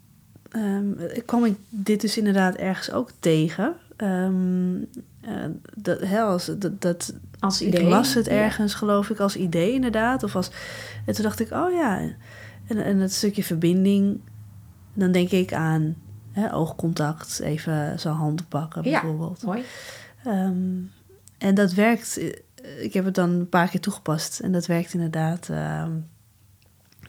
ik 1.12 1.22
kwam 1.26 1.44
ik 1.44 1.56
dit 1.68 2.00
dus 2.00 2.16
inderdaad 2.16 2.54
ergens 2.54 2.90
ook 2.90 3.10
tegen. 3.20 3.76
Ehm, 3.96 4.82
eh, 5.28 5.44
dat, 5.74 6.00
hè, 6.00 6.20
als, 6.20 6.50
dat, 6.58 6.80
dat, 6.80 7.14
Als 7.38 7.62
ik 7.62 7.68
idee. 7.68 7.88
las 7.88 8.14
het 8.14 8.26
Ja. 8.26 8.32
ergens, 8.32 8.74
geloof 8.74 9.10
ik, 9.10 9.18
als 9.18 9.36
idee 9.36 9.72
inderdaad. 9.72 10.22
Of 10.22 10.36
als, 10.36 10.50
en 11.06 11.14
toen 11.14 11.24
dacht 11.24 11.40
ik, 11.40 11.50
oh 11.50 11.72
ja. 11.72 11.98
En, 12.66 12.84
en 12.84 12.98
het 12.98 13.12
stukje 13.12 13.44
verbinding, 13.44 14.20
dan 14.94 15.12
denk 15.12 15.30
ik 15.30 15.52
aan 15.52 15.96
hè, 16.32 16.54
oogcontact, 16.54 17.40
even 17.40 18.00
zijn 18.00 18.14
hand 18.14 18.48
pakken 18.48 18.84
Ja. 18.84 19.00
bijvoorbeeld. 19.00 19.42
Mooi. 19.42 19.62
Ehm, 20.24 20.76
en 21.38 21.54
dat 21.54 21.72
werkt. 21.72 22.18
eh, 22.18 22.32
Ik 22.82 22.92
heb 22.92 23.04
het 23.04 23.14
dan 23.14 23.30
een 23.30 23.48
paar 23.48 23.68
keer 23.68 23.80
toegepast 23.80 24.40
en 24.40 24.52
dat 24.52 24.66
werkt 24.66 24.94
inderdaad. 24.94 25.48
ehm, 25.48 25.90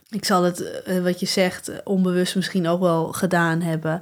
ik 0.09 0.25
zal 0.25 0.43
het, 0.43 0.61
eh, 0.83 0.99
wat 1.03 1.19
je 1.19 1.25
zegt, 1.25 1.83
onbewust 1.83 2.35
misschien 2.35 2.67
ook 2.67 2.79
wel 2.79 3.11
gedaan 3.13 3.61
hebben 3.61 4.01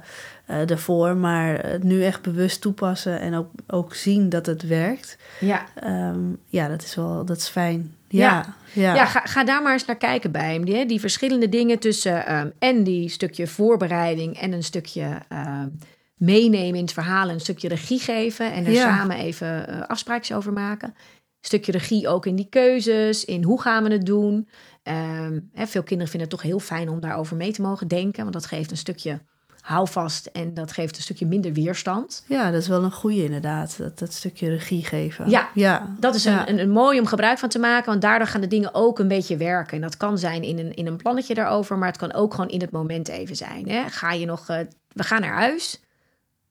daarvoor, 0.66 1.16
maar 1.16 1.66
het 1.66 1.82
nu 1.82 2.02
echt 2.04 2.22
bewust 2.22 2.60
toepassen 2.60 3.20
en 3.20 3.34
ook, 3.34 3.50
ook 3.66 3.94
zien 3.94 4.28
dat 4.28 4.46
het 4.46 4.62
werkt. 4.62 5.18
Ja, 5.40 5.66
Ehm, 5.74 6.20
ja, 6.46 6.68
dat 6.68 6.82
is 6.82 6.94
wel, 6.94 7.24
dat 7.24 7.36
is 7.36 7.48
fijn. 7.48 7.94
Ja, 8.08 8.54
ja. 8.72 8.94
ja. 8.94 9.06
ga, 9.06 9.20
ga 9.24 9.44
daar 9.44 9.62
maar 9.62 9.72
eens 9.72 9.84
naar 9.84 9.96
kijken 9.96 10.30
bij 10.32 10.52
hem. 10.52 10.64
Die, 10.64 10.86
die 10.86 11.00
verschillende 11.00 11.48
dingen 11.48 11.78
tussen 11.78 12.26
ehm, 12.26 12.50
en 12.58 12.84
die 12.84 13.08
stukje 13.08 13.46
voorbereiding 13.46 14.38
en 14.40 14.52
een 14.52 14.62
stukje 14.62 15.18
ehm, 15.28 15.68
meenemen 16.16 16.74
in 16.78 16.84
het 16.84 16.92
verhaal, 16.92 17.28
en 17.28 17.34
een 17.34 17.40
stukje 17.40 17.68
regie 17.68 17.98
geven 18.00 18.52
en 18.52 18.64
er 18.64 18.72
Ja. 18.72 18.96
samen 18.96 19.16
even 19.16 19.68
eh, 19.68 19.80
afspraakjes 19.80 20.36
over 20.36 20.52
maken. 20.52 20.88
Een 20.88 20.94
stukje 21.40 21.72
regie 21.72 22.08
ook 22.08 22.26
in 22.26 22.36
die 22.36 22.48
keuzes, 22.50 23.24
in 23.24 23.42
hoe 23.42 23.60
gaan 23.60 23.84
we 23.84 23.92
het 23.92 24.06
doen. 24.06 24.48
Ehm, 24.82 25.40
hè, 25.52 25.66
veel 25.66 25.82
kinderen 25.82 26.10
vinden 26.12 26.28
het 26.28 26.38
toch 26.38 26.42
heel 26.42 26.58
fijn 26.60 26.88
om 26.88 27.00
daarover 27.00 27.36
mee 27.36 27.52
te 27.52 27.62
mogen 27.62 27.88
denken, 27.88 28.20
want 28.22 28.32
dat 28.34 28.46
geeft 28.46 28.70
een 28.70 28.76
stukje 28.76 29.20
houvast 29.68 30.26
en 30.26 30.54
dat 30.54 30.72
geeft 30.72 30.96
een 30.96 31.02
stukje 31.02 31.26
minder 31.26 31.52
weerstand. 31.52 32.22
Ja, 32.26 32.50
dat 32.50 32.60
is 32.60 32.68
wel 32.68 32.82
een 32.84 32.92
goede 32.92 33.24
inderdaad, 33.24 33.78
dat, 33.78 33.98
dat 33.98 34.12
stukje 34.12 34.48
regie 34.48 34.84
geven. 34.84 35.30
Ja. 35.30 35.48
ja. 35.54 35.94
Dat 36.00 36.14
is 36.14 36.22
Ja. 36.22 36.40
een, 36.40 36.48
een, 36.54 36.58
een 36.58 36.70
mooi 36.70 36.98
om 37.00 37.06
gebruik 37.06 37.38
van 37.38 37.48
te 37.48 37.58
maken, 37.58 37.86
want 37.90 38.02
daardoor 38.02 38.26
gaan 38.28 38.40
de 38.40 38.46
dingen 38.46 38.74
ook 38.74 38.98
een 38.98 39.08
beetje 39.08 39.36
werken. 39.36 39.76
En 39.76 39.80
dat 39.82 39.96
kan 39.96 40.18
zijn 40.18 40.42
in 40.42 40.58
een, 40.58 40.74
in 40.74 40.86
een 40.86 40.96
plannetje 40.96 41.34
daarover, 41.34 41.78
maar 41.78 41.88
het 41.88 41.96
kan 41.96 42.12
ook 42.12 42.34
gewoon 42.34 42.50
in 42.50 42.60
het 42.60 42.70
moment 42.70 43.08
even 43.08 43.36
zijn. 43.36 43.68
Hè? 43.68 43.82
Ga 43.88 44.12
je 44.12 44.26
nog, 44.26 44.48
eh, 44.48 44.58
we 44.92 45.02
gaan 45.02 45.20
naar 45.20 45.34
huis. 45.36 45.80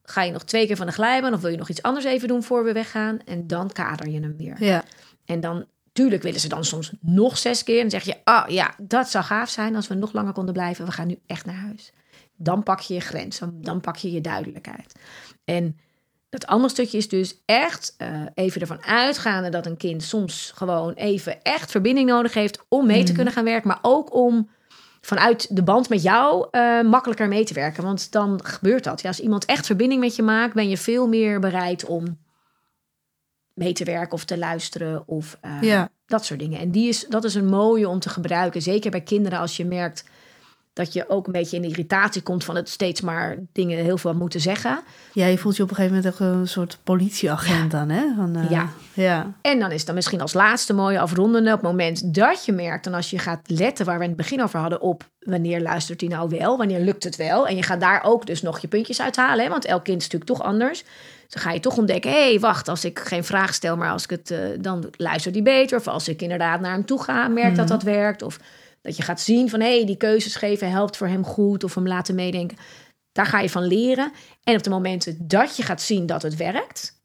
Ga 0.04 0.24
je 0.24 0.32
nog 0.32 0.44
twee 0.44 0.68
keer 0.68 0.76
van 0.76 0.86
de 0.86 0.92
glijbaan 0.92 1.34
of 1.34 1.42
wil 1.42 1.50
je 1.52 1.58
nog 1.58 1.70
iets 1.70 1.82
anders 1.82 2.06
even 2.06 2.28
doen 2.28 2.44
voor 2.44 2.64
we 2.64 2.72
weggaan? 2.72 3.20
En 3.26 3.48
dan 3.48 3.72
kader 3.72 4.10
je 4.10 4.20
hem 4.20 4.38
weer. 4.38 4.56
Ja, 4.64 4.84
En 5.26 5.40
dan, 5.40 5.66
tuurlijk 5.94 6.24
willen 6.24 6.40
ze 6.40 6.48
dan 6.50 6.64
soms 6.66 6.92
nog 7.02 7.38
zes 7.38 7.64
keer. 7.64 7.76
En 7.76 7.82
dan 7.82 7.90
zeg 7.90 8.04
je, 8.04 8.16
ah 8.24 8.50
ja, 8.50 8.74
dat 8.78 9.10
zou 9.10 9.24
gaaf 9.24 9.50
zijn 9.50 9.76
als 9.76 9.88
we 9.88 9.94
nog 9.94 10.14
langer 10.14 10.34
konden 10.34 10.54
blijven. 10.54 10.86
We 10.86 10.92
gaan 10.92 11.08
nu 11.08 11.20
echt 11.26 11.46
naar 11.46 11.56
huis. 11.56 11.92
Dan 12.38 12.64
pak 12.64 12.80
je 12.80 12.94
je 12.94 13.00
grens, 13.00 13.40
dan- 13.54 13.82
pak 13.82 13.96
je 13.96 14.12
je 14.12 14.22
duidelijkheid. 14.22 14.96
En 15.46 15.78
het 16.30 16.46
andere 16.48 16.70
stukje 16.74 16.98
is 16.98 17.10
dus 17.10 17.42
echt 17.46 17.94
eh, 17.98 18.22
even 18.34 18.62
ervan 18.62 18.84
uitgaande 18.84 19.50
dat 19.50 19.66
een 19.66 19.78
kind 19.78 20.04
soms 20.04 20.52
gewoon 20.56 20.94
even 20.94 21.42
echt 21.44 21.72
verbinding 21.72 22.10
nodig 22.10 22.34
heeft 22.34 22.66
om 22.68 22.86
mee 22.86 23.04
te 23.04 23.12
kunnen 23.12 23.34
gaan 23.34 23.44
werken. 23.44 23.68
Maar 23.68 23.80
ook 23.82 24.14
om 24.14 24.50
vanuit 25.02 25.56
de 25.56 25.64
band 25.64 25.90
met 25.90 26.02
jou 26.02 26.48
eh, 26.52 26.82
makkelijker 26.82 27.28
mee 27.28 27.44
te 27.46 27.54
werken. 27.54 27.84
Want 27.84 28.12
dan 28.12 28.40
gebeurt 28.46 28.84
dat. 28.84 29.02
Ja, 29.02 29.08
als 29.08 29.20
iemand 29.20 29.46
echt 29.46 29.66
verbinding 29.66 30.02
met 30.02 30.16
je 30.16 30.22
maakt, 30.24 30.54
ben 30.54 30.70
je 30.70 30.78
veel 30.78 31.08
meer 31.08 31.40
bereid 31.40 31.86
om 31.86 32.18
mee 33.54 33.74
te 33.74 33.84
werken 33.84 34.14
of 34.14 34.26
te 34.26 34.38
luisteren 34.38 35.08
of 35.08 35.38
eh, 35.42 35.62
Ja. 35.62 35.90
dat 36.06 36.26
soort 36.26 36.40
dingen. 36.40 36.60
En 36.60 36.72
die 36.72 36.88
is, 36.88 37.06
dat 37.10 37.24
is 37.24 37.36
een 37.36 37.46
mooie 37.50 37.90
om 37.90 38.00
te 38.00 38.10
gebruiken. 38.10 38.62
Zeker 38.62 38.92
bij 38.92 39.02
kinderen 39.02 39.40
als 39.40 39.58
je 39.58 39.66
merkt 39.66 40.04
dat 40.78 40.94
je 40.94 41.10
ook 41.10 41.26
een 41.26 41.32
beetje 41.32 41.58
in 41.58 41.64
irritatie 41.64 42.22
komt 42.22 42.44
van 42.44 42.56
het 42.56 42.70
steeds 42.70 43.02
maar 43.02 43.38
dingen 43.54 43.84
heel 43.84 43.98
veel 43.98 44.14
moeten 44.14 44.40
zeggen. 44.40 44.80
Ja, 45.14 45.26
je 45.26 45.38
voelt 45.38 45.56
je 45.56 45.64
op 45.64 45.70
een 45.70 45.76
gegeven 45.76 45.96
moment 45.96 46.14
ook 46.14 46.28
een 46.28 46.48
soort 46.48 46.78
politieagent 46.84 47.72
dan, 47.72 47.90
hè? 47.90 48.04
Van, 48.16 48.36
eh, 48.36 48.50
Ja. 48.50 48.70
Ja. 48.94 49.34
En 49.42 49.60
dan 49.60 49.72
is 49.72 49.86
dan 49.86 49.96
misschien 49.96 50.22
als 50.22 50.34
laatste 50.34 50.74
mooie 50.74 51.00
afrondende 51.00 51.54
op 51.54 51.62
het 51.62 51.70
moment 51.70 52.14
dat 52.14 52.46
je 52.46 52.52
merkt, 52.52 52.86
en 52.86 52.94
als 52.94 53.10
je 53.10 53.20
gaat 53.20 53.40
letten 53.46 53.86
waar 53.86 53.98
we 53.98 54.04
in 54.04 54.10
het 54.10 54.18
begin 54.18 54.44
over 54.44 54.60
hadden, 54.60 54.82
op 54.82 55.04
wanneer 55.20 55.62
luistert 55.62 56.02
hij 56.02 56.10
nou 56.10 56.30
wel, 56.30 56.58
wanneer 56.58 56.80
lukt 56.80 57.04
het 57.04 57.16
wel. 57.16 57.48
En 57.48 57.56
je 57.56 57.64
gaat 57.64 57.80
daar 57.80 58.04
ook 58.04 58.26
dus 58.26 58.42
nog 58.42 58.60
je 58.60 58.68
puntjes 58.68 59.02
uithalen, 59.02 59.44
hè, 59.44 59.50
want 59.50 59.66
elk 59.66 59.84
kind 59.84 60.02
is 60.02 60.10
natuurlijk 60.10 60.40
toch 60.40 60.48
anders. 60.48 60.84
Dan 61.30 61.42
ga 61.42 61.52
je 61.52 61.60
toch 61.60 61.78
ontdekken, 61.78 62.12
hé, 62.12 62.30
hey, 62.30 62.40
wacht, 62.40 62.68
als 62.68 62.86
ik 62.86 63.00
geen 63.00 63.24
vraag 63.24 63.54
stel, 63.54 63.78
maar 63.78 63.92
als 63.92 64.04
ik 64.04 64.10
het, 64.10 64.32
eh, 64.32 64.40
dan 64.60 64.90
luistert 64.98 65.34
hij 65.34 65.44
beter. 65.44 65.78
Of 65.78 65.88
als 65.88 66.08
ik 66.08 66.22
inderdaad 66.22 66.60
naar 66.60 66.72
hem 66.72 66.86
toe 66.86 67.04
ga, 67.04 67.28
merk 67.28 67.56
dat 67.56 67.68
dat 67.68 67.84
werkt. 67.84 68.22
Of 68.22 68.40
dat 68.88 68.98
je 68.98 69.04
gaat 69.04 69.22
zien 69.22 69.50
van, 69.50 69.60
hé, 69.60 69.76
hey, 69.78 69.86
die 69.86 69.98
keuzes 69.98 70.36
geven 70.36 70.70
helpt 70.72 70.98
voor 70.98 71.08
hem 71.08 71.24
goed. 71.26 71.64
Of 71.64 71.76
hem 71.76 71.88
laten 71.88 72.16
meedenken. 72.16 72.58
Daar 73.12 73.26
ga 73.26 73.40
je 73.40 73.50
van 73.50 73.64
leren. 73.68 74.12
En 74.44 74.56
op 74.56 74.64
de 74.64 74.70
momenten 74.70 75.18
dat 75.28 75.56
je 75.58 75.64
gaat 75.64 75.82
zien 75.82 76.06
dat 76.06 76.22
het 76.22 76.36
werkt, 76.36 77.02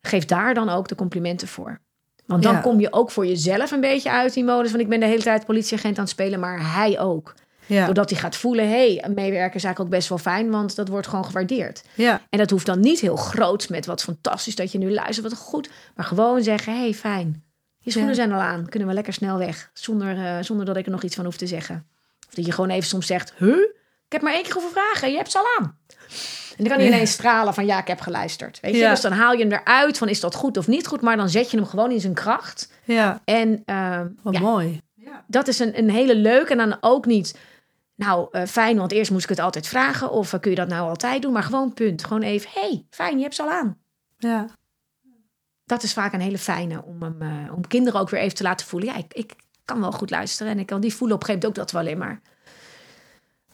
geef 0.00 0.24
daar 0.24 0.54
dan 0.54 0.68
ook 0.68 0.88
de 0.88 0.94
complimenten 0.94 1.48
voor. 1.48 1.80
Want 2.26 2.42
dan 2.42 2.52
Ja. 2.52 2.60
kom 2.60 2.80
je 2.80 2.92
ook 2.92 3.10
voor 3.10 3.26
jezelf 3.26 3.70
een 3.70 3.80
beetje 3.80 4.10
uit 4.10 4.34
die 4.34 4.44
modus. 4.44 4.70
Want 4.70 4.82
ik 4.82 4.88
ben 4.88 5.00
de 5.00 5.06
hele 5.06 5.22
tijd 5.22 5.46
politieagent 5.46 5.96
aan 5.96 6.02
het 6.04 6.12
spelen, 6.12 6.40
maar 6.40 6.72
hij 6.74 7.00
ook. 7.00 7.34
Ja. 7.66 7.84
Doordat 7.84 8.10
hij 8.10 8.18
gaat 8.18 8.36
voelen, 8.36 8.64
hé, 8.68 8.70
hey, 8.94 9.04
een 9.04 9.14
meewerker 9.14 9.56
is 9.56 9.64
eigenlijk 9.64 9.80
ook 9.80 9.88
best 9.98 10.08
wel 10.08 10.18
fijn, 10.18 10.50
want 10.50 10.76
dat 10.76 10.88
wordt 10.88 11.06
gewoon 11.06 11.24
gewaardeerd. 11.24 11.82
ja. 11.94 12.20
En 12.30 12.38
dat 12.38 12.50
hoeft 12.50 12.66
dan 12.66 12.80
niet 12.80 13.00
heel 13.00 13.16
groot 13.16 13.68
met 13.68 13.86
wat 13.86 14.02
fantastisch 14.02 14.54
dat 14.56 14.72
je 14.72 14.78
nu 14.78 14.92
luistert, 14.92 15.28
wat 15.28 15.38
goed. 15.38 15.70
Maar 15.94 16.04
gewoon 16.06 16.42
zeggen, 16.42 16.72
hé, 16.72 16.80
hey, 16.80 16.94
fijn. 16.94 17.43
Je 17.84 17.90
schoenen 17.90 18.14
Ja. 18.14 18.20
zijn 18.20 18.32
al 18.32 18.40
aan, 18.40 18.68
kunnen 18.68 18.88
we 18.88 18.94
lekker 18.94 19.12
snel 19.12 19.38
weg. 19.38 19.70
Zonder, 19.72 20.16
eh, 20.24 20.36
zonder 20.40 20.66
dat 20.66 20.76
ik 20.76 20.84
er 20.84 20.90
nog 20.92 21.02
iets 21.02 21.14
van 21.16 21.24
hoef 21.24 21.36
te 21.36 21.46
zeggen. 21.46 21.86
Of 22.28 22.34
dat 22.34 22.46
je 22.46 22.52
gewoon 22.52 22.70
even 22.70 22.88
soms 22.88 23.06
zegt, 23.06 23.32
huh? 23.36 23.56
Ik 24.06 24.12
heb 24.12 24.22
maar 24.22 24.32
één 24.32 24.42
keer 24.42 24.52
hoeven 24.52 24.70
vragen, 24.70 25.10
je 25.10 25.16
hebt 25.16 25.30
ze 25.30 25.38
al 25.38 25.44
aan. 25.58 25.78
En 26.56 26.64
dan 26.64 26.66
kan 26.66 26.76
hij 26.76 26.86
Ja. 26.88 26.92
ineens 26.94 27.10
stralen 27.12 27.54
van, 27.54 27.66
ja, 27.66 27.78
ik 27.80 27.86
heb 27.86 28.00
geluisterd. 28.00 28.60
Weet 28.60 28.72
je? 28.72 28.78
Ja. 28.78 28.90
Dus 28.90 29.00
dan 29.00 29.12
haal 29.12 29.32
je 29.32 29.44
hem 29.46 29.52
eruit 29.52 29.98
van, 29.98 30.08
is 30.08 30.20
dat 30.20 30.34
goed 30.34 30.56
of 30.56 30.66
niet 30.66 30.86
goed? 30.86 31.00
Maar 31.00 31.16
dan 31.16 31.28
zet 31.28 31.50
je 31.50 31.56
hem 31.56 31.66
gewoon 31.66 31.90
in 31.90 32.00
zijn 32.00 32.14
kracht. 32.14 32.72
ja. 32.84 33.20
En 33.24 33.62
eh, 33.64 34.00
Wat 34.22 34.34
ja, 34.34 34.40
mooi. 34.40 34.80
dat 35.26 35.48
is 35.48 35.58
een, 35.58 35.78
een 35.78 35.90
hele 35.90 36.14
leuke. 36.16 36.52
En 36.52 36.58
dan 36.58 36.76
ook 36.80 37.06
niet, 37.06 37.38
nou 37.94 38.28
eh, 38.30 38.42
fijn, 38.46 38.76
want 38.78 38.92
eerst 38.92 39.10
moest 39.10 39.22
ik 39.24 39.30
het 39.30 39.38
altijd 39.38 39.66
vragen. 39.68 40.10
Of 40.10 40.32
eh, 40.32 40.40
kun 40.40 40.50
je 40.50 40.56
dat 40.56 40.68
nou 40.68 40.88
altijd 40.88 41.22
doen? 41.22 41.32
Maar 41.32 41.42
gewoon 41.42 41.72
punt. 41.74 42.04
Gewoon 42.04 42.22
even, 42.22 42.50
hey, 42.54 42.86
fijn, 42.90 43.16
je 43.16 43.22
hebt 43.22 43.34
ze 43.34 43.42
al 43.42 43.50
aan. 43.50 43.78
Ja. 44.18 44.46
Dat 45.64 45.82
is 45.82 45.92
vaak 45.92 46.12
een 46.12 46.20
hele 46.20 46.38
fijne 46.38 46.82
om, 46.82 47.02
hem, 47.02 47.22
eh, 47.22 47.52
om 47.54 47.66
kinderen 47.66 48.00
ook 48.00 48.10
weer 48.10 48.20
even 48.20 48.36
te 48.36 48.42
laten 48.42 48.66
voelen. 48.66 48.88
Ja, 48.88 48.96
ik, 48.96 49.14
ik 49.14 49.32
kan 49.64 49.80
wel 49.80 49.92
goed 49.92 50.10
luisteren. 50.10 50.52
En 50.52 50.58
ik 50.58 50.66
kan 50.66 50.80
die 50.80 50.94
voelen 50.94 51.16
op 51.16 51.22
een 51.22 51.28
gegeven 51.28 51.48
moment 51.48 51.68
ook 51.68 51.72
dat 51.72 51.82
wel 51.82 51.92
alleen 51.92 52.06
maar. 52.08 52.20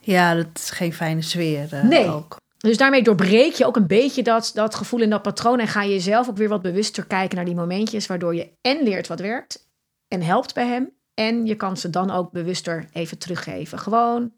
Ja, 0.01 0.35
dat 0.35 0.47
is 0.55 0.71
geen 0.71 0.93
fijne 0.93 1.23
sfeer 1.23 1.69
eh, 1.73 1.83
Nee. 1.83 2.07
ook. 2.09 2.37
Dus 2.59 2.77
daarmee 2.77 3.03
doorbreek 3.03 3.53
je 3.53 3.67
ook 3.67 3.77
een 3.77 3.87
beetje 3.87 4.23
dat, 4.23 4.51
dat 4.55 4.75
gevoel 4.75 5.01
en 5.01 5.11
dat 5.11 5.23
patroon. 5.23 5.59
En 5.61 5.69
ga 5.69 5.83
je 5.83 6.01
zelf 6.01 6.29
ook 6.29 6.37
weer 6.37 6.49
wat 6.49 6.63
bewuster 6.63 7.07
kijken 7.07 7.37
naar 7.37 7.45
die 7.45 7.55
momentjes. 7.55 8.07
Waardoor 8.07 8.35
je 8.35 8.51
en 8.61 8.83
leert 8.83 9.07
wat 9.07 9.21
werkt 9.21 9.69
en 10.09 10.23
helpt 10.23 10.55
bij 10.55 10.67
hem. 10.67 10.91
En 11.15 11.47
je 11.47 11.55
kan 11.55 11.77
ze 11.77 11.91
dan 11.91 12.11
ook 12.11 12.31
bewuster 12.33 12.89
even 12.93 13.19
teruggeven. 13.19 13.79
Gewoon 13.79 14.33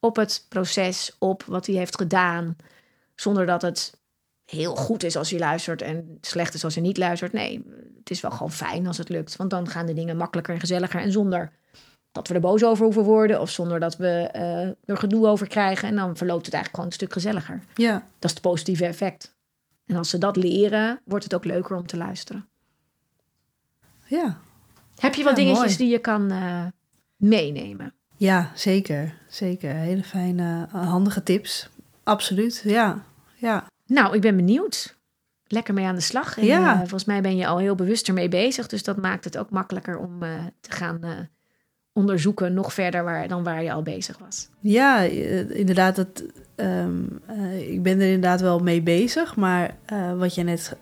op 0.00 0.16
het 0.16 0.46
proces, 0.48 1.16
op 1.18 1.42
wat 1.46 1.66
hij 1.66 1.74
heeft 1.74 1.96
gedaan. 1.96 2.56
Zonder 3.14 3.46
dat 3.46 3.62
het 3.62 3.97
heel 4.50 4.76
goed 4.76 5.02
is 5.02 5.16
als 5.16 5.30
hij 5.30 5.38
luistert 5.38 5.82
en 5.82 6.18
slecht 6.20 6.54
is 6.54 6.64
als 6.64 6.74
hij 6.74 6.82
niet 6.82 6.96
luistert. 6.96 7.32
Nee, 7.32 7.64
het 7.98 8.10
is 8.10 8.20
wel 8.20 8.30
gewoon 8.30 8.52
fijn 8.52 8.86
als 8.86 8.98
het 8.98 9.08
lukt. 9.08 9.36
Want 9.36 9.50
dan 9.50 9.68
gaan 9.68 9.86
de 9.86 9.92
dingen 9.92 10.16
makkelijker 10.16 10.54
en 10.54 10.60
gezelliger. 10.60 11.00
En 11.00 11.12
zonder 11.12 11.52
dat 12.12 12.28
we 12.28 12.34
er 12.34 12.40
boos 12.40 12.64
over 12.64 12.84
hoeven 12.84 13.02
worden. 13.02 13.40
Of 13.40 13.50
zonder 13.50 13.80
dat 13.80 13.96
we 13.96 14.08
eh, 14.32 14.66
er 14.66 14.96
gedoe 14.96 15.26
over 15.26 15.48
krijgen. 15.48 15.88
En 15.88 15.96
dan 15.96 16.16
verloopt 16.16 16.44
het 16.44 16.54
eigenlijk 16.54 16.74
gewoon 16.74 16.86
een 16.86 16.92
stuk 16.92 17.12
gezelliger. 17.12 17.62
Ja. 17.74 17.92
Dat 17.92 18.24
is 18.24 18.30
het 18.30 18.40
positieve 18.40 18.84
effect. 18.86 19.36
En 19.86 19.96
als 19.96 20.10
ze 20.10 20.18
dat 20.18 20.36
leren, 20.36 21.00
wordt 21.04 21.24
het 21.24 21.34
ook 21.34 21.44
leuker 21.44 21.76
om 21.76 21.86
te 21.86 21.96
luisteren. 21.96 22.48
Ja. 24.06 24.38
Heb 24.98 25.14
je 25.14 25.22
wat 25.24 25.36
Ja, 25.36 25.42
dingetjes 25.42 25.64
mooi. 25.64 25.76
die 25.76 25.88
je 25.88 25.98
kan 25.98 26.30
eh, 26.30 26.64
meenemen? 27.16 27.94
Ja, 28.16 28.50
zeker. 28.54 29.14
Zeker. 29.28 29.74
Hele 29.74 30.02
fijne, 30.02 30.66
handige 30.70 31.22
tips. 31.22 31.68
Absoluut. 32.02 32.60
Ja. 32.64 33.04
Ja. 33.36 33.66
Nou, 33.88 34.14
ik 34.14 34.20
ben 34.20 34.36
benieuwd. 34.36 34.96
Lekker 35.46 35.74
mee 35.74 35.86
aan 35.86 35.94
de 35.94 36.00
slag. 36.00 36.38
En, 36.38 36.44
Ja. 36.44 36.72
eh, 36.72 36.78
volgens 36.78 37.04
mij 37.04 37.20
ben 37.20 37.36
je 37.36 37.46
al 37.46 37.58
heel 37.58 37.74
bewust 37.74 38.08
ermee 38.08 38.28
bezig. 38.28 38.66
Dus 38.66 38.82
dat 38.82 38.96
maakt 38.96 39.24
het 39.24 39.38
ook 39.38 39.50
makkelijker 39.50 39.98
om 39.98 40.22
eh, 40.22 40.30
te 40.60 40.70
gaan 40.70 41.02
eh, 41.02 41.10
onderzoeken 41.92 42.54
nog 42.54 42.72
verder 42.72 43.04
waar, 43.04 43.28
dan 43.28 43.42
waar 43.44 43.62
je 43.62 43.72
al 43.72 43.82
bezig 43.82 44.18
was. 44.18 44.48
Ja, 44.60 45.00
inderdaad. 45.48 45.96
Het, 45.96 46.24
ehm, 46.54 47.02
eh, 47.26 47.70
ik 47.72 47.82
ben 47.82 48.00
er 48.00 48.06
inderdaad 48.06 48.40
wel 48.40 48.58
mee 48.58 48.82
bezig. 48.82 49.36
Maar 49.36 49.76
wat 50.16 50.34
je 50.34 50.42
net 50.42 50.76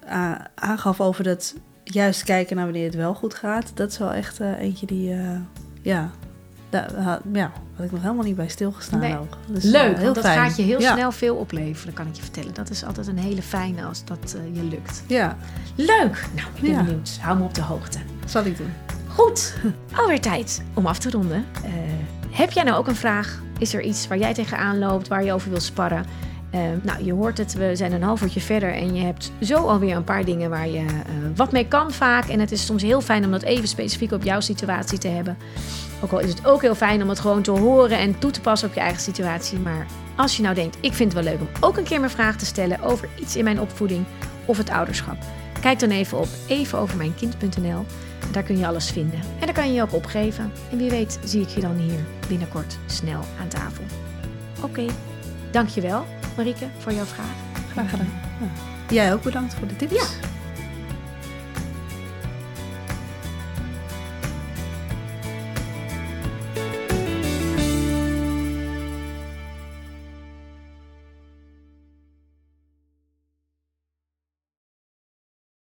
aangaf 0.55 1.01
over 1.01 1.25
dat 1.25 1.55
juist 1.85 2.23
kijken 2.23 2.57
naar 2.57 2.65
wanneer 2.65 2.85
het 2.85 2.95
wel 2.95 3.15
goed 3.15 3.35
gaat. 3.35 3.71
Dat 3.77 3.91
is 3.91 3.99
wel 3.99 4.13
echt 4.13 4.41
eentje 4.41 4.87
die, 4.87 5.15
ja, 5.83 6.11
daar 6.81 7.21
ja, 7.33 7.51
had 7.77 7.85
ik 7.87 7.93
nog 7.93 8.03
helemaal 8.03 8.25
niet 8.25 8.37
bij 8.37 8.49
stilgestaan 8.49 8.99
Nee. 9.01 9.19
ook. 9.19 9.37
Dus, 9.47 9.63
Leuk, 9.65 9.97
heel 9.99 10.13
dat 10.13 10.25
fijn. 10.25 10.39
gaat 10.39 10.57
je 10.57 10.63
heel 10.63 10.81
Ja. 10.81 10.93
snel 10.93 11.13
veel 11.13 11.35
opleveren, 11.37 11.95
kan 11.95 12.07
ik 12.07 12.15
je 12.17 12.23
vertellen. 12.23 12.55
Dat 12.55 12.71
is 12.71 12.85
altijd 12.85 13.07
een 13.07 13.19
hele 13.19 13.43
fijne 13.43 13.85
als 13.85 14.05
dat 14.05 14.37
eh, 14.37 14.57
je 14.57 14.63
lukt. 14.63 15.03
Ja, 15.07 15.37
Leuk! 15.75 16.27
Nou, 16.35 16.49
ik 16.55 16.61
ben 16.61 16.71
Ja. 16.71 16.83
benieuwd. 16.83 17.19
Hou 17.21 17.39
me 17.39 17.45
op 17.45 17.55
de 17.55 17.63
hoogte. 17.63 17.99
zal 18.27 18.45
ik 18.45 18.57
doen. 18.57 18.73
Goed, 19.09 19.55
alweer 19.97 20.21
tijd 20.21 20.63
om 20.75 20.87
af 20.87 20.99
te 20.99 21.11
ronden. 21.11 21.45
Eh, 21.65 21.71
heb 22.31 22.51
jij 22.53 22.63
nou 22.65 22.77
ook 22.77 22.87
een 22.87 22.97
vraag? 22.97 23.43
Is 23.59 23.75
er 23.75 23.83
iets 23.83 24.09
waar 24.09 24.19
jij 24.19 24.35
tegenaan 24.35 24.79
loopt, 24.79 25.09
waar 25.09 25.25
je 25.25 25.33
over 25.33 25.51
wil 25.51 25.61
sparren? 25.61 26.05
Eh, 26.51 26.61
nou, 26.83 27.05
je 27.05 27.13
hoort 27.13 27.39
het, 27.39 27.55
we 27.55 27.77
zijn 27.77 27.93
een 27.93 28.03
half 28.03 28.23
uurtje 28.23 28.41
verder 28.41 28.75
en 28.75 28.95
je 28.95 29.03
hebt 29.05 29.33
zo 29.41 29.57
alweer 29.57 29.97
een 29.97 30.05
paar 30.05 30.25
dingen 30.25 30.51
waar 30.51 30.69
je 30.69 30.85
wat 31.37 31.53
mee 31.53 31.67
kan 31.69 31.93
vaak. 31.93 32.25
En 32.29 32.41
het 32.41 32.53
is 32.53 32.67
soms 32.67 32.83
heel 32.83 33.01
fijn 33.01 33.25
om 33.25 33.31
dat 33.31 33.43
even 33.43 33.69
specifiek 33.69 34.13
op 34.13 34.23
jouw 34.23 34.41
situatie 34.41 34.99
te 34.99 35.09
hebben. 35.09 35.37
Ook 36.03 36.13
al 36.13 36.19
is 36.19 36.31
het 36.31 36.47
ook 36.47 36.63
heel 36.63 36.75
fijn 36.75 37.03
om 37.03 37.09
het 37.09 37.21
gewoon 37.21 37.43
te 37.43 37.51
horen 37.51 37.99
en 37.99 38.19
toe 38.19 38.31
te 38.31 38.41
passen 38.41 38.69
op 38.69 38.75
je 38.75 38.81
eigen 38.81 39.03
situatie. 39.03 39.59
Maar 39.59 39.87
als 40.17 40.37
je 40.37 40.43
nou 40.43 40.55
denkt, 40.55 40.77
ik 40.81 40.93
vind 40.93 41.13
het 41.13 41.25
wel 41.25 41.33
leuk 41.33 41.41
om 41.41 41.49
ook 41.61 41.77
een 41.77 41.85
keer 41.85 42.01
mijn 42.01 42.13
vraag 42.13 42.37
te 42.37 42.47
stellen 42.47 42.83
over 42.83 43.09
iets 43.21 43.37
in 43.37 43.45
mijn 43.45 43.61
opvoeding 43.61 44.05
of 44.45 44.57
het 44.57 44.71
ouderschap. 44.71 45.17
Kijk 45.61 45.79
dan 45.79 45.91
even 45.91 46.19
op 46.19 46.29
evenovermijnkind.nl. 46.47 47.85
Daar 48.33 48.43
kun 48.43 48.59
je 48.59 48.67
alles 48.67 48.91
vinden. 48.91 49.21
En 49.21 49.47
daar 49.47 49.55
kan 49.55 49.69
je 49.69 49.75
je 49.75 49.83
ook 49.83 49.95
opgeven. 49.95 50.53
En 50.71 50.79
wie 50.79 50.91
weet 50.91 51.19
zie 51.25 51.43
ik 51.43 51.49
je 51.49 51.61
dan 51.61 51.77
hier 51.77 51.99
binnenkort 52.29 52.79
snel 52.87 53.21
aan 53.41 53.49
tafel. 53.49 53.85
Oké, 54.63 54.85
dankjewel 55.51 56.05
Marieke 56.37 56.67
voor 56.79 56.93
jouw 56.93 57.05
vraag. 57.05 57.35
Graag 57.73 57.91
gedaan. 57.91 58.13
Ja. 58.41 58.47
Jij 58.95 59.13
ook 59.13 59.23
bedankt 59.23 59.55
voor 59.55 59.69
de 59.69 59.77
tips. 59.77 59.95
Ja. 59.95 60.29